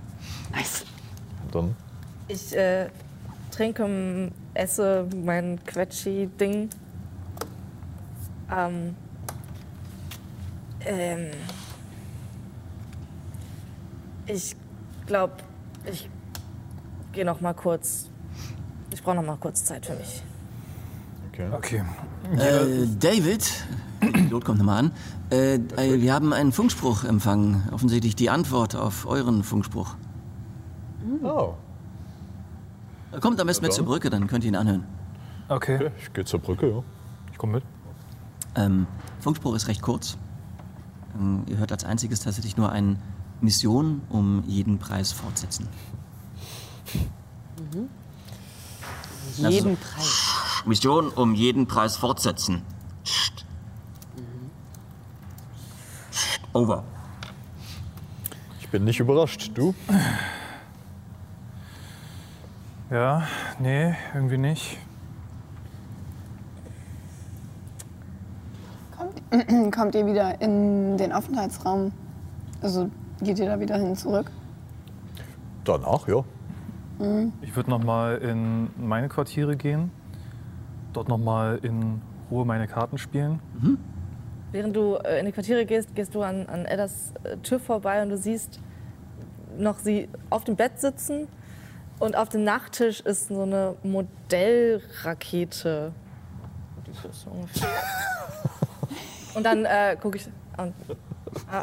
[0.53, 0.85] Nice.
[1.53, 1.77] Dann
[2.27, 2.89] Ich äh,
[3.53, 6.69] trinke, esse mein Quetschi-Ding.
[8.53, 8.97] Ähm,
[10.85, 11.31] ähm,
[14.27, 14.57] ich
[15.07, 15.35] glaube,
[15.85, 16.11] ich
[17.13, 18.07] gehe noch mal kurz.
[18.93, 20.25] Ich brauche noch mal kurz Zeit für mich.
[21.35, 21.51] Okay.
[21.53, 21.83] Okay.
[22.37, 23.51] Äh, David,
[24.01, 24.93] der Pilot kommt nochmal an.
[25.31, 27.69] Äh, äh, wir haben einen Funkspruch empfangen.
[27.73, 29.97] Offensichtlich die Antwort auf euren Funkspruch.
[31.23, 31.55] Oh,
[33.21, 34.85] Kommt am besten mit zur Brücke, dann könnt ihr ihn anhören.
[35.49, 35.91] Okay, okay.
[35.99, 36.83] Ich gehe zur Brücke, ja.
[37.31, 37.65] ich komme mit.
[38.57, 38.87] Ähm,
[39.21, 40.17] Funkspruch ist recht kurz.
[41.19, 42.99] Ähm, ihr hört als einziges tatsächlich nur ein
[43.41, 45.69] Mission um jeden Preis fortsetzen.
[49.37, 50.34] Jeden Preis.
[50.67, 52.63] Mission um jeden Preis fortsetzen.
[53.03, 53.45] Psst.
[56.53, 56.85] Over.
[58.61, 59.51] Ich bin nicht überrascht.
[59.55, 59.75] Du?
[62.91, 63.25] Ja,
[63.59, 64.79] nee, irgendwie nicht.
[68.97, 71.93] Kommt, kommt ihr wieder in den Aufenthaltsraum?
[72.63, 72.91] Also
[73.21, 74.31] geht ihr da wieder hin zurück?
[75.65, 76.23] Danach, ja.
[77.43, 79.91] Ich würde noch mal in meine Quartiere gehen,
[80.97, 83.41] dort noch mal in Ruhe meine Karten spielen.
[84.53, 88.03] Während du äh, in die Quartiere gehst, gehst du an, an Eddas äh, Tür vorbei
[88.03, 88.61] und du siehst
[89.59, 91.29] noch sie auf dem Bett sitzen
[91.99, 95.93] und auf dem Nachttisch ist so eine Modellrakete.
[96.87, 97.69] Die ist so ungefähr.
[99.35, 100.27] Und dann äh, gucke ich.
[100.57, 100.73] Und,
[101.51, 101.63] ah,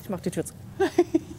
[0.00, 0.54] Ich mach die Tür zu.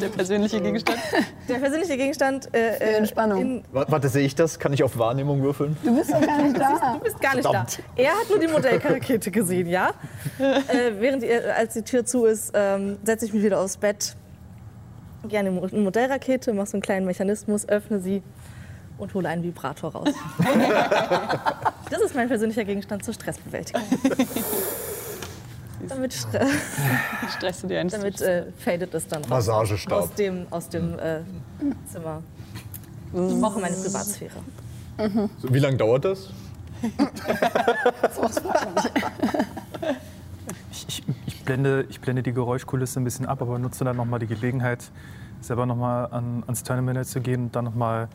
[0.00, 0.98] Der persönliche Gegenstand.
[1.48, 2.54] Der persönliche Gegenstand.
[2.54, 3.40] Äh, äh, Entspannung.
[3.40, 4.58] in- Wa- Warte, sehe ich das?
[4.58, 5.76] Kann ich auf Wahrnehmung würfeln?
[5.82, 6.94] Du bist doch gar nicht da.
[6.94, 7.78] Du bist gar nicht Verdammt.
[7.96, 8.02] da.
[8.02, 9.90] Er hat nur die Modellrakete gesehen, ja?
[10.38, 14.16] äh, während ihr, als die Tür zu ist, ähm, setze ich mich wieder aufs Bett.
[15.24, 18.22] Die Mo- Modellrakete, mache so einen kleinen Mechanismus, öffne sie
[18.98, 20.08] und hole einen Vibrator raus.
[21.90, 23.82] das ist mein persönlicher Gegenstand zur Stressbewältigung.
[25.88, 26.46] Damit stre
[27.36, 27.92] Stresst du dir eins?
[27.92, 29.46] damit äh, fadet es dann raus.
[29.46, 30.02] Massagestab.
[30.02, 31.20] Aus dem, aus dem äh,
[31.86, 32.22] Zimmer.
[33.12, 34.40] Ich brauche meine Privatsphäre.
[35.38, 36.30] So, wie lange dauert das?
[40.70, 44.18] Ich, ich, ich, blende, ich blende die Geräuschkulisse ein bisschen ab, aber nutze dann nochmal
[44.20, 44.90] die Gelegenheit,
[45.40, 48.08] selber nochmal an, ans Terminal zu gehen und dann nochmal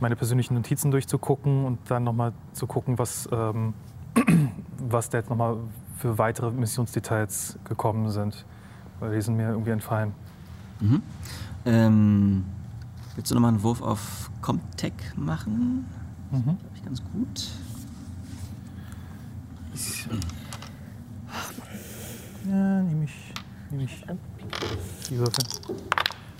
[0.00, 3.72] meine persönlichen Notizen durchzugucken und dann nochmal zu gucken, was, ähm,
[4.78, 5.56] was da jetzt nochmal
[5.96, 8.44] für weitere Missionsdetails gekommen sind.
[9.00, 10.12] Weil die sind mir irgendwie entfallen.
[11.64, 12.44] Ähm,
[13.14, 15.86] willst du nochmal einen Wurf auf Comtech machen?
[16.30, 16.42] Mhm.
[16.42, 17.50] Glaube ich ganz gut.
[22.46, 23.32] Ja, nehme ich,
[23.70, 24.04] nehm ich
[25.08, 25.44] die Würfel.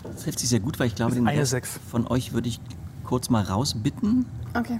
[0.02, 2.61] Das trifft sich sehr gut, weil ich glaube, den Rest von euch würde ich
[3.05, 4.26] kurz mal rausbitten.
[4.55, 4.78] Okay.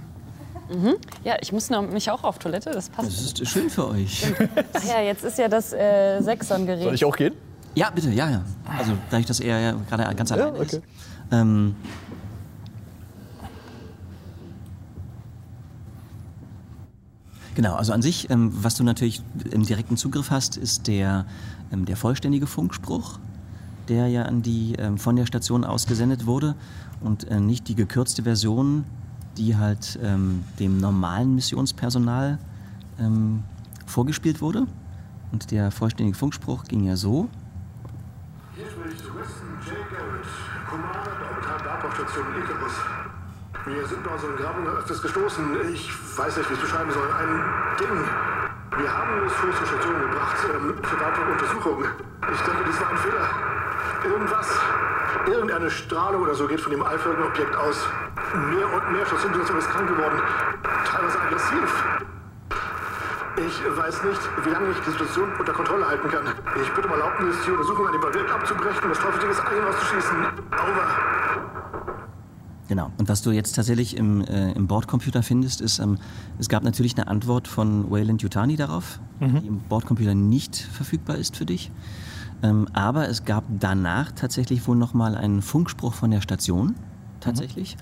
[1.23, 3.07] Ja, ich muss noch, mich auch auf Toilette, das passt.
[3.09, 4.25] Das ist schön für euch.
[4.73, 6.83] Ach ja, jetzt ist ja das äh, Sechsern-Gerät.
[6.83, 7.33] Soll ich auch gehen?
[7.75, 8.41] Ja, bitte, ja, ja.
[8.65, 10.77] Also dadurch, dass er ja gerade ganz alleine okay.
[10.77, 10.81] ist.
[11.31, 11.75] Ähm,
[17.53, 21.25] genau, also an sich, ähm, was du natürlich im direkten Zugriff hast, ist der,
[21.71, 23.19] ähm, der vollständige Funkspruch,
[23.89, 26.55] der ja an die, ähm, von der Station ausgesendet wurde
[27.01, 28.85] und äh, nicht die gekürzte Version,
[29.37, 32.39] die halt ähm, dem normalen Missionspersonal
[32.99, 33.43] ähm,
[33.85, 34.67] vorgespielt wurde.
[35.31, 37.29] Und der vollständige Funkspruch ging ja so.
[38.55, 39.75] Hier spricht Weston J.
[39.91, 40.25] Garrett,
[40.69, 42.94] Commander der Orbital-Bergbau-Station Icarus.
[43.65, 45.43] Wir sind bei unseren Grabungen öfters gestoßen.
[45.73, 47.09] Ich weiß nicht, wie ich es beschreiben soll.
[47.09, 47.43] Ein
[47.79, 47.97] Ding.
[48.77, 51.89] Wir haben es vor zur Station gebracht ähm, für weitere Untersuchungen.
[52.31, 53.29] Ich denke, dies war ein Fehler.
[54.05, 54.59] Irgendwas,
[55.25, 57.87] irgendeine Strahlung oder so geht von dem eiförmigen Objekt aus.
[58.53, 60.21] Mehr und mehr Stationssituation ist krank geworden.
[60.85, 61.85] Teilweise aggressiv.
[63.37, 66.27] Ich weiß nicht, wie lange ich die Situation unter Kontrolle halten kann.
[66.61, 69.65] Ich bitte um Erlaubnis, die Untersuchung an dem Objekt abzubrechen und das Teufelding des Alien
[69.65, 70.25] auszuschießen.
[70.53, 71.15] Over.
[72.67, 72.91] Genau.
[72.97, 75.97] Und was du jetzt tatsächlich im, äh, im Bordcomputer findest, ist, ähm,
[76.39, 81.37] es gab natürlich eine Antwort von Wayland Yutani darauf, die im Bordcomputer nicht verfügbar ist
[81.37, 81.71] für dich.
[82.43, 86.75] Ähm, aber es gab danach tatsächlich wohl nochmal einen Funkspruch von der Station,
[87.19, 87.77] tatsächlich.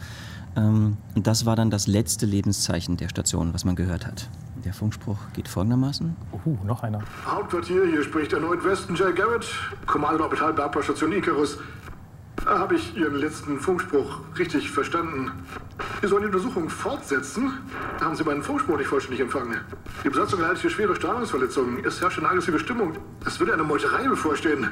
[0.56, 4.30] Ähm, und das war dann das letzte Lebenszeichen der Station, was man gehört hat.
[4.64, 6.16] Der Funkspruch geht folgendermaßen.
[6.46, 7.02] Uh, noch einer.
[7.26, 9.14] Hauptquartier, hier spricht erneut Weston J.
[9.16, 9.46] Garrett,
[9.86, 11.58] Kommando der Orbitalbergbau-Station Icarus.
[12.46, 15.32] Habe ich Ihren letzten Funkspruch richtig verstanden.
[16.02, 17.54] Wir sollen die Untersuchung fortsetzen.
[18.02, 19.62] Haben Sie meinen Funkspruch nicht vollständig empfangen.
[20.04, 21.86] Die Besatzung erleidet hier schwere Strahlungsverletzungen.
[21.86, 22.98] Es herrscht eine aggressive Stimmung.
[23.26, 24.70] Es würde eine Meuterei bevorstehen.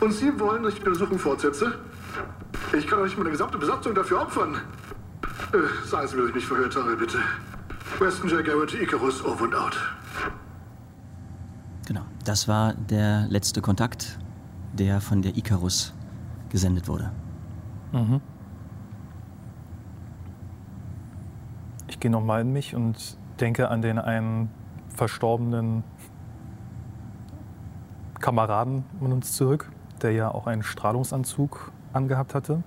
[0.00, 1.72] Und Sie wollen, dass ich die Untersuchung fortsetze?
[2.76, 4.60] Ich kann doch nicht meine gesamte Besatzung dafür opfern.
[5.52, 7.18] Äh, sagen Sie mir, dass ich mich verhört habe, bitte.
[7.98, 8.44] Weston J.
[8.44, 9.78] Garrett, Icarus, over and out.
[11.86, 12.02] Genau.
[12.26, 14.18] Das war der letzte Kontakt,
[14.74, 15.94] der von der Icarus
[16.50, 17.10] gesendet wurde.
[21.88, 24.50] Ich gehe nochmal in mich und denke an den einen
[24.88, 25.84] verstorbenen
[28.20, 29.70] Kameraden von uns zurück,
[30.02, 32.62] der ja auch einen Strahlungsanzug angehabt hatte.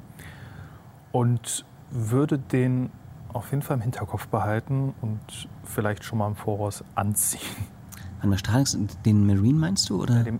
[1.12, 2.90] Und würde den
[3.34, 7.42] auf jeden Fall im Hinterkopf behalten und vielleicht schon mal im Voraus anziehen.
[8.16, 10.02] Warte mal, Strahlungs den Marine meinst du?
[10.02, 10.26] Oder?
[10.26, 10.34] Ja,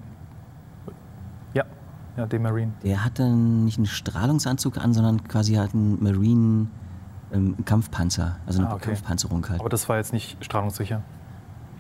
[2.18, 2.74] ja, den Marine.
[2.84, 6.68] Der hatte nicht einen Strahlungsanzug an, sondern quasi halt einen Marine
[7.32, 8.38] ähm, Kampfpanzer.
[8.46, 8.86] Also eine Ah, okay.
[8.88, 9.60] Kampfpanzerung halt.
[9.60, 11.02] Aber das war jetzt nicht strahlungssicher.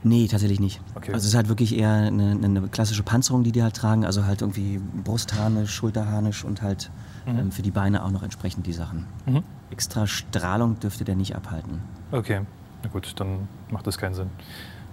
[0.03, 0.81] Nee, tatsächlich nicht.
[0.95, 1.13] Okay.
[1.13, 4.03] Also es ist halt wirklich eher eine, eine klassische Panzerung, die die halt tragen.
[4.03, 6.89] Also halt irgendwie Brustharnisch, Schulterharnisch und halt
[7.27, 9.05] ähm, für die Beine auch noch entsprechend die Sachen.
[9.27, 9.43] Mhm.
[9.69, 11.81] Extra Strahlung dürfte der nicht abhalten.
[12.11, 12.41] Okay,
[12.83, 14.29] na gut, dann macht das keinen Sinn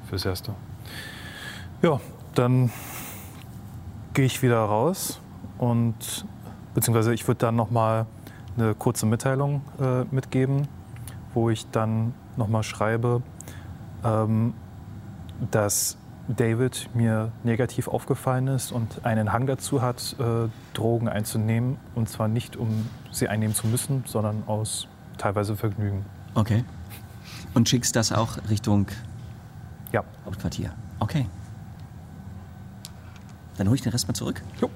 [0.09, 0.53] fürs Erste.
[1.81, 2.01] Ja,
[2.35, 2.71] dann
[4.13, 5.21] gehe ich wieder raus
[5.59, 6.25] und
[6.75, 8.07] beziehungsweise ich würde dann noch mal
[8.57, 10.69] eine kurze Mitteilung äh, mitgeben,
[11.35, 13.23] wo ich dann noch mal schreibe,
[14.05, 14.55] ähm,
[15.51, 15.97] dass
[16.29, 21.79] David mir negativ aufgefallen ist und einen Hang dazu hat, äh, Drogen einzunehmen.
[21.95, 26.05] Und zwar nicht, um sie einnehmen zu müssen, sondern aus teilweise Vergnügen.
[26.35, 26.65] Okay.
[27.55, 28.87] Und schickst das auch Richtung
[29.91, 30.05] Ja.
[30.27, 30.73] Hauptquartier.
[31.01, 31.27] Okay.
[33.57, 34.43] Dann hole ich den Rest mal zurück.
[34.61, 34.71] Jo.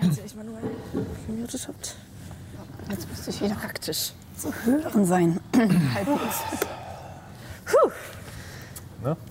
[0.00, 0.62] Falls ihr nicht manuell
[1.26, 1.96] gemutet habt.
[2.90, 4.12] Jetzt müsste ich wieder Praktisch.
[4.36, 5.40] zu hören sein.
[5.54, 6.42] Halbwegs.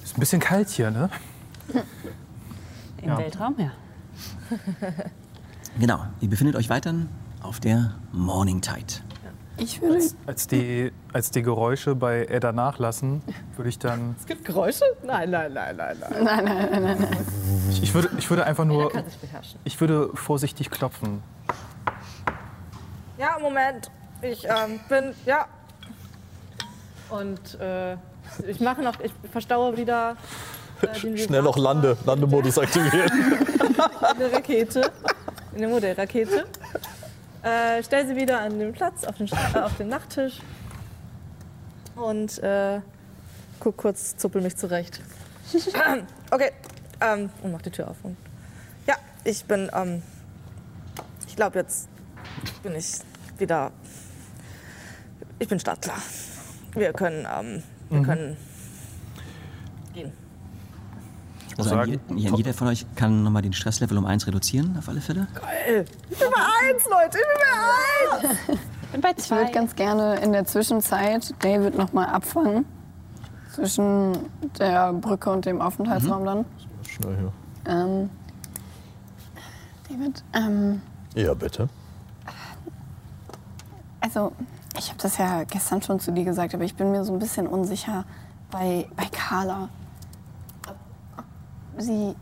[0.03, 1.10] Ist ein bisschen kalt hier, ne?
[3.01, 3.18] Im Ja.
[3.18, 3.72] Weltraum, ja.
[5.80, 7.10] Genau, ihr befindet euch weiterhin
[7.41, 9.01] auf der Morning Tide.
[9.57, 10.03] Ich würde.
[10.26, 13.22] Als die, als die Geräusche bei Edda nachlassen,
[13.55, 14.15] würde ich dann.
[14.19, 14.84] Es gibt Geräusche?
[15.05, 16.23] Nein, nein, nein, nein, nein.
[16.23, 16.97] Nein, nein, nein, nein.
[17.01, 17.18] nein.
[17.69, 18.91] Ich, ich, würde, ich würde einfach nur.
[18.91, 19.60] kann sich beherrschen.
[19.64, 21.22] Ich würde vorsichtig klopfen.
[23.19, 23.91] Ja, Moment.
[24.23, 25.45] Ich ähm, bin, ja.
[27.10, 27.97] Und äh,
[28.47, 30.15] ich mache noch, ich verstaue wieder
[30.81, 33.10] äh, Schnell noch Lande, Landemodus aktivieren.
[34.11, 34.91] in der Rakete,
[35.53, 36.45] in der Modellrakete.
[37.41, 40.39] Äh, stell sie wieder an den Platz, auf den, äh, auf den Nachttisch.
[41.95, 42.81] Und äh,
[43.60, 45.01] guck kurz, zuppel mich zurecht.
[46.31, 46.51] okay,
[47.01, 47.97] ähm, und mach die Tür auf.
[48.03, 48.18] Und,
[48.88, 50.01] ja, ich bin, ähm,
[51.27, 51.88] ich glaube, jetzt
[52.61, 52.99] bin ich
[53.38, 53.72] wieder,
[55.39, 55.97] ich bin startklar.
[56.73, 57.64] Wir können, ähm,
[57.94, 58.38] wir können
[59.94, 60.11] gehen.
[61.57, 64.90] Also sagen, ein, je- jeder von euch kann nochmal den Stresslevel um eins reduzieren, auf
[64.90, 65.28] alle Fälle.
[65.36, 65.86] Geil.
[66.10, 68.60] Ich bin bei eins, Leute, ich bin bei eins.
[68.91, 72.65] bin bei Ich würde ganz gerne in der Zwischenzeit David noch mal abfangen.
[73.53, 74.18] Zwischen
[74.57, 76.45] der Brücke und dem Aufenthaltsraum dann.
[76.90, 77.32] Schnell hier.
[77.72, 78.10] Ähm,
[79.88, 80.82] David, ähm,
[81.14, 81.70] Ja, bitte.
[83.99, 84.32] also
[84.77, 87.19] ich habe das ja gestern schon zu dir gesagt, aber ich bin mir so ein
[87.19, 88.05] bisschen unsicher
[88.51, 89.69] bei, bei Carla.
[91.77, 92.15] Sie,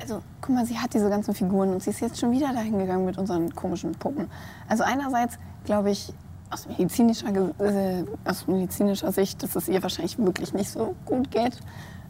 [0.00, 2.78] also guck mal, sie hat diese ganzen Figuren und sie ist jetzt schon wieder dahin
[2.78, 4.30] gegangen mit unseren komischen Puppen.
[4.68, 6.12] Also einerseits glaube ich
[6.50, 7.28] aus medizinischer,
[7.60, 11.58] äh, aus medizinischer Sicht, dass es ihr wahrscheinlich wirklich nicht so gut geht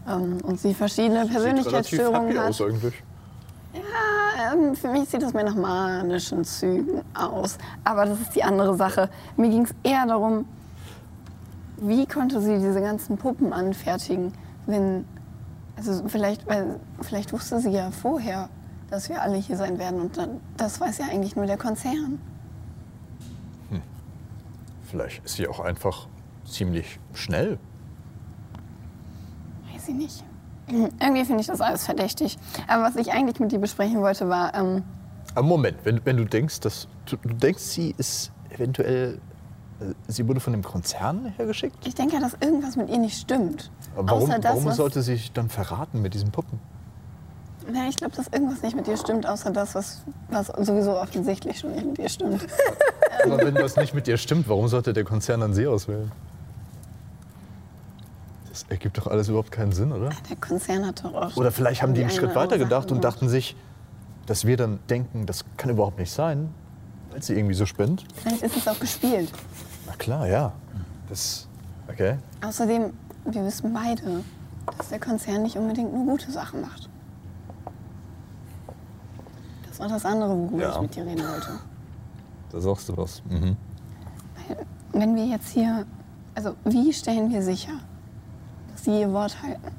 [0.09, 2.49] ähm, und sie verschiedene Persönlichkeitsstörungen hat.
[2.51, 2.95] aus eigentlich.
[3.79, 7.59] Ja, ähm, für mich sieht das mehr nach manischen Zügen aus.
[7.85, 9.09] Aber das ist die andere Sache.
[9.37, 10.47] Mir ging es eher darum,
[11.79, 14.33] wie konnte sie diese ganzen Puppen anfertigen,
[14.67, 15.05] wenn.
[15.77, 18.49] Also vielleicht, weil, vielleicht wusste sie ja vorher,
[18.91, 22.19] dass wir alle hier sein werden und dann, das weiß ja eigentlich nur der Konzern.
[24.89, 26.09] Vielleicht ist sie auch einfach
[26.47, 27.59] ziemlich schnell.
[29.71, 30.25] Weiß ich nicht.
[30.71, 32.39] Irgendwie finde ich das alles verdächtig.
[32.67, 34.83] Aber was ich eigentlich mit dir besprechen wollte, war, ähm,
[35.35, 39.19] Aber Moment, wenn, wenn du denkst, dass du, du denkst, sie ist eventuell,
[39.81, 41.87] äh, sie wurde von dem Konzern hergeschickt?
[41.87, 43.71] ich denke ja, dass irgendwas mit ihr nicht stimmt.
[43.97, 46.59] Aber warum, das, warum sollte sie sich dann verraten mit diesen Puppen?
[47.71, 51.59] Na, ich glaube, dass irgendwas nicht mit dir stimmt, außer das, was, was sowieso offensichtlich
[51.59, 52.47] schon nicht mit dir stimmt.
[53.25, 56.11] Aber wenn das nicht mit dir stimmt, warum sollte der Konzern dann sie auswählen?
[58.59, 60.11] Das ergibt doch alles überhaupt keinen Sinn, oder?
[60.29, 61.37] Der Konzern hat doch auch.
[61.37, 63.55] Oder vielleicht haben die einen eine Schritt weiter gedacht und dachten sich,
[64.27, 66.53] dass wir dann denken, das kann überhaupt nicht sein,
[67.11, 68.05] weil sie irgendwie so spinnt.
[68.17, 69.31] Vielleicht ist es auch gespielt.
[69.87, 70.53] Na klar, ja.
[71.09, 71.47] Das,
[71.89, 72.17] okay.
[72.45, 72.93] Außerdem,
[73.27, 74.25] wir wissen beide,
[74.77, 76.89] dass der Konzern nicht unbedingt nur gute Sachen macht.
[79.69, 80.75] Das war das andere, worüber Ja.
[80.75, 81.61] ich mit dir reden wollte.
[82.51, 83.23] Da sagst du was.
[83.29, 83.57] Mhm.
[84.93, 85.87] Wenn wir jetzt hier.
[86.35, 87.73] Also, wie stellen wir sicher,
[88.85, 89.73] sie ihr Wort halten?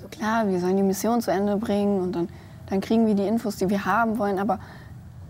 [0.00, 2.28] So klar, wir sollen die Mission zu Ende bringen und dann,
[2.66, 4.58] dann kriegen wir die Infos, die wir haben wollen, aber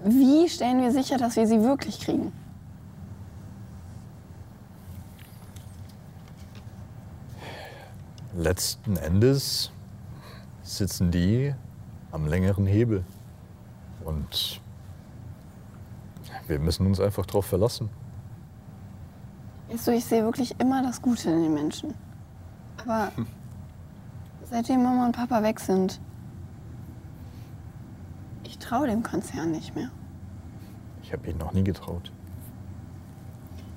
[0.05, 2.33] wie stellen wir sicher, dass wir sie wirklich kriegen?
[8.35, 9.73] Letzten Endes
[10.63, 11.55] sitzen die
[12.13, 13.05] am längeren Hebel.
[14.05, 14.61] Und
[16.47, 17.91] wir müssen uns einfach darauf verlassen.
[19.71, 21.95] Weißt du, ich sehe wirklich immer das Gute in den Menschen.
[22.79, 23.13] Aber
[24.45, 26.01] seitdem Mama und Papa weg sind,
[28.45, 29.91] ich traue dem Konzern nicht mehr.
[31.03, 32.13] Ich habe ihnen noch nie getraut.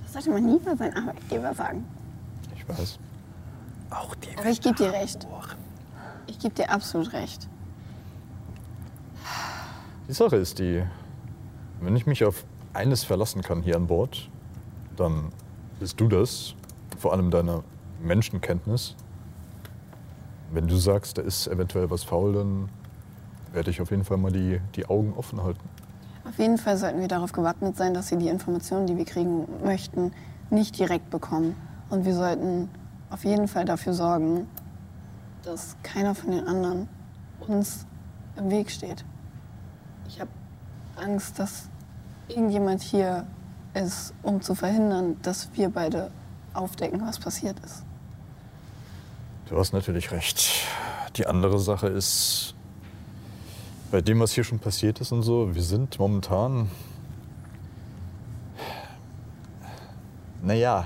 [0.03, 1.85] Das sollte man nie bei seinem Arbeitgeber sagen.
[2.55, 2.99] Ich weiß.
[3.89, 4.38] Auch die.
[4.38, 5.27] Aber ich gebe dir recht.
[6.27, 7.49] Ich gebe dir absolut recht.
[10.07, 10.84] Die Sache ist die,
[11.80, 14.30] wenn ich mich auf eines verlassen kann hier an Bord,
[14.95, 15.31] dann
[15.81, 16.53] bist du das,
[16.99, 17.63] vor allem deiner
[18.03, 18.95] Menschenkenntnis.
[20.51, 22.69] Wenn du sagst, da ist eventuell was faul, dann
[23.51, 25.67] werde ich auf jeden Fall mal die, die Augen offen halten.
[26.23, 29.47] Auf jeden Fall sollten wir darauf gewappnet sein, dass sie die Informationen, die wir kriegen
[29.65, 30.11] möchten,
[30.51, 31.55] nicht direkt bekommen.
[31.89, 32.69] Und wir sollten
[33.09, 34.45] auf jeden Fall dafür sorgen,
[35.41, 36.87] dass keiner von den anderen
[37.47, 37.87] uns
[38.37, 39.03] im Weg steht.
[40.07, 40.29] Ich habe
[40.95, 41.69] Angst, dass
[42.27, 43.25] irgendjemand hier
[43.73, 46.11] ist, um zu verhindern, dass wir beide
[46.53, 47.84] aufdecken, was passiert ist.
[49.48, 50.49] Du hast natürlich recht.
[51.18, 52.53] Die andere Sache ist,
[53.91, 56.69] bei dem, was hier schon passiert ist und so, wir sind momentan.
[60.41, 60.85] Naja,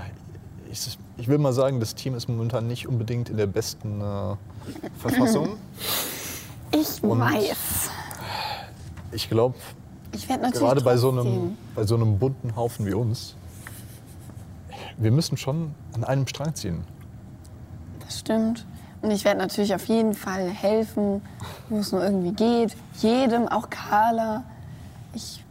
[0.70, 4.36] ich, ich will mal sagen, das Team ist momentan nicht unbedingt in der besten äh,
[4.98, 5.56] Verfassung.
[6.72, 7.90] Ich Und- weiß.
[9.12, 9.54] Ich glaube,
[10.12, 13.34] Ich werde natürlich gerade bei so, einem, bei so einem bunten Haufen wie uns,
[14.98, 16.84] wir müssen schon an einem Strang ziehen.
[18.04, 18.64] Das stimmt.
[19.02, 21.20] Und ich werde natürlich auf jeden Fall helfen,
[21.68, 22.76] wo es nur irgendwie geht.
[22.98, 24.42] Jedem, auch Carla.
[25.14, 25.44] Ich,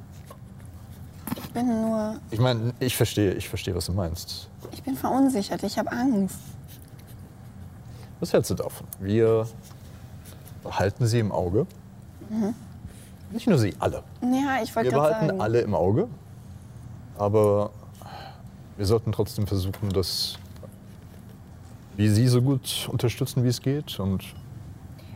[1.38, 4.49] ich bin nur, Ich meine, ich verstehe, ich verstehe, was du meinst.
[4.72, 5.61] ich bin verunsichert.
[5.64, 6.40] Ich habe Angst.
[8.19, 8.88] Was hältst du davon?
[8.99, 9.48] Wir
[10.65, 11.68] halten sie im Auge.
[12.30, 12.56] Mhm.
[13.31, 14.03] Nicht nur sie, alle.
[14.22, 15.41] Ja, ich wollte Wir behalten sagen.
[15.41, 16.07] alle im Auge.
[17.18, 17.72] Aber
[18.77, 20.38] wir sollten trotzdem versuchen, dass
[21.97, 23.99] wir sie so gut unterstützen, wie es geht.
[23.99, 24.23] Und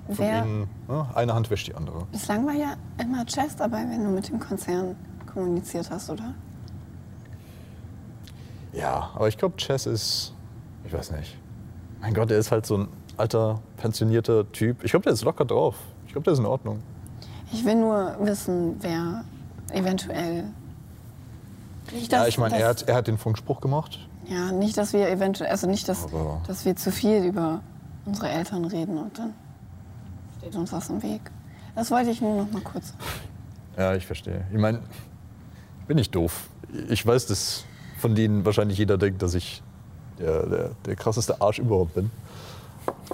[0.08, 2.06] von Wer, ihnen, ja, eine Hand wäscht die andere.
[2.12, 4.96] bislang war ja immer Jess dabei, wenn du mit dem Konzern
[5.32, 6.34] kommuniziert hast, oder?
[8.74, 10.34] Ja, aber ich glaube, Chess ist,
[10.86, 11.38] ich weiß nicht.
[12.02, 12.88] Mein Gott, der ist halt so ein
[13.18, 14.84] alter, pensionierter Typ.
[14.84, 15.76] Ich glaube, der ist locker drauf.
[16.06, 16.80] Ich glaube, der ist in Ordnung.
[17.52, 19.24] Ich will nur wissen, wer
[19.72, 20.46] eventuell.
[21.92, 24.00] Nicht, ja, dass- ich meine, er hat, er hat den Funkspruch gemacht.
[24.28, 27.62] Ja, nicht, dass wir eventuell, also nicht, dass, Aber- dass wir zu viel über
[28.06, 29.34] unsere Eltern reden und dann
[30.40, 31.22] steht uns was im Weg.
[31.76, 32.94] Das wollte ich nur noch mal kurz.
[33.78, 34.46] Ja, ich verstehe.
[34.52, 34.82] Ich meine,
[35.88, 36.50] bin ich doof.
[36.90, 37.64] Ich weiß, dass
[37.98, 39.64] von denen wahrscheinlich jeder denkt, dass ich
[40.20, 42.12] der, der, der krasseste Arsch überhaupt bin.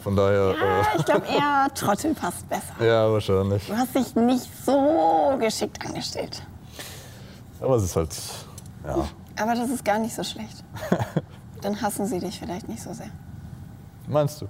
[0.01, 0.55] Von daher.
[0.61, 2.73] Ah, ich glaube eher Trottel passt besser.
[2.79, 3.67] Äh, ja, wahrscheinlich.
[3.67, 6.43] Du hast dich nicht so geschickt angestellt.
[7.61, 8.15] Aber es ist halt.
[8.85, 9.07] Ja.
[9.37, 10.63] Aber das ist gar nicht so schlecht.
[11.61, 13.09] Dann hassen sie dich vielleicht nicht so sehr.
[14.07, 14.45] Meinst du?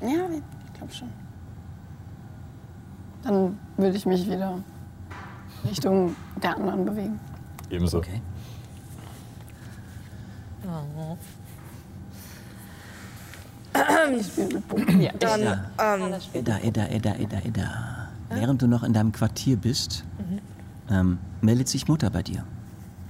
[0.00, 1.12] Ja, ich glaube schon.
[3.22, 4.58] Dann würde ich mich wieder
[5.68, 7.20] Richtung der anderen bewegen.
[7.70, 7.98] Ebenso.
[7.98, 8.20] Okay.
[14.18, 15.00] Ich spiele mit Bogen.
[15.00, 18.08] Ja, Dann, ähm, Edda, Edda, Edda, Edda, Edda.
[18.30, 20.04] Während du noch in deinem Quartier bist,
[20.90, 22.44] ähm, meldet sich Mutter bei dir.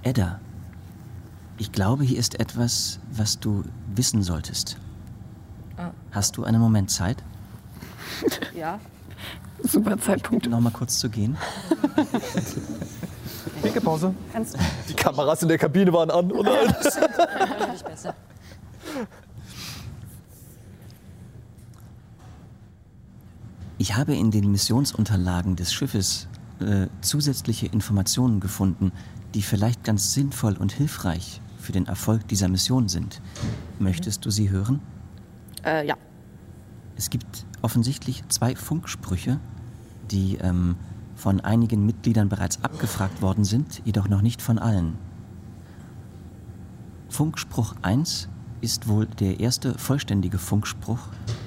[0.02, 0.40] Edda,
[1.58, 3.64] ich glaube, hier ist etwas, was du
[3.94, 4.76] wissen solltest.
[6.12, 7.22] Hast du einen Moment Zeit,
[8.54, 8.78] ja.
[9.62, 10.48] Super Zeitpunkt.
[10.48, 11.36] noch mal kurz zu gehen?
[13.64, 14.14] Dicke Pause.
[14.32, 14.56] kannst
[14.88, 16.28] Die Kameras in der Kabine waren an.
[16.28, 18.14] Du nicht besser.
[23.84, 26.26] Ich habe in den Missionsunterlagen des Schiffes
[26.58, 28.92] äh, zusätzliche Informationen gefunden,
[29.34, 33.20] die vielleicht ganz sinnvoll und hilfreich für den Erfolg dieser Mission sind.
[33.78, 34.80] Möchtest du sie hören?
[35.66, 35.96] Äh, ja.
[36.96, 39.38] Es gibt offensichtlich zwei Funksprüche,
[40.10, 40.76] die ähm,
[41.14, 44.96] von einigen Mitgliedern bereits abgefragt worden sind, jedoch noch nicht von allen.
[47.10, 48.30] Funkspruch 1
[48.62, 51.00] ist wohl der erste vollständige Funkspruch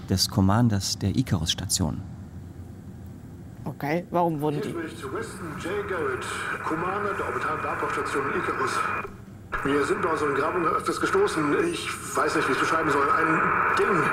[0.07, 1.99] des Commanders der Icarus-Station.
[3.67, 4.69] Okay, warum wurden Hier die?
[4.71, 5.89] spricht Winston J.
[5.89, 6.25] Garrett,
[6.63, 8.79] Commander der orbitalen Bergbausstation Icarus.
[9.65, 11.67] Wir sind bei unseren Grabungen öfters gestoßen.
[11.67, 13.09] Ich weiß nicht, wie ich es beschreiben soll.
[13.09, 13.41] Ein
[13.77, 14.03] Ding.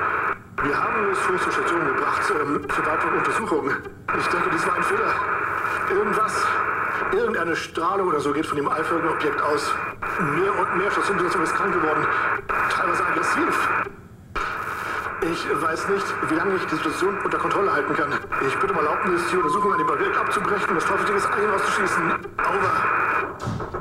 [0.64, 3.76] Wir haben es vor zur Station gebracht ähm, für weitere Untersuchungen.
[4.18, 5.14] Ich denke, dies war ein Fehler.
[5.90, 6.47] Irgendwas,
[7.12, 9.72] irgendeine Strahlung oder so geht von dem eiförmigen Objekt aus.
[10.35, 12.05] Mehr und mehr Stationsbesetzung ist krank geworden.
[12.70, 13.68] Teilweise aggressiv.
[15.32, 18.12] Ich weiß nicht, wie lange ich die Situation unter Kontrolle halten kann.
[18.46, 21.51] Ich bitte um Erlaubnis, die Untersuchung an dem Objekt abzubrechen und das Teufelsding ist Alien
[21.51, 22.02] auszuschießen.
[22.12, 23.74] Over.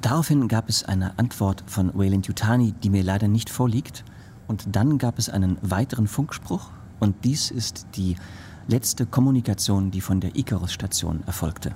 [0.00, 4.04] Daraufhin gab es eine Antwort von Wayland Yutani, die mir leider nicht vorliegt.
[4.46, 6.70] Und dann gab es einen weiteren Funkspruch.
[7.00, 8.16] Und dies ist die
[8.68, 11.74] letzte Kommunikation, die von der Icarus-Station erfolgte.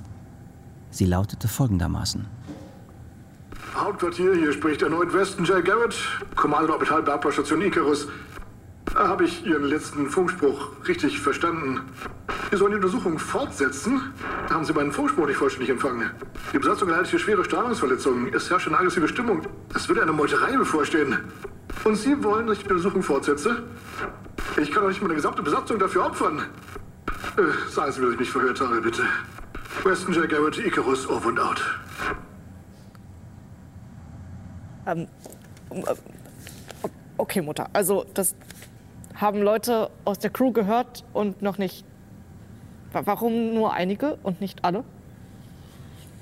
[0.90, 2.26] Sie lautete folgendermaßen.
[3.74, 5.64] Hauptquartier, hier spricht erneut Weston J.
[5.64, 5.96] Garrett,
[6.36, 8.06] Kommando der Orbitalbergbausstation Icarus.
[8.94, 11.80] Habe ich Ihren letzten Funkspruch richtig verstanden?
[12.50, 14.12] Wir sollen die Untersuchung fortsetzen?
[14.48, 16.10] Haben Sie meinen Funkspruch nicht vollständig empfangen?
[16.52, 18.32] Die Besatzung leidet für schwere Strahlungsverletzungen.
[18.32, 19.42] Es herrscht eine aggressive Stimmung.
[19.74, 21.18] Es würde eine Meuterei bevorstehen.
[21.82, 23.64] Und Sie wollen, dass ich die Untersuchung fortsetze?
[24.56, 26.44] Ich kann doch nicht meine gesamte Besatzung dafür opfern.
[27.36, 29.02] Äh, sagen Sie mir, dass ich mich verhört habe, bitte.
[29.82, 30.28] Weston J.
[30.28, 31.60] Garrett, Icarus, over und out.
[34.86, 35.06] Ähm,
[35.70, 35.82] äh,
[37.18, 37.68] okay, Mutter.
[37.72, 38.34] Also, das
[39.14, 41.84] haben Leute aus der Crew gehört und noch nicht.
[42.92, 44.84] Wa- Warum nur einige und nicht alle?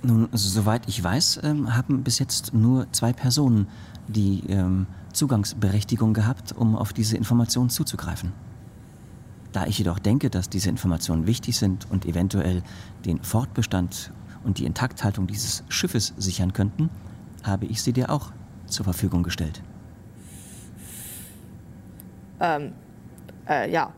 [0.03, 3.69] Nun, soweit ich weiß, ähm, haben bis jetzt nur zwei Personen
[4.09, 8.33] die ähm, Zugangsberechtigung gehabt, um auf diese Informationen zuzugreifen.
[9.53, 12.63] Da ich jedoch denke, dass diese Informationen wichtig sind und eventuell
[13.05, 14.11] den Fortbestand
[14.45, 16.89] und die Intakthaltung dieses Schiffes sichern könnten,
[17.45, 18.33] habe ich sie dir auch
[18.73, 19.63] zur Verfügung gestellt.
[22.41, 22.73] Ähm,
[23.49, 23.93] äh, ja.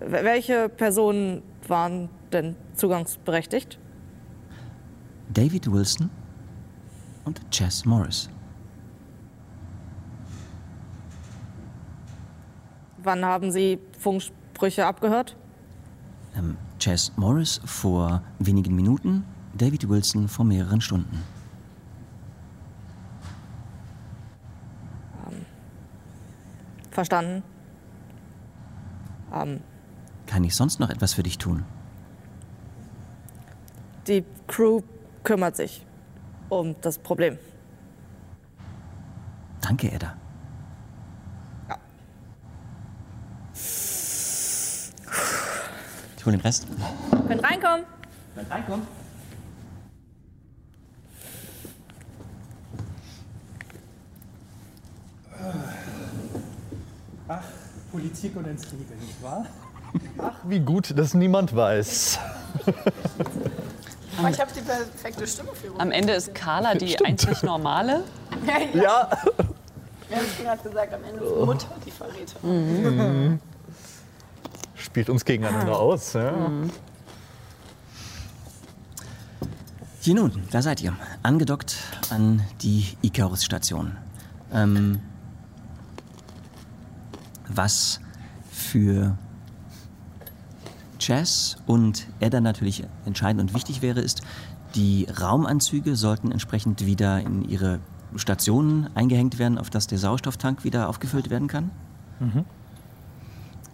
[0.00, 3.78] Welche Personen waren denn zugangsberechtigt?
[5.32, 6.10] David Wilson
[7.24, 8.28] und Chess Morris.
[12.98, 15.36] Wann haben Sie Funksprüche abgehört?
[16.36, 19.24] Ähm, Chess Morris vor wenigen Minuten,
[19.56, 21.22] David Wilson vor mehreren Stunden.
[26.92, 27.42] Verstanden.
[29.34, 29.60] Ähm,
[30.26, 31.64] Kann ich sonst noch etwas für dich tun?
[34.06, 34.80] die Crew
[35.22, 35.84] kümmert sich
[36.48, 37.38] um das Problem.
[39.60, 40.16] Danke, Edda.
[46.16, 46.66] Ich hole den Rest.
[47.26, 47.84] Können reinkommen.
[48.48, 48.86] Reinkommen.
[57.34, 57.42] Ach,
[57.90, 59.46] Politik und Intrige, nicht wahr?
[60.18, 62.18] Ach, wie gut, dass niemand weiß.
[64.18, 68.04] Aber ich habe die perfekte Stimme für Am Ende ist Carla die einzig normale.
[68.46, 68.82] Ja, ja.
[68.82, 69.10] Ja.
[70.08, 73.40] Wir haben es gerade gesagt, am Ende ist Mutter die Verräterin.
[74.74, 76.12] Spielt uns gegeneinander aus.
[76.12, 76.50] Ja.
[80.00, 80.94] Hier nun, da seid ihr.
[81.22, 81.76] Angedockt
[82.10, 83.96] an die Icarus-Station.
[84.52, 85.00] Ähm,
[87.56, 88.00] was
[88.50, 89.16] für
[90.98, 94.22] Chess und Edda natürlich entscheidend und wichtig wäre, ist,
[94.74, 97.80] die Raumanzüge sollten entsprechend wieder in ihre
[98.16, 101.70] Stationen eingehängt werden, auf dass der Sauerstofftank wieder aufgefüllt werden kann.
[102.20, 102.44] Mhm.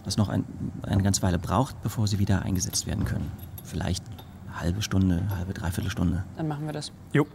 [0.05, 0.43] Was noch ein,
[0.83, 3.31] eine ganze Weile braucht, bevor sie wieder eingesetzt werden können.
[3.63, 4.03] Vielleicht
[4.47, 6.23] eine halbe Stunde, halbe, dreiviertel Stunde.
[6.37, 6.91] Dann machen wir das.
[7.13, 7.27] Jo.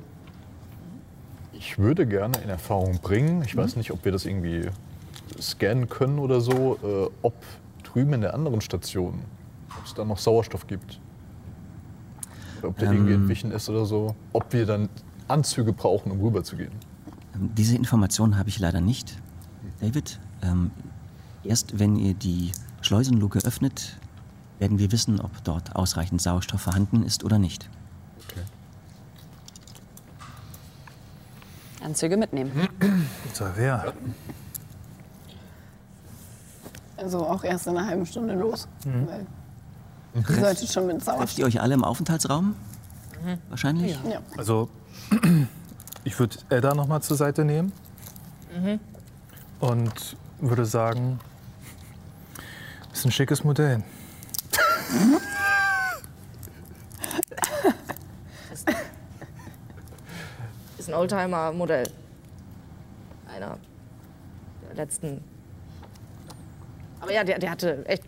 [1.53, 4.69] Ich würde gerne in Erfahrung bringen, ich weiß nicht, ob wir das irgendwie
[5.41, 7.35] scannen können oder so, äh, ob
[7.83, 9.21] drüben in der anderen Station,
[9.79, 11.01] ob es da noch Sauerstoff gibt.
[12.61, 12.95] Oder ob der Ähm.
[12.95, 14.15] irgendwie entwichen ist oder so.
[14.33, 14.89] Ob wir dann
[15.29, 16.73] Anzüge brauchen, um rüberzugehen.
[17.35, 19.19] Ähm, Diese Informationen habe ich leider nicht.
[19.81, 20.71] David, ähm,
[21.43, 23.99] erst wenn ihr die Schleusenluke öffnet,
[24.59, 27.69] werden wir wissen, ob dort ausreichend Sauerstoff vorhanden ist oder nicht.
[31.83, 32.51] Anzüge mitnehmen.
[33.35, 33.93] So, wer?
[36.97, 38.69] Also auch erst in einer halben Stunde los.
[38.85, 39.09] Mhm.
[39.09, 39.27] Weil
[40.15, 41.39] ihr solltet schon mit Trefft Sauerstoff.
[41.39, 42.55] ihr euch alle im Aufenthaltsraum?
[43.49, 43.99] Wahrscheinlich?
[44.09, 44.21] Ja.
[44.37, 44.69] Also,
[46.05, 47.73] ich würde Edda noch mal zur Seite nehmen
[49.61, 51.19] und würde sagen,
[52.93, 53.83] ist ein schickes Modell.
[60.79, 61.89] Ist ein Oldtimer-Modell.
[63.35, 63.57] Einer
[64.69, 65.23] der letzten.
[67.05, 68.03] Aber ja, der, der hatte echt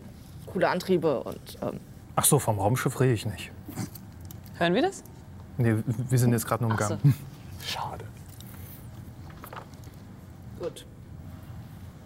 [0.47, 1.79] coole Antriebe und ähm,
[2.15, 3.51] Ach so, vom Raumschiff rede ich nicht.
[4.57, 5.03] Hören wir das?
[5.59, 6.97] Nee, wir sind jetzt gerade nur im Ach so.
[6.97, 7.13] Gang.
[7.63, 8.05] Schade.
[10.59, 10.83] gut.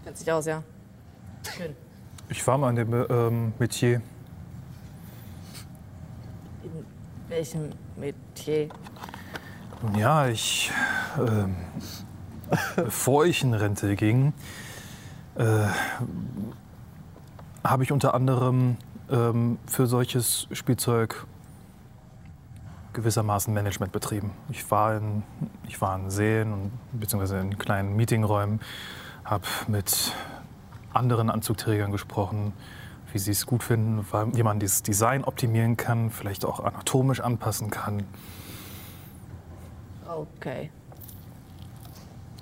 [0.03, 0.63] Kennt sich aus, ja.
[1.55, 1.73] Schön.
[2.27, 4.01] Ich war mal in dem ähm, Metier.
[6.65, 6.85] In
[7.29, 8.67] welchem Metier?
[9.81, 10.69] Nun ja, ich,
[11.17, 11.55] ähm,
[12.75, 14.33] bevor ich in Rente ging,
[15.35, 15.67] äh,
[17.63, 18.77] habe ich unter anderem
[19.09, 21.25] ähm, für solches Spielzeug
[22.93, 24.31] gewissermaßen Management betrieben.
[24.49, 25.23] Ich war in,
[25.67, 28.59] ich war in Seen und beziehungsweise in kleinen Meetingräumen,
[29.23, 30.13] habe mit
[30.93, 32.53] anderen Anzugträgern gesprochen,
[33.13, 37.69] wie sie es gut finden, wie man dieses Design optimieren kann, vielleicht auch anatomisch anpassen
[37.69, 38.03] kann.
[40.07, 40.69] Okay.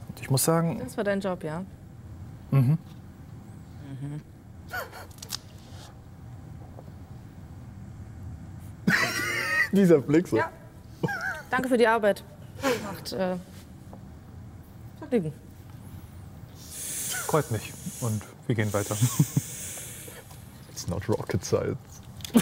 [0.07, 1.63] Und ich muss sagen, Das war dein Job, ja?
[2.51, 2.77] mhm.
[9.71, 10.37] Dieser Blick so.
[10.37, 10.49] Ja.
[11.49, 12.23] Danke für die Arbeit.
[12.83, 13.35] Macht äh,
[14.99, 15.31] Vergnügen.
[17.25, 17.71] freut mich.
[18.01, 18.95] Und wir gehen weiter.
[20.71, 21.77] It's not rocket science.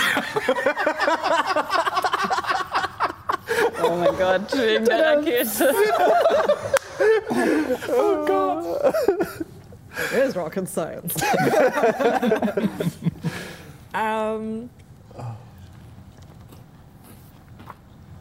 [3.83, 5.73] Oh mein Gott, wegen der Rakete.
[7.89, 9.45] Oh Gott.
[10.13, 11.13] It is rocket science.
[13.93, 14.69] ähm,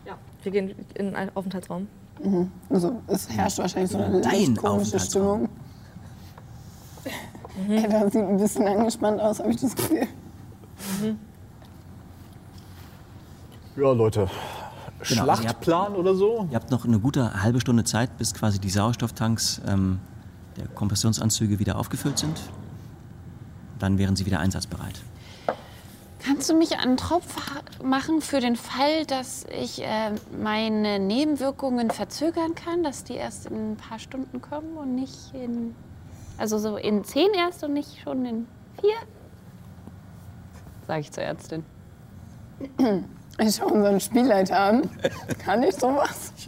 [0.07, 1.89] ja, wir gehen in einen Aufenthaltsraum.
[2.23, 2.51] Mhm.
[2.71, 5.49] Also, es herrscht wahrscheinlich so eine leicht komische Stimmung.
[7.69, 10.07] Ey, das sieht ein bisschen angespannt aus, habe ich das Gefühl.
[13.77, 14.29] Ja, Leute.
[15.09, 16.49] Genau, also Schlachtplan oder so?
[16.51, 20.01] Ihr habt noch eine gute halbe Stunde Zeit, bis quasi die Sauerstofftanks ähm,
[20.57, 22.41] der Kompressionsanzüge wieder aufgefüllt sind.
[23.79, 25.01] Dann wären sie wieder einsatzbereit.
[26.25, 27.37] Kannst du mich einen Tropf
[27.83, 33.73] machen für den Fall, dass ich äh, meine Nebenwirkungen verzögern kann, dass die erst in
[33.73, 35.75] ein paar Stunden kommen und nicht in.
[36.39, 38.47] Also so in zehn erst und nicht schon in
[38.81, 38.97] vier?
[40.87, 41.65] Sage ich zur Ärztin.
[43.39, 44.91] Ich schaue unseren Spielleiter an.
[45.39, 46.33] Kann ich sowas?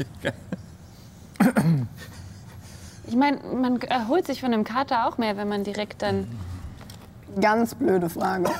[3.08, 6.28] Ich meine, man erholt sich von einem Kater auch mehr, wenn man direkt dann.
[7.40, 8.50] Ganz blöde Frage.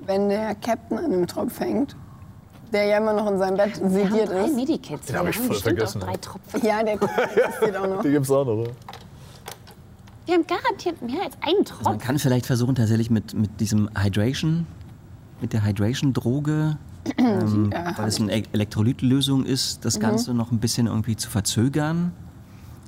[0.00, 1.96] Wenn der Captain an einem Tropf hängt,
[2.70, 4.54] der ja immer noch in seinem Bett sediert drei ist.
[4.56, 5.06] Medikits.
[5.06, 6.16] Den Wir hab ich voll vergessen, auch drei.
[6.18, 6.66] Tropfen.
[6.66, 8.02] Ja, der existiert auch noch.
[8.02, 8.70] Die gibt's auch noch, oder?
[10.26, 13.88] Wir haben garantiert mehr als einen Also man kann vielleicht versuchen, tatsächlich mit, mit diesem
[13.98, 14.66] Hydration,
[15.40, 16.76] mit der Hydration-Droge,
[17.18, 22.12] ähm, Ja, weil es eine Elektrolytlösung ist, das Ganze noch ein bisschen irgendwie zu verzögern.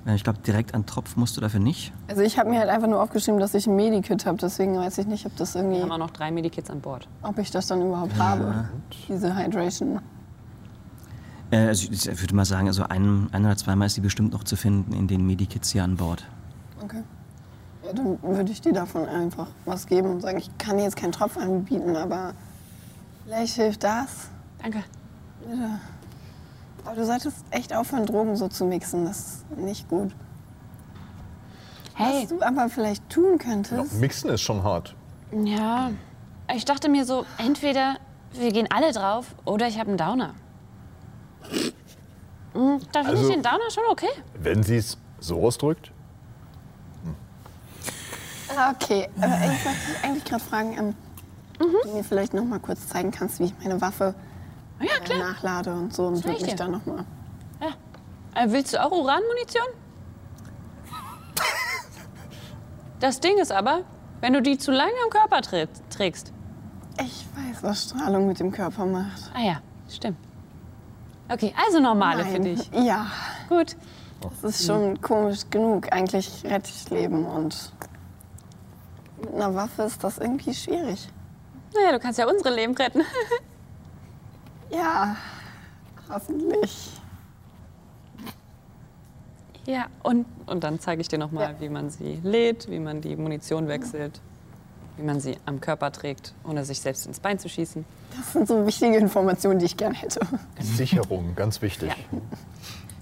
[0.07, 1.93] Äh, Ich glaube, direkt an Tropf musst du dafür nicht.
[2.09, 4.39] Also ich habe mir halt einfach nur aufgeschrieben, dass ich ein Medikit habe.
[4.39, 7.09] Deswegen weiß ich nicht, ob das Wir irgendwie, haben auch noch drei Medikits an Bord.
[7.23, 8.69] ob ich das dann überhaupt habe.
[9.09, 10.01] Diese Hydration.
[11.51, 14.33] Äh, also ich ich würde mal sagen, also ein, ein oder zweimal ist die bestimmt
[14.33, 16.25] noch zu finden in den Medikits hier an Bord.
[16.83, 17.03] Okay.
[17.85, 20.97] Ja, dann würde ich dir davon einfach was geben und sagen, ich kann dir jetzt
[20.97, 22.33] keinen Tropf anbieten, aber
[23.25, 24.29] vielleicht hilft das.
[24.63, 24.83] Danke.
[25.41, 25.81] Bitte.
[26.85, 29.05] Aber du solltest echt aufhören, Drogen so zu mixen.
[29.07, 30.13] Das ist nicht gut.
[31.95, 33.95] Hey, Was du aber vielleicht tun könntest.
[33.95, 34.95] Mixen ist schon hart.
[35.33, 35.91] ja.
[36.55, 37.97] Ich dachte mir so, entweder
[38.35, 40.35] wir gehen alle drauf oder ich habe einen Downer.
[42.53, 44.11] Hm, Da finde Also- ich den Downer schon okay.
[44.39, 45.91] Wenn sie es so ausdrückt.
[48.55, 50.95] Ah, Okay, aber ich wollte dich eigentlich gerade fragen,
[51.61, 54.15] ob du mir vielleicht noch mal kurz zeigen kannst, wie ich meine Waffe
[54.81, 57.05] Ja, äh, nachlade und so und würde ich mich dann noch mal.
[58.37, 59.63] Äh, willst du auch Uranmunition?
[63.01, 63.83] Das Ding ist aber,
[64.21, 66.33] wenn du die zu lange am Körper trä- trägst.
[67.01, 69.31] Ich weiß, was Strahlung mit dem Körper macht.
[69.35, 69.57] Ah ja,
[69.91, 70.17] stimmt.
[71.29, 72.43] Okay, also normale für Nein.
[72.57, 72.71] dich.
[72.73, 73.07] Ja,
[73.49, 73.77] Gut.
[74.21, 75.93] das ist schon komisch genug.
[75.93, 77.73] Eigentlich rette ich Leben und
[79.21, 81.09] mit einer Waffe ist das irgendwie schwierig.
[81.75, 83.03] Naja, du kannst ja unsere Leben retten.
[84.71, 85.15] Ja,
[86.11, 86.91] hoffentlich.
[89.67, 91.61] Ja, und, und dann zeige ich dir nochmal, Ja.
[91.61, 94.21] wie man sie lädt, wie man die Munition wechselt,
[94.97, 97.85] wie man sie am Körper trägt, ohne sich selbst ins Bein zu schießen.
[98.17, 100.21] Das sind so wichtige Informationen, die ich gern hätte.
[100.61, 101.93] Sicherung, ganz wichtig.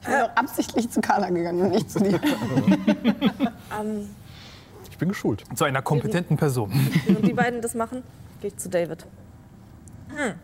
[0.02, 2.20] Ich bin auch absichtlich zu Carla gegangen und nicht zu dir.
[3.80, 4.10] Ähm,
[4.90, 5.42] Ich bin geschult.
[5.56, 6.70] Zu einer kompetenten Person.
[7.06, 8.02] während die beiden das machen,
[8.42, 9.06] gehe ich zu David.
[10.08, 10.34] Hm.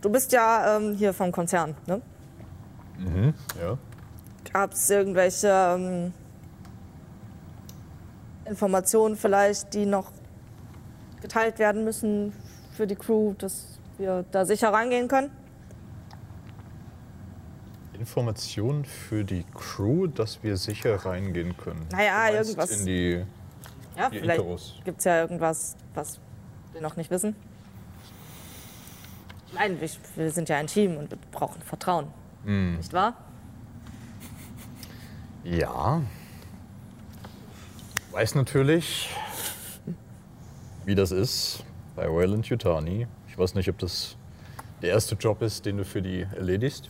[0.00, 2.02] Du bist ja ähm, hier vom Konzern, ne?
[3.60, 3.78] Ja.
[4.52, 6.12] Gab es irgendwelche ähm,
[8.44, 10.10] Informationen vielleicht, die noch
[11.22, 12.32] geteilt werden müssen
[12.72, 15.30] für die Crew, dass wir da sicher reingehen können?
[17.94, 21.86] Informationen für die Crew, dass wir sicher reingehen können.
[21.92, 22.80] Naja, irgendwas.
[22.80, 23.24] In die,
[23.96, 26.18] Ja, die vielleicht gibt es ja irgendwas, was
[26.72, 27.34] wir noch nicht wissen.
[29.52, 32.06] Meine, wir, sind ja ein Team und wir brauchen Vertrauen.
[32.44, 33.14] Nicht wahr?
[35.44, 36.02] Ja.
[38.06, 39.10] Ich weiß natürlich,
[40.84, 41.64] wie das ist
[41.96, 43.06] bei Wayland Yutani.
[43.28, 44.16] Ich weiß nicht, ob das
[44.82, 46.88] der erste Job ist, den du für die erledigst.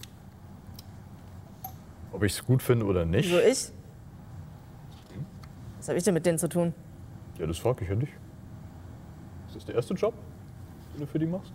[2.13, 3.29] Ob ich es gut finde oder nicht.
[3.29, 3.73] Wieso ich?
[5.79, 6.75] Was habe ich denn mit denen zu tun?
[7.39, 8.11] Ja, das frage ich ja dich.
[9.51, 10.15] Ist das der erste Job,
[10.95, 11.53] den du für die machst?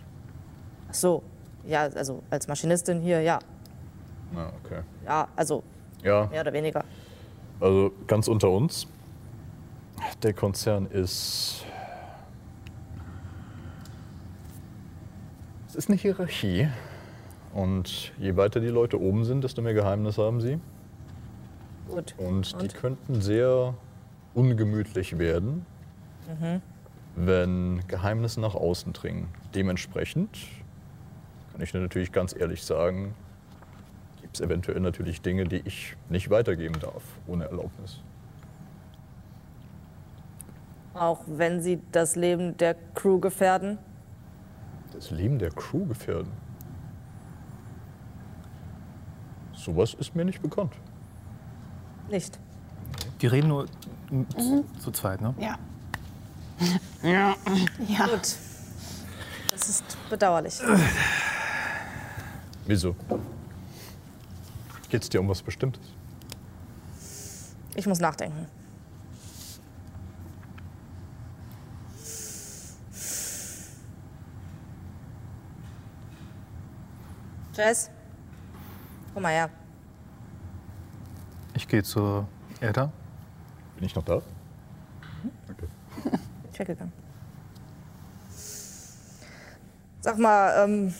[0.89, 1.23] Ach so,
[1.65, 3.39] ja, also als Maschinistin hier, ja.
[4.33, 4.81] Na, okay.
[5.05, 5.63] Ja, also
[6.03, 6.83] Ja, mehr oder weniger.
[7.61, 8.85] also ganz unter uns.
[10.23, 11.65] Der Konzern ist.
[15.67, 16.67] Es ist eine Hierarchie.
[17.53, 20.59] Und je weiter die Leute oben sind, desto mehr Geheimnisse haben sie.
[21.87, 22.13] Gut.
[22.17, 22.75] Und, die Und?
[22.75, 23.73] könnten sehr
[24.33, 25.65] ungemütlich werden,
[27.15, 29.27] wenn Geheimnisse nach außen dringen.
[29.53, 30.29] Dementsprechend
[31.51, 33.15] kann ich dir natürlich ganz ehrlich sagen,
[34.21, 38.01] gibt es eventuell natürlich Dinge, die ich nicht weitergeben darf, ohne Erlaubnis.
[40.93, 43.77] Auch wenn sie das Leben der Crew gefährden.
[44.93, 46.31] Das Leben der Crew gefährden.
[49.53, 50.73] Sowas ist mir nicht bekannt.
[52.09, 52.39] Nicht.
[53.21, 53.65] Die reden nur
[54.37, 55.33] zu, zu zweit, ne?
[55.39, 55.57] Ja.
[57.01, 57.35] Ja.
[57.87, 58.07] Ja.
[58.07, 58.35] Gut.
[59.51, 60.59] Das ist bedauerlich.
[62.65, 62.95] Wieso?
[64.89, 65.83] Geht's dir um was Bestimmtes?
[67.75, 68.47] Ich muss nachdenken.
[77.53, 77.89] Jess?
[79.13, 79.49] Komm mal her.
[81.53, 82.27] Ich gehe zu
[82.59, 82.91] Edda.
[83.75, 84.21] Bin ich noch da?
[86.55, 86.93] Ich weggegangen.
[89.99, 90.93] Sag mal, ähm,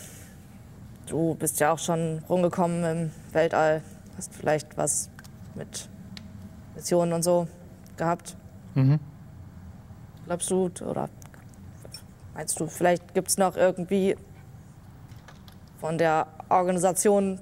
[1.06, 3.82] du bist ja auch schon rumgekommen im Weltall.
[4.18, 5.10] Hast vielleicht was
[5.53, 5.88] mit
[6.76, 7.48] Missionen und so
[7.95, 8.36] gehabt?
[8.73, 8.99] Mhm.
[10.26, 11.07] Glaubst du, oder
[12.34, 14.18] meinst du, vielleicht gibt es noch irgendwie
[15.80, 17.40] von der Organisation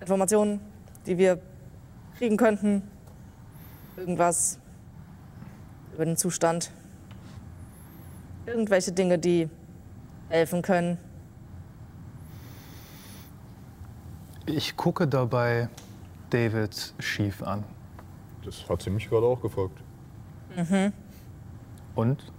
[0.00, 0.60] Informationen,
[1.06, 1.40] die wir
[2.18, 2.82] kriegen könnten?
[3.96, 4.58] Irgendwas
[5.94, 6.72] über den Zustand?
[8.48, 9.50] Irgendwelche Dinge, die
[10.30, 10.96] helfen können?
[14.46, 15.68] Ich gucke dabei
[16.30, 17.64] David schief an.
[18.44, 19.78] Das hat sie mich gerade auch gefragt.
[20.56, 20.94] Mhm.
[21.94, 22.32] Und?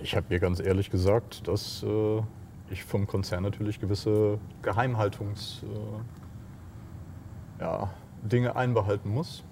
[0.00, 2.22] Ich habe ihr ganz ehrlich gesagt, dass äh,
[2.68, 7.88] ich vom Konzern natürlich gewisse Geheimhaltungs äh, ja,
[8.22, 9.42] Dinge einbehalten muss.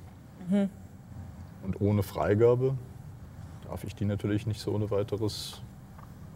[0.51, 0.69] Mhm.
[1.63, 2.77] Und ohne Freigabe
[3.71, 5.61] darf ich die natürlich nicht so ohne weiteres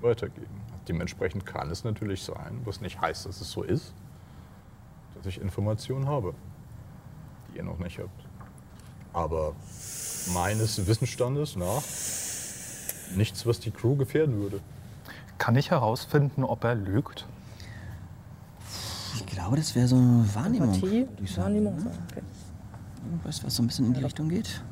[0.00, 0.60] weitergeben.
[0.86, 3.92] Dementsprechend kann es natürlich sein, was nicht heißt, dass es so ist,
[5.16, 6.32] dass ich Informationen habe,
[7.48, 8.24] die ihr noch nicht habt.
[9.12, 9.54] Aber
[10.32, 11.82] meines Wissensstandes nach
[13.16, 14.60] nichts, was die Crew gefährden würde.
[15.36, 17.26] Kann ich herausfinden, ob er lügt?
[19.16, 20.72] Ich glaube, das wäre so eine Wahrnehmung.
[20.72, 21.08] Empathie?
[21.36, 21.82] Wahrnehmung?
[21.82, 21.90] ne?
[22.10, 22.22] Okay.
[23.04, 24.62] Irgendwas, was so ein bisschen in die Richtung geht.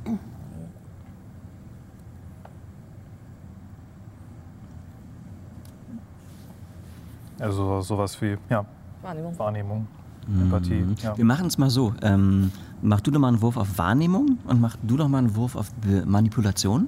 [7.43, 8.64] Also sowas wie, ja,
[9.02, 9.36] Wahrnehmung.
[9.36, 9.89] Wahrnehmung,
[10.28, 10.86] Empathie.
[11.02, 11.19] Ja.
[11.19, 11.93] Wir machen es mal so.
[12.01, 12.52] Ähm,
[12.82, 15.56] mach du doch mal einen Wurf auf Wahrnehmung und mach du doch mal einen Wurf
[15.56, 16.86] auf Be Manipulation.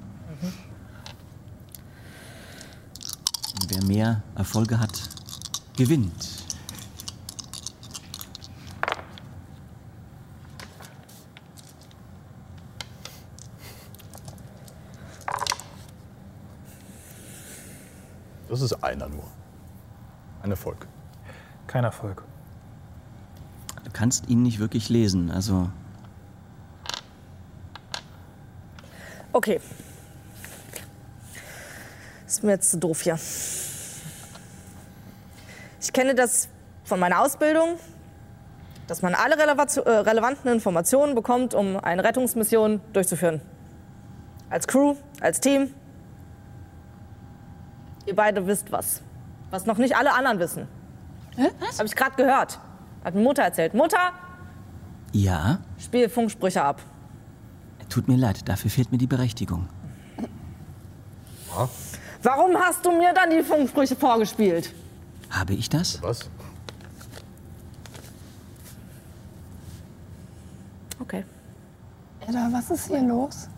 [3.60, 4.92] Und wer mehr Erfolge hat,
[5.76, 6.12] gewinnt.
[18.48, 19.03] Das ist einer.
[20.44, 20.86] Ein Erfolg.
[21.66, 22.22] Kein Erfolg.
[23.82, 25.30] Du kannst ihn nicht wirklich lesen.
[25.30, 25.70] Also
[29.32, 29.58] Okay.
[32.26, 33.18] Ist mir jetzt zu doof hier.
[35.80, 36.50] Ich kenne das
[36.84, 37.78] von meiner Ausbildung,
[38.86, 43.40] dass man alle äh, relevanten Informationen bekommt, um eine Rettungsmission durchzuführen.
[44.50, 45.72] Als Crew, als Team.
[48.04, 49.00] Ihr beide wisst was.
[49.50, 50.68] Was noch nicht alle anderen wissen.
[51.60, 51.78] Was?
[51.78, 52.58] Habe ich gerade gehört.
[53.04, 53.74] Hat mir Mutter erzählt.
[53.74, 54.12] Mutter,
[55.14, 56.80] ja, spiel Funksprüche ab.
[57.88, 59.68] tut mir leid, dafür fehlt mir die Berechtigung.
[62.20, 64.74] Warum hast du mir dann die Funksprüche vorgespielt?
[65.30, 66.02] Habe ich das?
[66.02, 66.28] Was?
[70.98, 71.24] Okay.
[72.26, 73.48] Edda, was ist hier los?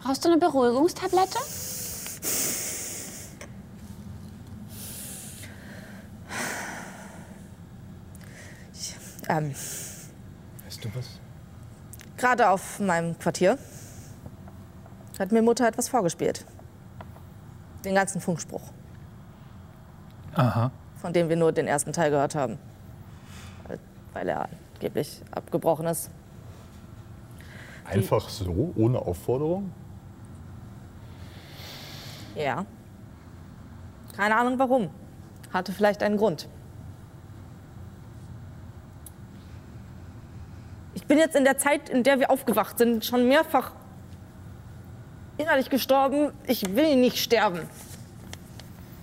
[0.00, 1.38] Brauchst du eine Beruhigungstablette?
[9.38, 9.54] Ähm,
[10.64, 11.20] Weißt du was?
[12.16, 13.58] Gerade auf meinem Quartier
[15.18, 16.44] hat mir Mutter etwas vorgespielt.
[17.84, 18.62] Den ganzen Funkspruch,
[20.34, 20.70] Aha.
[20.96, 22.58] von dem wir nur den ersten Teil gehört haben.
[23.68, 23.78] Weil-
[24.12, 26.10] Weil er angeblich abgebrochen ist.
[27.84, 29.72] Einfach so, ohne Aufforderung?
[32.34, 32.66] Ja.
[34.16, 34.90] Keine Ahnung warum.
[35.52, 36.48] Hatte vielleicht einen Grund.
[41.08, 43.72] Bin jetzt in der Zeit, in der wir aufgewacht sind, schon mehrfach
[45.38, 46.32] innerlich gestorben.
[46.46, 47.62] Ich will nicht sterben.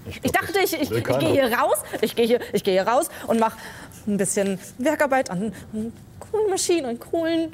[0.05, 2.73] Ich glaub, dachte, das ich, ich, ich gehe hier raus, ich gehe hier, ich gehe
[2.73, 3.57] hier raus und mache
[4.05, 5.51] ein bisschen Werkarbeit an
[6.19, 7.51] coolen Maschinen und coolen.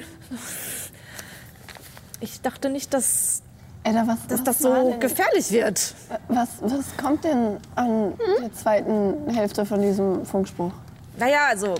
[2.19, 3.41] Ich dachte nicht, dass,
[3.83, 5.95] Edda, was, dass was das so denn- gefährlich wird.
[6.27, 10.73] Was, was kommt denn an der zweiten Hälfte von diesem Funkspruch?
[11.17, 11.75] Naja, also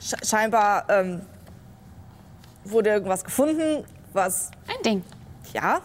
[0.00, 1.22] sch scheinbar ähm,
[2.64, 5.04] wurde irgendwas gefunden, was Ein Ding.
[5.52, 5.80] ja,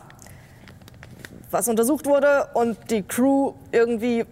[1.52, 4.26] was untersucht wurde und die Crew irgendwie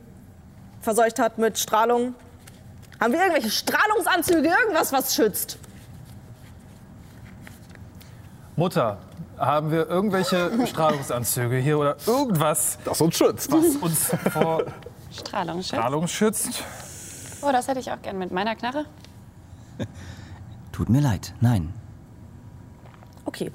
[0.81, 2.13] verseucht hat mit Strahlung.
[2.99, 5.57] Haben wir irgendwelche Strahlungsanzüge, irgendwas, was schützt?
[8.55, 8.97] Mutter,
[9.37, 13.51] haben wir irgendwelche Strahlungsanzüge hier oder irgendwas, Das uns schützt.
[13.51, 14.63] was uns vor.
[15.11, 16.63] Strahlung schützt?
[17.41, 18.85] Oh, das hätte ich auch gern mit meiner Knarre.
[20.71, 21.73] Tut mir leid, nein.
[23.27, 23.51] Okay,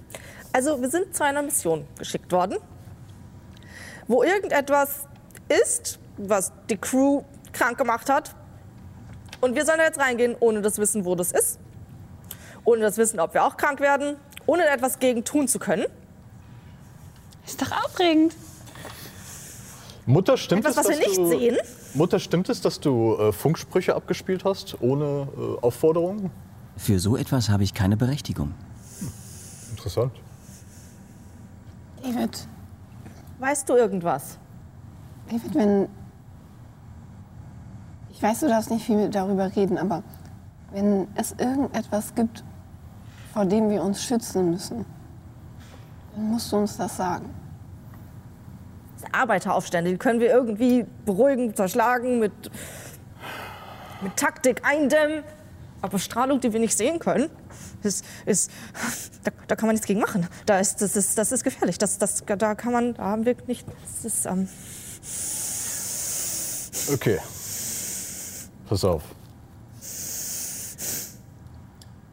[0.52, 2.58] also wir sind zu einer Mission geschickt worden,
[4.06, 5.06] wo irgendetwas
[5.48, 7.22] ist, was die Crew
[7.54, 8.36] krank gemacht hat.
[9.40, 11.58] Und wir sollen da jetzt reingehen, ohne das Wissen, wo das ist.
[12.64, 14.16] Ohne das Wissen, ob wir auch krank werden.
[14.44, 15.86] Ohne etwas gegen tun zu können.
[17.46, 18.34] Ist doch aufregend.
[20.04, 21.58] Mutter, stimmt Etwas, es, was wir dass nicht du, sehen.
[21.94, 26.30] Mutter, stimmt es, dass du äh, Funksprüche abgespielt hast, ohne äh, Aufforderung?
[26.76, 28.54] Für so etwas habe ich keine Berechtigung.
[29.82, 30.12] Interessant.
[32.04, 32.46] David,
[33.40, 34.38] Weißt du irgendwas?
[35.28, 35.88] David, wenn.
[38.10, 40.04] Ich weiß, du darfst nicht viel darüber reden, aber
[40.70, 42.44] wenn es irgendetwas gibt,
[43.32, 44.84] vor dem wir uns schützen müssen,
[46.14, 47.28] dann musst du uns das sagen.
[49.10, 52.52] Arbeiteraufstände, die können wir irgendwie beruhigen, zerschlagen, mit,
[54.00, 55.24] mit Taktik eindämmen.
[55.80, 57.28] Aber Strahlung, die wir nicht sehen können,
[57.84, 58.50] ist, ist,
[59.24, 60.26] da, da kann man nichts gegen machen.
[60.46, 61.78] Da ist, das, ist, das ist gefährlich.
[61.78, 63.66] Das, das, da kann man, da haben wir nicht.
[63.68, 64.48] Das ist, ähm,
[66.90, 67.18] Okay.
[68.68, 69.02] Pass auf.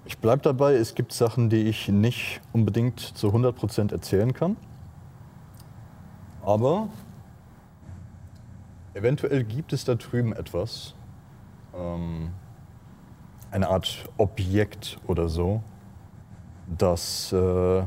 [0.06, 4.58] Ich bleib dabei, es gibt Sachen, die ich nicht unbedingt zu 100% erzählen kann.
[6.44, 6.90] Aber
[8.94, 10.94] eventuell gibt es da drüben etwas.
[11.76, 12.32] Ähm,
[13.52, 15.62] eine Art Objekt oder so,
[16.78, 17.84] das äh,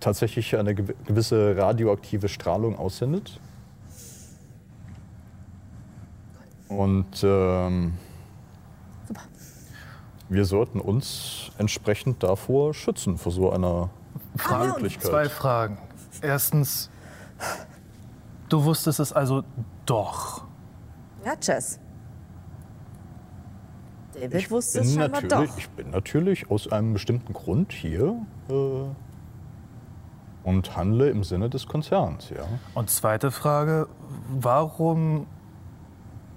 [0.00, 3.40] tatsächlich eine gew- gewisse radioaktive Strahlung aussendet.
[6.68, 7.94] Und ähm,
[10.28, 13.90] wir sollten uns entsprechend davor schützen, vor so einer
[14.66, 15.10] Möglichkeit.
[15.10, 15.78] Zwei Fragen.
[16.22, 16.90] Erstens,
[18.48, 19.42] du wusstest es also
[19.84, 20.44] doch.
[21.24, 21.78] ja, Chess.
[24.14, 25.58] David Ich wusste bin, es scheinbar natürlich, doch.
[25.58, 28.16] ich bin natürlich aus einem bestimmten Grund hier
[28.48, 28.84] äh,
[30.44, 32.44] und handle im Sinne des Konzerns, ja.
[32.74, 33.88] Und zweite Frage,
[34.28, 35.26] warum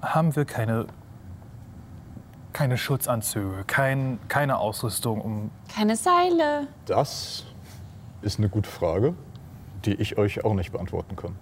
[0.02, 0.86] haben wir keine,
[2.54, 6.68] keine Schutzanzüge, kein, keine Ausrüstung, um Keine Seile.
[6.86, 7.46] Das
[8.22, 9.16] ist eine gute Frage,
[9.86, 11.36] die ich euch auch nicht beantworten kann.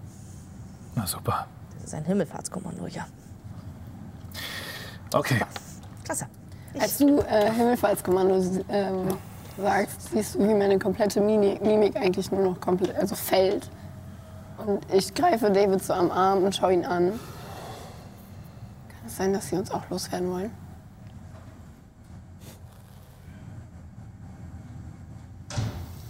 [0.96, 1.48] Na super.
[1.76, 3.06] Das ist ein Himmelfahrtskommando, ja.
[5.14, 5.42] Okay.
[6.04, 6.28] Klasse.
[6.80, 9.08] Als du äh, Himmelfahrtskommando ähm,
[9.58, 13.70] sagst, siehst du, wie meine komplette Mimik, eigentlich nur noch komplett, also fällt.
[14.66, 17.12] Und ich greife David so am Arm und schaue ihn an.
[18.90, 20.52] Kann es sein, dass sie uns auch loswerden wollen?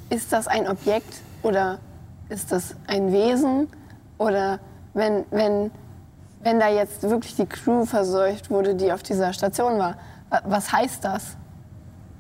[0.10, 1.80] Ist das ein Objekt oder
[2.30, 3.68] ist das ein Wesen?
[4.18, 4.60] Oder
[4.94, 5.72] wenn, wenn,
[6.44, 9.96] wenn da jetzt wirklich die Crew verseucht wurde, die auf dieser Station war,
[10.30, 11.38] wa- was heißt das?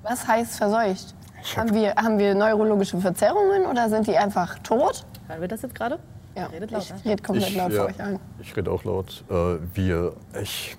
[0.02, 1.14] Was heißt verseucht?
[1.58, 5.06] Haben wir, haben wir neurologische Verzerrungen oder sind die einfach tot?
[5.28, 6.00] Hören wir das jetzt gerade?
[6.36, 7.00] Ja, Redet laut, ich ne?
[7.06, 8.20] rede komplett Ich, laut ja, vor euch allen.
[8.40, 9.24] ich rede auch laut.
[9.30, 10.78] Äh, wir, ich.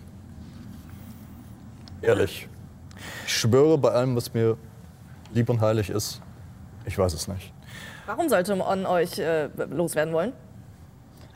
[2.02, 2.48] Ehrlich.
[3.26, 4.56] Ich schwöre bei allem, was mir
[5.32, 6.20] lieb und heilig ist,
[6.86, 7.52] ich weiß es nicht.
[8.06, 10.32] Warum sollte man euch äh, loswerden wollen?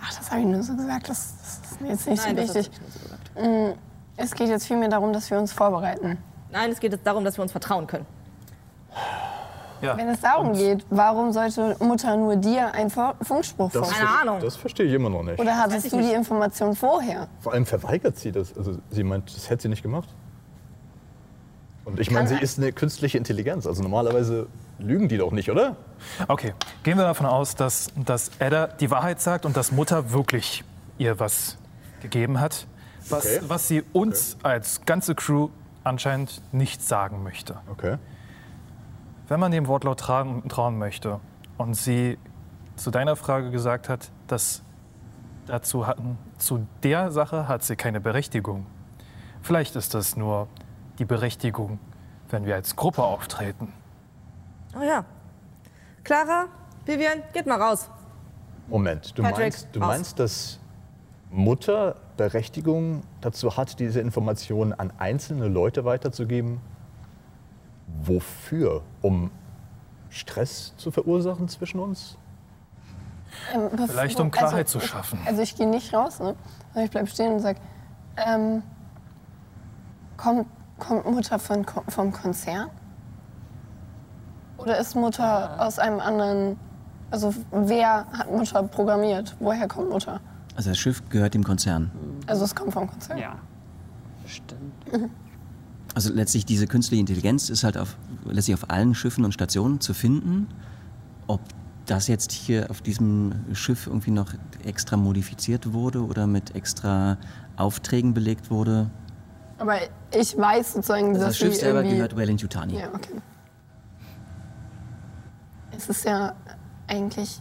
[0.02, 2.54] Ach, das habe ich nur so gesagt, das, das ist mir jetzt nicht Nein, so
[2.54, 2.70] wichtig.
[2.92, 3.78] so gesagt.
[4.16, 6.18] Es geht jetzt vielmehr darum, dass wir uns vorbereiten.
[6.50, 8.06] Nein, es geht jetzt darum, dass wir uns vertrauen können.
[9.80, 9.96] Ja.
[9.96, 14.08] Wenn es darum geht, warum sollte Mutter nur dir einen Funkspruch Das, vorstellen?
[14.08, 14.40] Keine Ahnung.
[14.40, 15.38] das verstehe ich immer noch nicht.
[15.38, 16.12] Oder hattest du die.
[16.12, 17.28] Information vorher?
[17.40, 18.56] Vor allem verweigert sie das.
[18.56, 20.08] Also sie meint, das hätte sie nicht gemacht.
[21.84, 23.66] Und ich meine, sie ist eine künstliche Intelligenz.
[23.66, 24.48] Also normalerweise
[24.78, 25.76] lügen die doch nicht, oder?
[26.28, 30.64] Okay, gehen wir davon aus, dass, dass Edda die Wahrheit sagt und dass Mutter wirklich
[30.98, 31.56] ihr was
[32.02, 32.66] gegeben hat,
[33.08, 33.40] was, Okay.
[33.48, 35.48] was sie uns als ganze Crew
[35.84, 37.56] anscheinend nicht sagen möchte.
[37.70, 37.96] Okay.
[39.28, 41.20] Wenn man dem Wortlaut trauen, trauen möchte
[41.56, 42.18] und sie
[42.76, 44.62] zu deiner Frage gesagt hat, dass
[45.46, 48.66] dazu hatten, zu der Sache hat sie keine Berechtigung.
[49.42, 50.46] Vielleicht ist das nur
[50.98, 51.78] die Berechtigung,
[52.30, 53.72] wenn wir als Gruppe auftreten.
[54.76, 55.04] Oh ja.
[56.04, 56.46] Clara,
[56.84, 57.90] Vivian, geht mal raus.
[58.68, 60.60] Moment, du Patrick, meinst, du meinst, dass
[61.30, 66.60] Mutter Berechtigung dazu hat, diese Informationen an einzelne Leute weiterzugeben?
[68.02, 68.82] Wofür?
[69.02, 69.30] Um
[70.10, 72.18] Stress zu verursachen zwischen uns?
[73.54, 75.18] Ähm, Vielleicht um Klarheit also, zu schaffen.
[75.26, 76.34] Also ich gehe nicht raus, ne?
[76.72, 77.60] sondern ich bleibe stehen und sage,
[78.16, 78.62] ähm,
[80.16, 80.46] kommt,
[80.78, 82.70] kommt Mutter von, vom Konzern?
[84.58, 86.56] Oder ist Mutter aus einem anderen,
[87.10, 89.34] also wer hat Mutter programmiert?
[89.40, 90.20] Woher kommt Mutter?
[90.56, 91.90] Also das Schiff gehört dem Konzern.
[92.26, 93.18] Also es kommt vom Konzern.
[93.18, 93.36] Ja.
[94.24, 95.10] Bestimmt.
[95.94, 99.94] Also letztlich diese künstliche Intelligenz ist halt auf, letztlich auf allen Schiffen und Stationen zu
[99.94, 100.48] finden.
[101.28, 101.40] Ob
[101.86, 107.16] das jetzt hier auf diesem Schiff irgendwie noch extra modifiziert wurde oder mit extra
[107.56, 108.90] Aufträgen belegt wurde.
[109.58, 109.76] Aber
[110.14, 111.96] ich weiß sozusagen, Also dass das Schiff selber irgendwie...
[111.96, 112.78] gehört Wayland Yutani.
[112.78, 113.14] Ja, okay.
[115.78, 116.34] Es ist ja
[116.88, 117.40] eigentlich,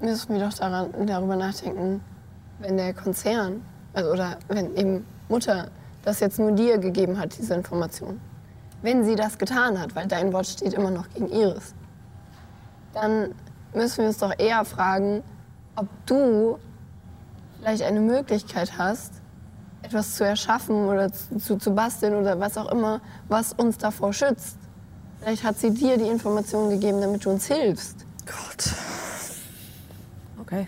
[0.00, 2.00] müssen wir doch daran, darüber nachdenken,
[2.60, 3.62] wenn der Konzern,
[3.92, 5.68] also oder wenn eben Mutter
[6.02, 8.18] das jetzt nur dir gegeben hat, diese Information.
[8.80, 11.74] Wenn sie das getan hat, weil dein Wort steht immer noch gegen ihres,
[12.94, 13.34] dann
[13.74, 15.22] müssen wir uns doch eher fragen,
[15.76, 16.58] ob du
[17.58, 19.12] vielleicht eine Möglichkeit hast,
[19.82, 24.14] etwas zu erschaffen oder zu, zu, zu basteln oder was auch immer, was uns davor
[24.14, 24.56] schützt.
[25.22, 28.04] Vielleicht hat sie dir die Information gegeben, damit du uns hilfst.
[28.26, 28.74] Gott.
[30.40, 30.66] Okay.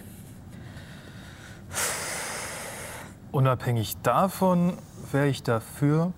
[3.32, 4.78] Unabhängig davon
[5.10, 6.12] wäre ich dafür,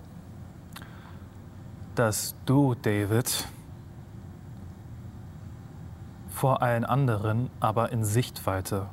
[1.95, 3.47] dass du, David,
[6.29, 8.87] vor allen anderen, aber in Sichtweite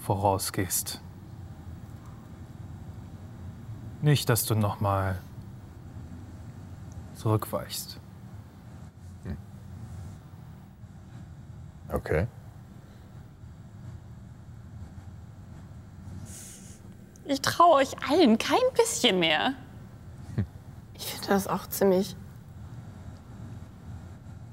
[0.00, 1.00] vorausgehst.
[4.02, 5.20] Nicht, dass du nochmal
[7.14, 8.00] zurückweichst.
[11.92, 12.26] Okay.
[17.24, 19.54] Ich traue euch allen kein bisschen mehr.
[20.94, 22.16] Ich finde das auch ziemlich.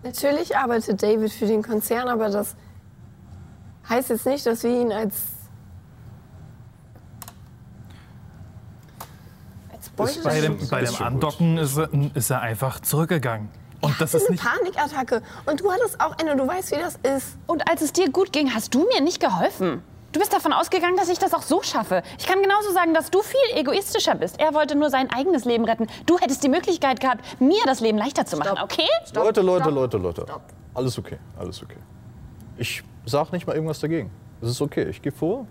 [0.04, 2.56] Natürlich arbeitet David für den Konzern, aber das
[3.88, 5.16] heißt jetzt nicht, dass wir ihn als.
[9.72, 10.96] als Beute Bei dem, bei dem.
[10.96, 13.50] Andocken ist er, ist er einfach zurückgegangen.
[13.84, 14.44] Und das ist eine nicht.
[14.44, 15.22] Panikattacke.
[15.46, 17.38] Und du hattest auch eine, du weißt, wie das ist.
[17.48, 19.84] Und als es dir gut ging, hast du mir nicht geholfen.
[20.14, 22.02] Du bist davon ausgegangen, dass ich das auch so schaffe.
[22.18, 24.40] Ich kann genauso sagen, dass du viel egoistischer bist.
[24.40, 25.88] Er wollte nur sein eigenes Leben retten.
[26.06, 28.88] Du hättest die Möglichkeit gehabt, mir das Leben leichter zu machen, okay?
[29.14, 30.26] Leute, Leute, Leute, Leute.
[30.74, 31.78] Alles okay, alles okay.
[32.58, 34.12] Ich sag nicht mal irgendwas dagegen.
[34.42, 35.46] Es ist okay, ich gehe vor.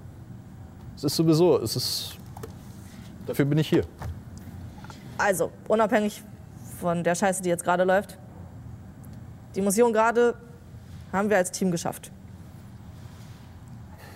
[0.96, 2.16] Es ist sowieso, es ist.
[3.26, 3.84] Dafür bin ich hier.
[5.18, 6.22] Also, unabhängig
[6.82, 8.18] von der Scheiße, die jetzt gerade läuft.
[9.54, 10.34] Die Mission gerade
[11.12, 12.10] haben wir als Team geschafft.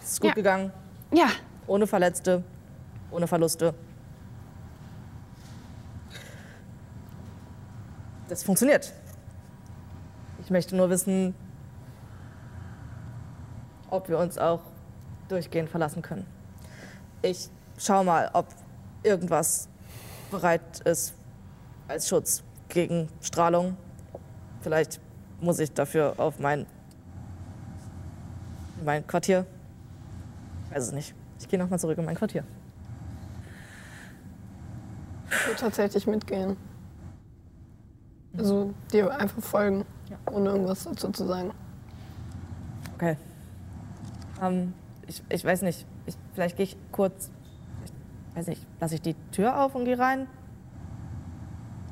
[0.03, 0.35] Es ist gut Ja.
[0.35, 0.73] gegangen,
[1.13, 1.29] Ja,
[1.67, 2.43] ohne Verletzte,
[3.11, 3.73] ohne Verluste.
[8.29, 8.93] Das funktioniert.
[10.43, 11.35] Ich möchte nur wissen,
[13.89, 14.61] ob wir uns auch
[15.29, 16.27] durchgehend verlassen können.
[17.23, 17.49] Ich
[17.79, 18.47] schau mal, ob
[19.05, 19.69] irgendwas
[20.31, 21.15] bereit ist
[21.89, 23.77] als Schutz gegen Strahlung.
[24.61, 25.01] Vielleicht
[25.41, 26.67] muss ich dafür auf mein,
[28.85, 29.47] mein Quartier.
[30.65, 31.15] Ich weiß es nicht.
[31.39, 32.45] Ich gehe nochmal zurück in mein Quartier.
[35.31, 36.57] Ich würde tatsächlich mitgehen.
[38.37, 39.85] Also dir einfach folgen,
[40.31, 41.53] ohne irgendwas dazu zu sagen.
[42.95, 43.17] Okay.
[44.43, 44.73] Ähm,
[45.07, 45.87] ich, ich weiß nicht.
[46.07, 47.31] Ich, vielleicht gehe ich kurz.
[47.85, 48.67] Ich weiß nicht.
[48.81, 50.27] Lasse ich die Tür auf und gehe rein?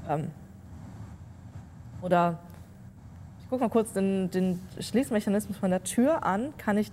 [0.09, 0.31] Ähm,
[2.05, 2.39] oder
[3.41, 6.53] ich gucke mal kurz den, den Schließmechanismus von der Tür an.
[6.59, 6.93] Kann ich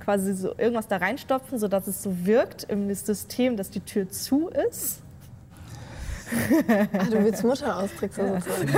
[0.00, 4.48] quasi so irgendwas da reinstopfen, sodass es so wirkt im System, dass die Tür zu
[4.48, 5.02] ist?
[6.92, 8.68] Ah, du willst Mutter austricksen sozusagen.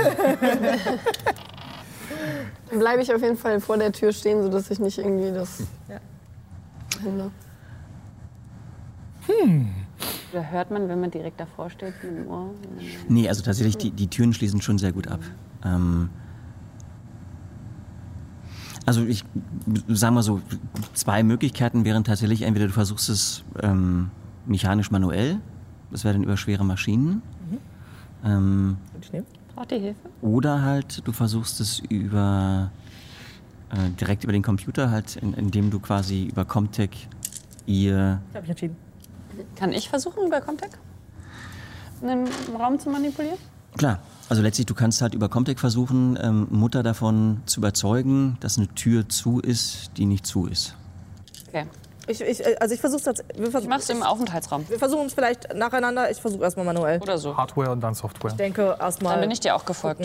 [2.69, 5.63] Dann bleibe ich auf jeden Fall vor der Tür stehen, sodass ich nicht irgendwie das
[5.87, 5.99] Ja.
[7.01, 7.31] hindere.
[10.31, 12.51] Da hört man, wenn man direkt davor steht, mit dem Ohr.
[13.07, 15.19] Nee, also tatsächlich, die, die Türen schließen schon sehr gut ab.
[15.63, 16.09] Ähm,
[18.85, 19.23] also ich
[19.87, 20.41] sage mal so,
[20.93, 24.09] zwei Möglichkeiten wären tatsächlich, entweder du versuchst es ähm,
[24.45, 25.39] mechanisch manuell,
[25.91, 27.21] das wäre dann über schwere Maschinen,
[28.23, 29.25] ähm, ich nehmen?
[29.55, 30.09] Braucht ihr Hilfe?
[30.21, 32.71] oder halt du versuchst es über
[33.71, 37.07] äh, direkt über den Computer, halt, in, indem du quasi über Comtech
[37.65, 38.88] ihr Ich habe mich entschieden.
[39.55, 40.71] Kann ich versuchen, über Comtech
[42.01, 43.37] einen Raum zu manipulieren?
[43.77, 43.99] Klar,
[44.29, 48.67] also letztlich, du kannst halt über Comtech versuchen, ähm, Mutter davon zu überzeugen, dass eine
[48.69, 50.75] Tür zu ist, die nicht zu ist.
[51.47, 51.65] Okay.
[52.07, 54.67] Ich, ich, also ich versuche es wir, vers Ich mach's im Aufenthaltsraum.
[54.67, 56.09] wir versuchen es vielleicht nacheinander.
[56.09, 56.99] Ich versuche erstmal manuell.
[56.99, 57.37] Oder so.
[57.37, 58.31] Hardware und dann Software.
[58.31, 59.13] Ich denke erstmal.
[59.13, 60.01] Dann bin ich dir auch gefolgt.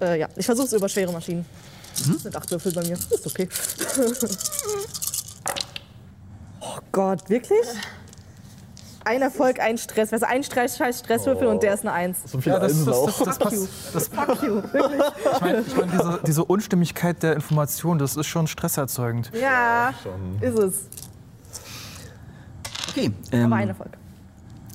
[0.00, 1.46] Äh, ja, ich versuche es über schwere Maschinen.
[1.96, 2.94] Das sind acht Würfel bei mir.
[2.94, 3.48] Ist okay.
[6.60, 7.60] oh Gott, wirklich?
[9.04, 10.12] Ein Erfolg, ein Stress.
[10.12, 12.18] Weißt du, ein Stress, scheiß Stresswürfel und der ist eine Eins.
[12.26, 13.66] So viele Ja, das, das, das, das, Fuck you.
[13.66, 13.94] passt.
[13.94, 15.02] Das, Fuck you, wirklich.
[15.34, 19.30] ich meine, ich mein, diese, diese Unstimmigkeit der Information, das ist schon stresserzeugend.
[19.38, 20.38] Ja, Schon.
[20.40, 20.74] ist es.
[22.88, 23.12] Okay.
[23.32, 23.90] Ähm, Aber ein Erfolg.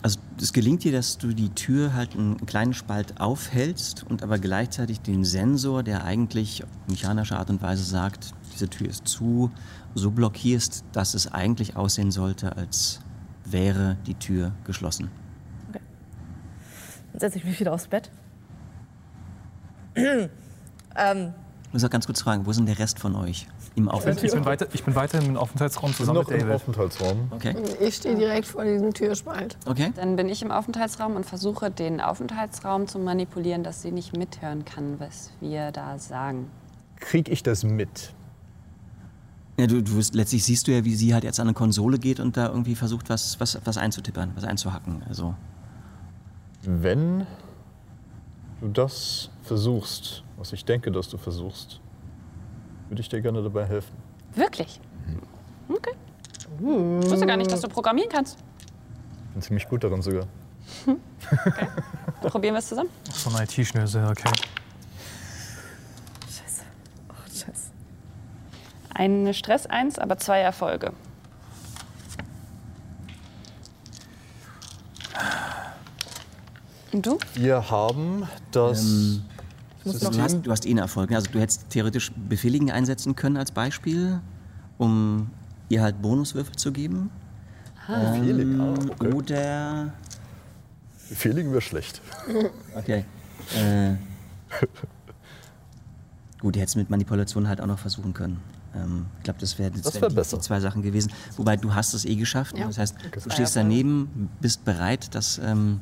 [0.01, 4.38] Also es gelingt dir, dass du die Tür halt einen kleinen Spalt aufhältst und aber
[4.38, 9.51] gleichzeitig den Sensor, der eigentlich auf mechanische Art und Weise sagt, diese Tür ist zu,
[9.95, 12.99] so blockierst, dass es eigentlich aussehen sollte, als
[13.52, 15.10] wäre die Tür geschlossen.
[17.12, 18.12] Dann setze ich mich wieder aufs Bett.
[19.96, 20.30] ähm,
[21.68, 24.32] Ich muss auch ganz kurz fragen, wo sind der Rest von euch im Ich Aufenthalt?
[24.34, 26.56] bin, weiter, ich bin weiter im Aufenthaltsraum zusammen noch mit im David.
[26.56, 27.28] Aufenthaltsraum.
[27.32, 29.58] Okay, Ich stehe direkt vor diesem Türspalt.
[29.66, 29.92] okay.
[29.96, 34.66] Dann bin ich im Aufenthaltsraum und versuche, den Aufenthaltsraum zu manipulieren, dass sie nicht mithören
[34.66, 36.50] kann, was wir da sagen.
[36.98, 38.14] Krieg ich das mit?
[39.60, 41.99] Ja, du, du wirst, letztlich siehst du ja, wie sie halt jetzt an eine Konsole
[41.99, 45.03] geht und da irgendwie versucht, was, was, was einzutippern, was einzuhacken.
[45.10, 45.36] Also,
[46.61, 47.27] Wenn
[48.61, 51.81] du das versuchst, was ich denke, dass du versuchst,
[52.88, 53.94] würde ich dir gerne dabei helfen.
[54.34, 54.80] Wirklich?
[55.68, 55.91] Okay.
[57.03, 58.38] Ich wusste gar nicht, dass du programmieren kannst.
[59.34, 60.26] Bin ziemlich gut darin sogar.
[62.22, 62.91] Probieren wir es zusammen?
[63.11, 64.31] So ein IT-Schnösel, okay.
[66.30, 66.64] scheiße.
[67.10, 67.72] Oh, scheiße.
[69.00, 70.92] Ein Stress 1, aber zwei Erfolge.
[76.92, 77.18] Und du?
[77.34, 78.84] Wir haben das.
[78.84, 79.24] ähm,
[79.86, 81.12] also du, hast, du hast eh einen Erfolg.
[81.12, 81.16] ne?
[81.16, 84.20] Also du hättest theoretisch Befehligen einsetzen können als Beispiel,
[84.78, 85.30] um
[85.70, 87.10] ihr halt Bonuswürfel zu geben.
[87.88, 89.14] Befehligen, ah, okay.
[89.14, 89.94] Oder
[91.08, 92.02] Befehligen wir schlecht.
[92.76, 93.06] Okay.
[93.56, 93.96] Äh,
[96.42, 98.44] gut, ihr hättest mit Manipulation halt auch noch versuchen können.
[98.76, 101.12] Ähm, ich glaube, das wären Das wär wär die, die zwei Sachen gewesen.
[101.38, 102.58] Wobei du hast es eh geschafft.
[102.58, 102.68] Ja.
[102.68, 105.80] Das heißt, du stehst daneben, bist bereit, dass, ähm,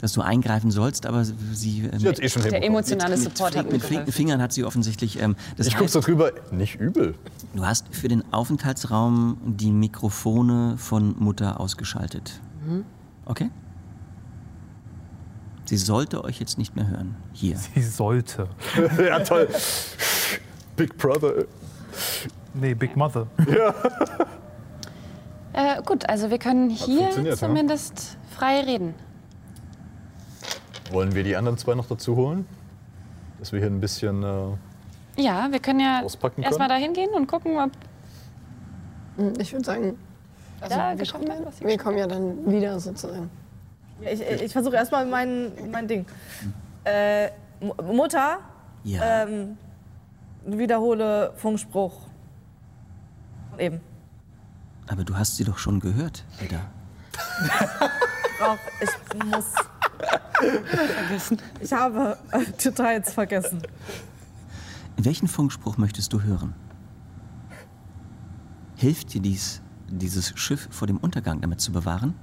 [0.00, 1.82] dass du eingreifen sollst, aber sie...
[1.92, 4.12] Ähm, Sie hat eh schon Der emotionale Support hat mit flinken geholfen.
[4.12, 5.20] Fingern hat sie offensichtlich...
[5.20, 6.32] Ähm, das Ich guck heißt, so drüber.
[6.50, 7.14] Nicht übel.
[7.54, 12.40] du hast für den Aufenthaltsraum die Mikrofone von Mutter ausgeschaltet.
[13.26, 13.50] Okay?
[15.66, 17.14] Sie sollte euch jetzt nicht mehr hören.
[17.32, 17.56] Hier.
[17.56, 18.48] Sie sollte.
[18.98, 19.48] ja, toll.
[20.76, 21.46] Big Brother.
[22.54, 23.26] Nee, Big Mother.
[25.56, 27.46] Äh, gut, also wir können hier funktioniert, ja.
[27.46, 28.92] zumindest frei reden.
[30.90, 32.44] Wollen wir die anderen zwei noch dazu holen?
[33.38, 34.24] Dass wir hier ein bisschen.
[34.24, 36.80] Äh, Ja, wir können ja Auspacken erstmal können?
[36.80, 37.70] dahin gehen und gucken, ob
[39.16, 39.96] Hm, Ich würde sagen,
[40.60, 43.30] also Ja, wir, geschafft kommen, was wir kommen ja dann wieder sozusagen.
[44.00, 46.04] Ja, ich ich versuche erstmal mein, mein Ding.
[46.82, 47.28] Äh,
[47.60, 48.38] Mu- Mutter,
[48.82, 49.22] Ja.
[49.22, 49.56] ähm,
[50.46, 52.06] wiederhole Funkspruch.
[53.50, 53.80] Von Eben.
[54.88, 56.60] Aber du hast sie doch schon gehört, Edda.
[58.42, 59.46] Auch ich muss.
[60.66, 61.38] vergessen.
[61.60, 62.18] Ich habe
[62.64, 63.62] Details vergessen.
[64.96, 66.54] Welchen Funkspruch möchtest du hören?
[68.76, 72.14] Hilft dir dies, dieses Schiff vor dem Untergang damit zu bewahren?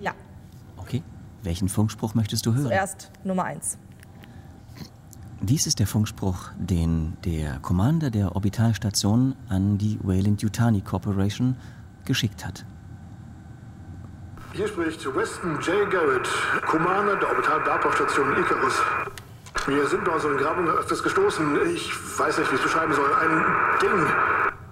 [0.00, 0.12] Ja,
[0.76, 1.02] Okay.
[1.42, 2.66] Welchen Funkspruch möchtest du hören?
[2.66, 3.78] zuerst Nummer eins.
[5.40, 11.56] Dies ist der Funkspruch, den der Commander der Orbitalstation an die Wayland Yutani Corporation
[12.04, 12.66] geschickt hat.
[14.52, 15.88] Hier spricht Weston J.
[15.90, 16.28] Garrett,
[16.66, 18.82] Commander der Orbital-Bergbau-Station Icarus.
[19.66, 21.46] Wir sind bei unseren Grabungen öfters gestoßen.
[21.72, 21.88] Ich
[22.18, 23.14] weiß nicht, wie ich es beschreiben soll.
[23.14, 23.44] Ein
[23.80, 24.06] Ding.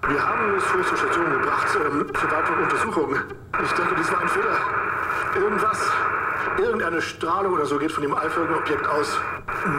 [0.09, 3.21] Wir haben es vor zur Station gebracht ähm, für weitere Untersuchungen.
[3.63, 4.57] Ich denke, dies war ein Fehler.
[5.35, 5.91] Irgendwas,
[6.57, 9.17] irgendeine Strahlung oder so geht von dem eiförmigen Objekt aus.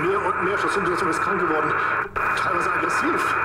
[0.02, 1.72] Mehr und mehr Stationbesetzung ist krank geworden.
[2.36, 3.36] Teilweise aggressiv.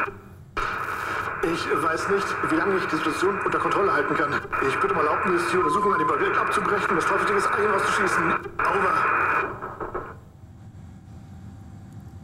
[1.44, 4.34] Ich weiß nicht, wie lange ich die Situation unter Kontrolle halten kann.
[4.68, 8.24] Ich bitte um Erlaubnis, die Untersuchung an dem Objekt abzubrechen und das ins Alien auszuschießen.
[8.60, 8.94] Over.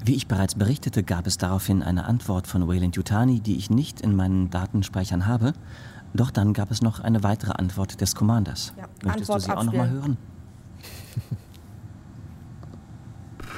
[0.05, 3.99] Wie ich bereits berichtete, gab es daraufhin eine Antwort von Wayland Yutani, die ich nicht
[4.01, 5.53] in meinen Datenspeichern habe.
[6.13, 8.73] Doch dann gab es noch eine weitere Antwort des Commanders.
[8.77, 10.01] Ja, Möchtest Antwort du sie auch noch mal abspielen.
[10.01, 10.17] hören?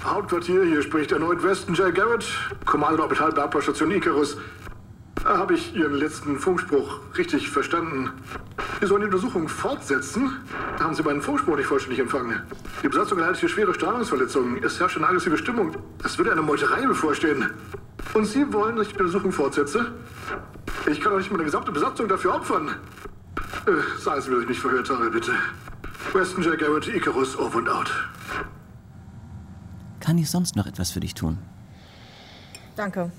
[0.03, 1.93] Hauptquartier, hier spricht erneut Weston J.
[1.93, 2.25] Garrett,
[2.65, 4.37] Commander der Orbital-Bergbau-Station Icarus.
[5.23, 8.09] Habe ich Ihren letzten Funkspruch richtig verstanden?
[8.79, 10.37] Wir sollen die Untersuchung fortsetzen?
[10.79, 12.41] Haben Sie meinen Funkspruch nicht vollständig empfangen.
[12.81, 14.63] Die Besatzung erleidet hier schwere Strahlungsverletzungen.
[14.63, 15.75] Es herrscht eine aggressive Stimmung.
[16.03, 17.51] Es würde eine Meuterei bevorstehen.
[18.15, 19.91] Und Sie wollen, dass ich die Untersuchung fortsetze?
[20.87, 22.75] Ich kann doch nicht meine gesamte Besatzung dafür opfern.
[23.67, 25.33] Äh, sagen Sie mir, dass ich mich verhört habe, bitte.
[26.13, 26.57] Weston J.
[26.57, 27.91] Garrett, Icarus, over und out.
[29.99, 31.37] Kann ich sonst noch etwas für dich tun?
[32.75, 33.11] Danke.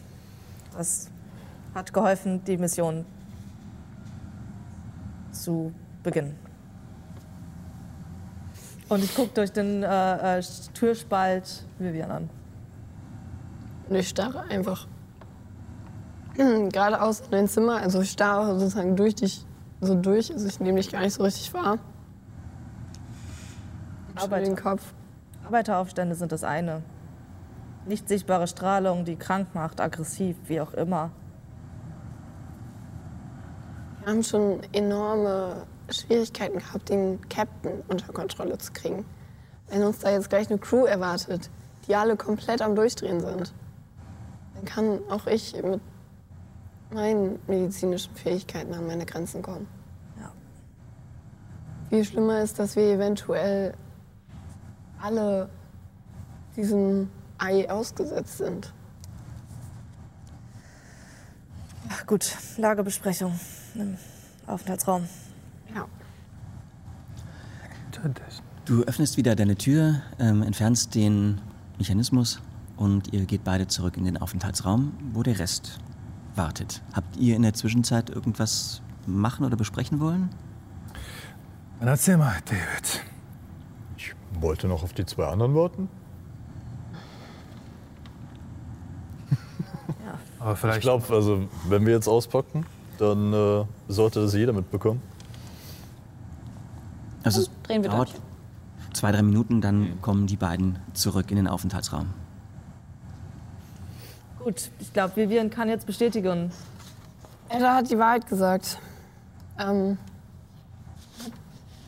[0.77, 1.09] Das
[1.75, 3.05] hat geholfen, die Mission
[5.31, 5.73] zu
[6.03, 6.37] beginnen.
[8.89, 10.43] Und ich gucke durch den äh, äh,
[10.75, 12.31] Türspalt Vivian an.
[13.89, 14.87] Und ich starre einfach
[16.37, 17.77] geradeaus in dein Zimmer.
[17.77, 19.47] Also ich starre sozusagen durch dich
[19.81, 20.33] so durch.
[20.33, 21.79] Also ich nehme dich gar nicht so richtig wahr.
[24.16, 24.94] Aber den Kopf.
[25.44, 26.82] Arbeiteraufstände sind das eine.
[27.86, 31.10] Nicht sichtbare Strahlung, die krank macht, aggressiv, wie auch immer.
[34.01, 39.05] Wir haben schon enorme Schwierigkeiten gehabt, den Captain unter Kontrolle zu kriegen.
[39.68, 41.51] Wenn uns da jetzt gleich eine Crew erwartet,
[41.86, 43.52] die alle komplett am Durchdrehen sind,
[44.55, 45.80] dann kann auch ich mit
[46.90, 49.66] meinen medizinischen Fähigkeiten an meine Grenzen kommen.
[50.20, 50.30] Ja.
[51.89, 53.74] Viel schlimmer ist, dass wir eventuell
[55.03, 55.49] alle
[56.57, 58.73] diesem Ei ausgesetzt sind.
[61.91, 63.39] Ja, gut, Lagebesprechung
[63.74, 63.97] im
[64.47, 65.09] Aufenthaltsraum.
[65.74, 65.87] Ja.
[68.65, 71.41] Du öffnest wieder deine Tür, ähm, entfernst den
[71.79, 72.41] Mechanismus
[72.77, 75.79] und ihr geht beide zurück in den Aufenthaltsraum, wo der Rest
[76.35, 76.83] wartet.
[76.93, 80.31] Habt ihr in der Zwischenzeit irgendwas machen oder besprechen wollen?
[81.81, 83.11] Dann erzähl mal, David.
[84.43, 85.89] Ich wollte noch auf die zwei anderen warten.
[90.40, 90.78] Aber vielleicht.
[90.78, 92.66] Ich glaube, also, wenn wir jetzt auspacken,
[92.98, 95.01] dann äh, sollte das jeder mitbekommen.
[97.23, 98.94] Also es drehen wir dauert durch.
[98.94, 102.09] zwei, drei Minuten, dann kommen die beiden zurück in den Aufenthaltsraum.
[104.43, 106.51] Gut, ich glaube, Vivian kann jetzt bestätigen.
[107.48, 108.81] Edda hat die Wahrheit gesagt.
[109.56, 109.98] Ähm,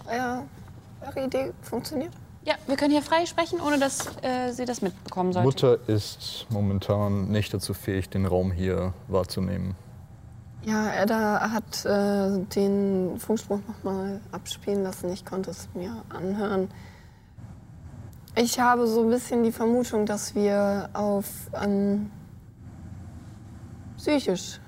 [0.06, 0.44] ja,
[1.04, 2.12] eure Idee funktioniert?
[2.46, 5.46] Ja, wir können hier frei sprechen, ohne dass äh, sie das mitbekommen sollte.
[5.46, 9.74] Mutter ist momentan nicht dazu fähig, den Raum hier wahrzunehmen.
[10.66, 15.10] Ja, Edda hat äh, den Funkspruch nochmal abspielen lassen.
[15.12, 16.68] Ich konnte es mir anhören.
[18.36, 21.26] Ich habe so ein bisschen die Vermutung, dass wir auf
[21.62, 22.10] ähm,
[23.96, 24.60] psychisch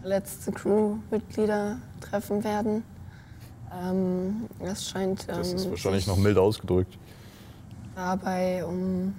[0.00, 2.84] verletzte Crewmitglieder treffen werden.
[3.72, 6.98] Ähm, es scheint Das ähm, ist wahrscheinlich sich noch mild ausgedrückt.
[7.96, 9.14] Dabei um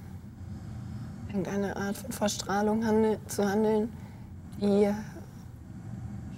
[1.28, 3.92] irgendeine Art von Verstrahlung handel zu handeln,
[4.62, 4.94] die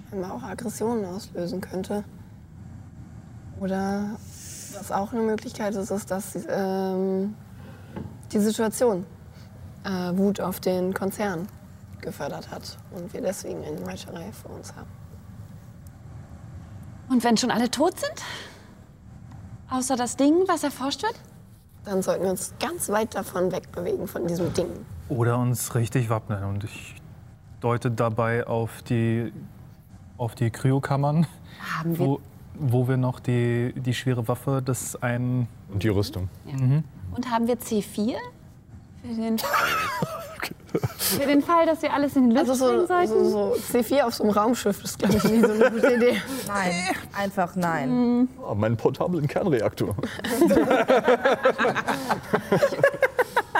[0.08, 2.02] scheinbar auch Aggressionen auslösen könnte.
[3.60, 4.16] Oder
[4.74, 7.34] was auch eine Möglichkeit ist, ist, dass ähm,
[8.32, 9.04] die Situation
[9.84, 11.46] äh, Wut auf den Konzern
[12.00, 14.88] gefördert hat und wir deswegen eine Meuterei vor uns haben.
[17.10, 18.22] Und wenn schon alle tot sind?
[19.68, 21.14] Außer das Ding, was erforscht wird?
[21.84, 24.68] Dann sollten wir uns ganz weit davon wegbewegen, von diesem Ding.
[25.08, 26.44] Oder uns richtig wappnen.
[26.44, 26.94] Und ich
[27.60, 29.32] deute dabei auf die,
[30.18, 31.26] auf die Kryokammern,
[31.78, 32.06] Haben wir.
[32.06, 32.20] wo,
[32.54, 35.48] wo wir noch die, die schwere Waffe des einen.
[35.72, 36.28] Und die Rüstung.
[37.14, 38.16] Und haben wir C4?
[39.02, 39.36] Für den,
[40.98, 43.08] für den Fall, dass wir alles in die Luft Also so, sollten?
[43.30, 46.22] so, so C4 auf so einem Raumschiff ist, glaube ich, nie so eine gute Idee.
[46.46, 46.72] Nein,
[47.16, 48.28] einfach nein.
[48.46, 49.94] Ah, meinen portablen Kernreaktor.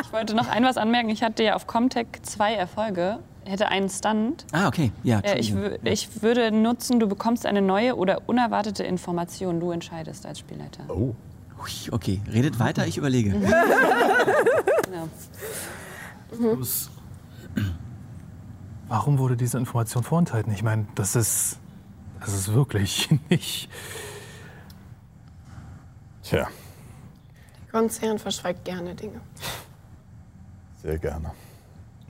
[0.02, 1.08] Ich wollte noch ein was anmerken.
[1.10, 3.18] Ich hatte ja auf Comtech zwei Erfolge.
[3.44, 4.44] Hätte einen Stunt.
[4.52, 4.92] Ah, okay.
[5.02, 5.54] Ja, Äh, ich,
[5.84, 9.60] ich würde nutzen, du bekommst eine neue oder unerwartete Information.
[9.60, 10.84] Du entscheidest als Spielleiter.
[10.88, 11.14] Oh.
[11.62, 13.34] Ui, Okay, redet weiter, ich überlege.
[14.90, 15.08] Genau.
[16.56, 16.90] Bloß,
[18.90, 20.52] Warum wurde diese Information vorenthalten?
[20.52, 21.58] Ich meine, das ist.
[22.18, 23.70] Das ist wirklich nicht.
[26.22, 26.48] Tja,
[27.62, 29.20] Der Konzern verschweigt gerne Dinge.
[30.82, 31.30] sehr gerne.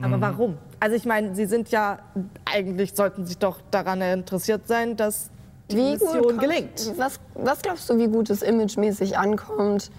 [0.01, 0.57] Aber warum?
[0.79, 1.99] Also ich meine, Sie sind ja,
[2.43, 5.29] eigentlich sollten Sie doch daran interessiert sein, dass
[5.69, 6.93] die Mission kommt- gelingt.
[6.97, 9.91] Was, was glaubst du, wie gut es imagemäßig ankommt?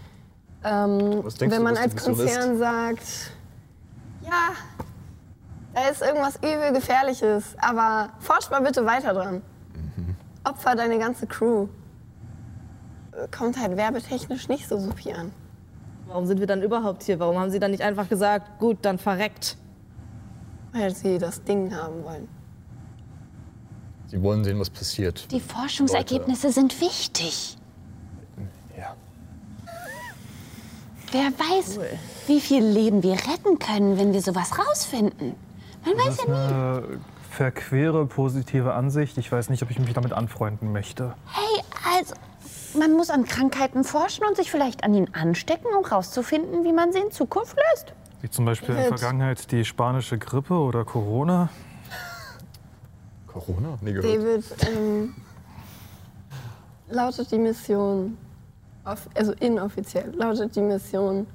[0.65, 2.19] Ähm, wenn du, man was als Mission ist?
[2.35, 3.31] Konzern sagt,
[4.25, 4.51] ja,
[5.75, 9.43] da ist irgendwas übel Gefährliches, aber forsch mal bitte weiter dran.
[9.97, 10.17] Mhm.
[10.45, 11.69] Opfer deine ganze Crew.
[13.31, 15.33] Kommt halt werbetechnisch nicht so supi an.
[16.07, 17.19] Warum sind wir dann überhaupt hier?
[17.19, 19.57] Warum haben Sie dann nicht einfach gesagt, gut, dann verreckt?
[20.73, 22.29] Weil sie das Ding haben wollen.
[24.09, 25.31] Sie wollen sehen, was passiert.
[25.31, 27.57] Die Forschungsergebnisse sind wichtig.
[28.77, 28.95] Ja.
[31.13, 31.79] Wer weiß,
[32.27, 35.35] wie viel Leben wir retten können, wenn wir sowas rausfinden.
[35.85, 36.35] Man weiß Das ja ist nie.
[36.55, 36.83] eine
[37.31, 39.19] verquere positive Ansicht.
[39.19, 41.15] Ich weiß nicht, ob ich mich damit anfreunden möchte.
[41.27, 41.63] Hey,
[41.97, 42.15] also,
[42.79, 46.93] man muss an Krankheiten forschen und sich vielleicht an ihnen anstecken, um rauszufinden, wie man
[46.93, 47.95] sie in Zukunft löst.
[48.21, 48.89] Wie zum Beispiel in der.
[48.89, 51.49] Vergangenheit die spanische Grippe oder Corona.
[53.27, 53.79] Corona?
[53.81, 54.15] Nee, gehört.
[54.15, 55.15] David, ähm,
[56.91, 58.17] lautet die Mission,
[58.85, 61.27] also inoffiziell, lautet die Mission,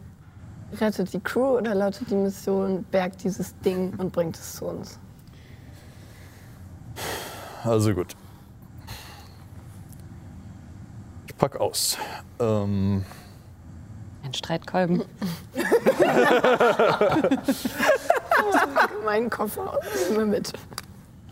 [0.80, 5.00] rettet die Crew oder lautet die Mission, bergt dieses Ding und bringt es zu uns?
[7.64, 8.16] Also gut.
[11.28, 11.98] Ich pack aus.
[12.40, 13.04] Ähm,
[14.24, 15.04] Ein Streitkolben.
[19.06, 19.80] Meinen Koffer
[20.10, 20.54] immer mit.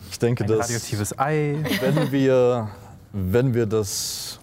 [0.10, 1.58] ich denke, Ein dass radioaktives Ei.
[1.82, 2.70] wenn wir,
[3.12, 4.40] wenn wir das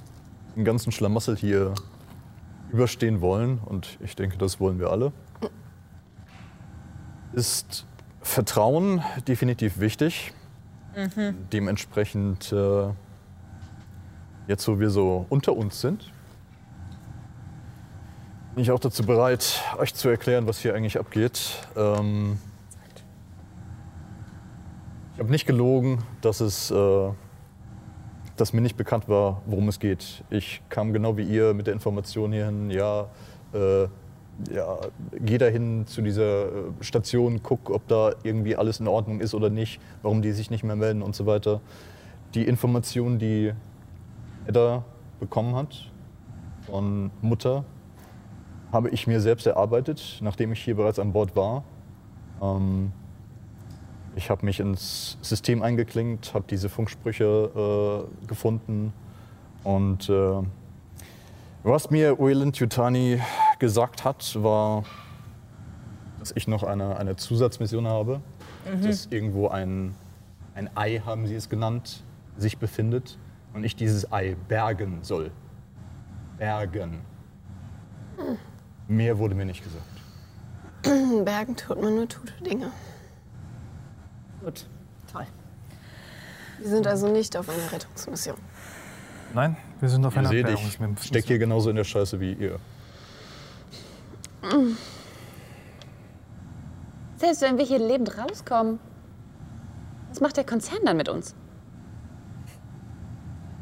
[0.57, 1.75] den ganzen Schlamassel hier
[2.73, 5.13] überstehen wollen, und ich denke, das wollen wir alle,
[7.33, 7.87] ist
[8.23, 10.33] Vertrauen definitiv wichtig.
[11.53, 12.89] Dementsprechend, äh,
[14.47, 16.11] jetzt wo wir so unter uns sind,
[18.55, 21.67] bin ich auch dazu bereit, euch zu erklären, was hier eigentlich abgeht.
[21.75, 22.39] Ähm,
[25.15, 27.11] ich habe nicht gelogen, dass es äh,
[28.43, 30.25] dass mir nicht bekannt war, worum es geht.
[30.29, 33.07] Ich kam genau wie ihr mit der Information hierhin, ja,
[33.55, 33.85] äh,
[34.53, 34.79] ja,
[35.13, 36.49] geh dahin zu dieser äh,
[36.81, 40.65] Station, guck, ob da irgendwie alles in Ordnung ist oder nicht, warum die sich nicht
[40.65, 41.61] mehr melden und so weiter.
[42.35, 43.53] Die Information, die
[44.49, 44.83] Edda
[45.21, 45.93] bekommen hat
[46.63, 47.65] von Mutter,
[48.73, 51.63] habe ich mir selbst erarbeitet, nachdem ich hier bereits an Bord war.
[52.43, 52.91] Ähm,
[54.17, 58.93] ich habe mich ins System eingeklinkt, habe diese Funksprüche äh, gefunden
[59.65, 60.43] und äh,
[61.65, 63.21] was mir Wayland Yutani
[63.61, 64.85] gesagt hat, war,
[66.19, 68.21] dass ich noch eine, eine Zusatzmission habe,
[68.83, 69.95] dass irgendwo ein,
[70.55, 72.03] ein Ei, haben sie es genannt,
[72.37, 73.17] sich befindet
[73.55, 75.31] und ich dieses Ei bergen soll.
[76.37, 77.01] Bergen.
[78.89, 79.85] Mehr wurde mir nicht gesagt.
[81.25, 82.73] Bergen tut man nur gute Dinge.
[84.45, 84.67] Gut,
[85.13, 85.27] toll.
[86.59, 88.37] Wir sind also nicht auf einer Rettungsmission.
[89.35, 92.59] Nein, wir sind auf einer seht, ich stecke hier genauso in der Scheiße wie ihr.
[97.17, 98.81] Selbst wenn wir hier lebend rauskommen,
[100.11, 101.35] was macht der Konzern dann mit uns?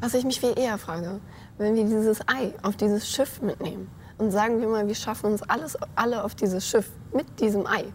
[0.01, 1.21] Was ich mich viel eher frage,
[1.57, 5.43] wenn wir dieses Ei auf dieses Schiff mitnehmen und sagen wir mal, wir schaffen uns
[5.43, 7.85] alles, alle auf dieses Schiff mit diesem Ei,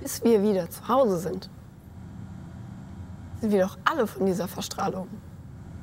[0.00, 1.50] bis wir wieder zu Hause sind,
[3.42, 5.08] sind wir doch alle von dieser Verstrahlung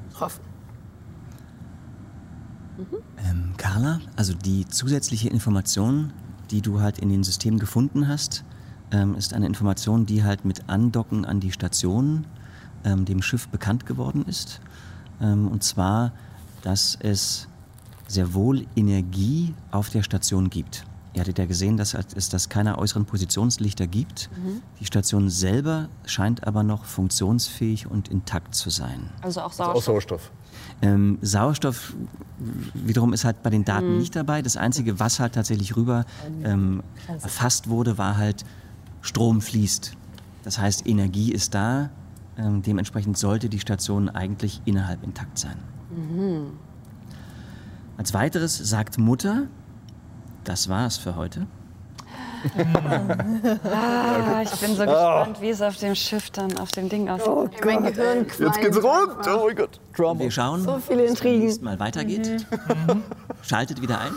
[0.08, 0.42] betroffen.
[3.18, 6.14] Ähm, Carla, also die zusätzliche Information,
[6.52, 8.46] die du halt in den Systemen gefunden hast,
[8.92, 12.26] ähm, ist eine Information, die halt mit Andocken an die Station
[12.86, 14.62] ähm, dem Schiff bekannt geworden ist.
[15.22, 16.14] Ähm, und zwar,
[16.62, 17.50] dass es
[18.08, 20.86] sehr wohl Energie auf der Station gibt.
[21.20, 24.30] Ihr hattet ja gesehen, dass es das keine äußeren Positionslichter gibt.
[24.80, 29.10] Die Station selber scheint aber noch funktionsfähig und intakt zu sein.
[29.22, 29.84] Also auch Also auch Sauerstoff.
[29.84, 30.32] Sauerstoff.
[30.82, 31.94] Ähm, Sauerstoff
[32.74, 34.42] wiederum ist halt bei den Daten nicht dabei.
[34.42, 36.06] Das Einzige, was halt tatsächlich rüber
[36.46, 38.46] ähm, erfasst wurde, war halt,
[39.02, 39.98] Strom fließt.
[40.44, 41.90] Das heißt, Energie ist da.
[42.38, 45.58] Ähm, dementsprechend sollte die Station eigentlich innerhalb intakt sein.
[47.98, 49.48] Als weiteres sagt Mutter,
[50.50, 51.46] das war's für heute.
[53.72, 57.64] Ah, ich bin so gespannt, wie es auf dem Schiff dann, auf dem Ding aussieht.
[57.64, 59.28] mein Gehirn Jetzt geht's rund!
[59.28, 60.22] Oh mein Gott, Drama.
[60.22, 61.64] Wir schauen, So viele wie es Intrigen.
[61.64, 62.48] Mal weitergeht.
[63.44, 64.14] Schaltet wieder ein.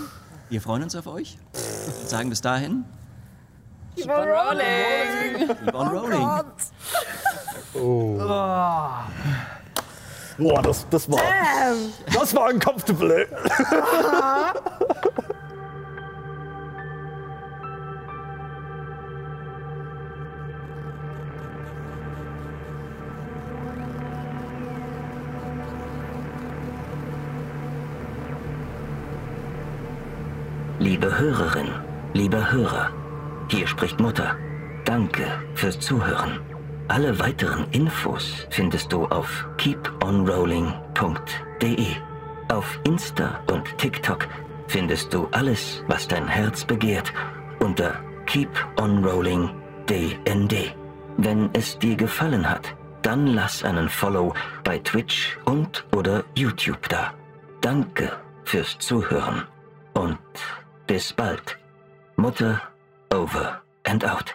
[0.48, 1.36] Wir freuen uns auf euch.
[1.52, 2.84] Und sagen bis dahin,
[3.96, 5.48] Keep on rolling!
[5.64, 6.28] keep on rolling.
[10.38, 11.20] Boah, das, das war.
[12.14, 13.26] Das war uncomfortable,
[31.02, 31.68] Liebe Hörerin,
[32.12, 32.92] lieber Hörer,
[33.48, 34.36] hier spricht Mutter.
[34.84, 35.24] Danke
[35.56, 36.38] fürs Zuhören.
[36.86, 41.86] Alle weiteren Infos findest du auf keeponrolling.de.
[42.52, 44.28] Auf Insta und TikTok
[44.68, 47.12] findest du alles, was dein Herz begehrt,
[47.58, 50.76] unter keeponrollingdnd.
[51.16, 57.12] Wenn es dir gefallen hat, dann lass einen Follow bei Twitch und oder YouTube da.
[57.60, 58.12] Danke
[58.44, 59.42] fürs Zuhören
[59.94, 60.18] und
[61.16, 61.56] bald.
[62.19, 62.60] Mutter
[63.10, 64.32] over and out.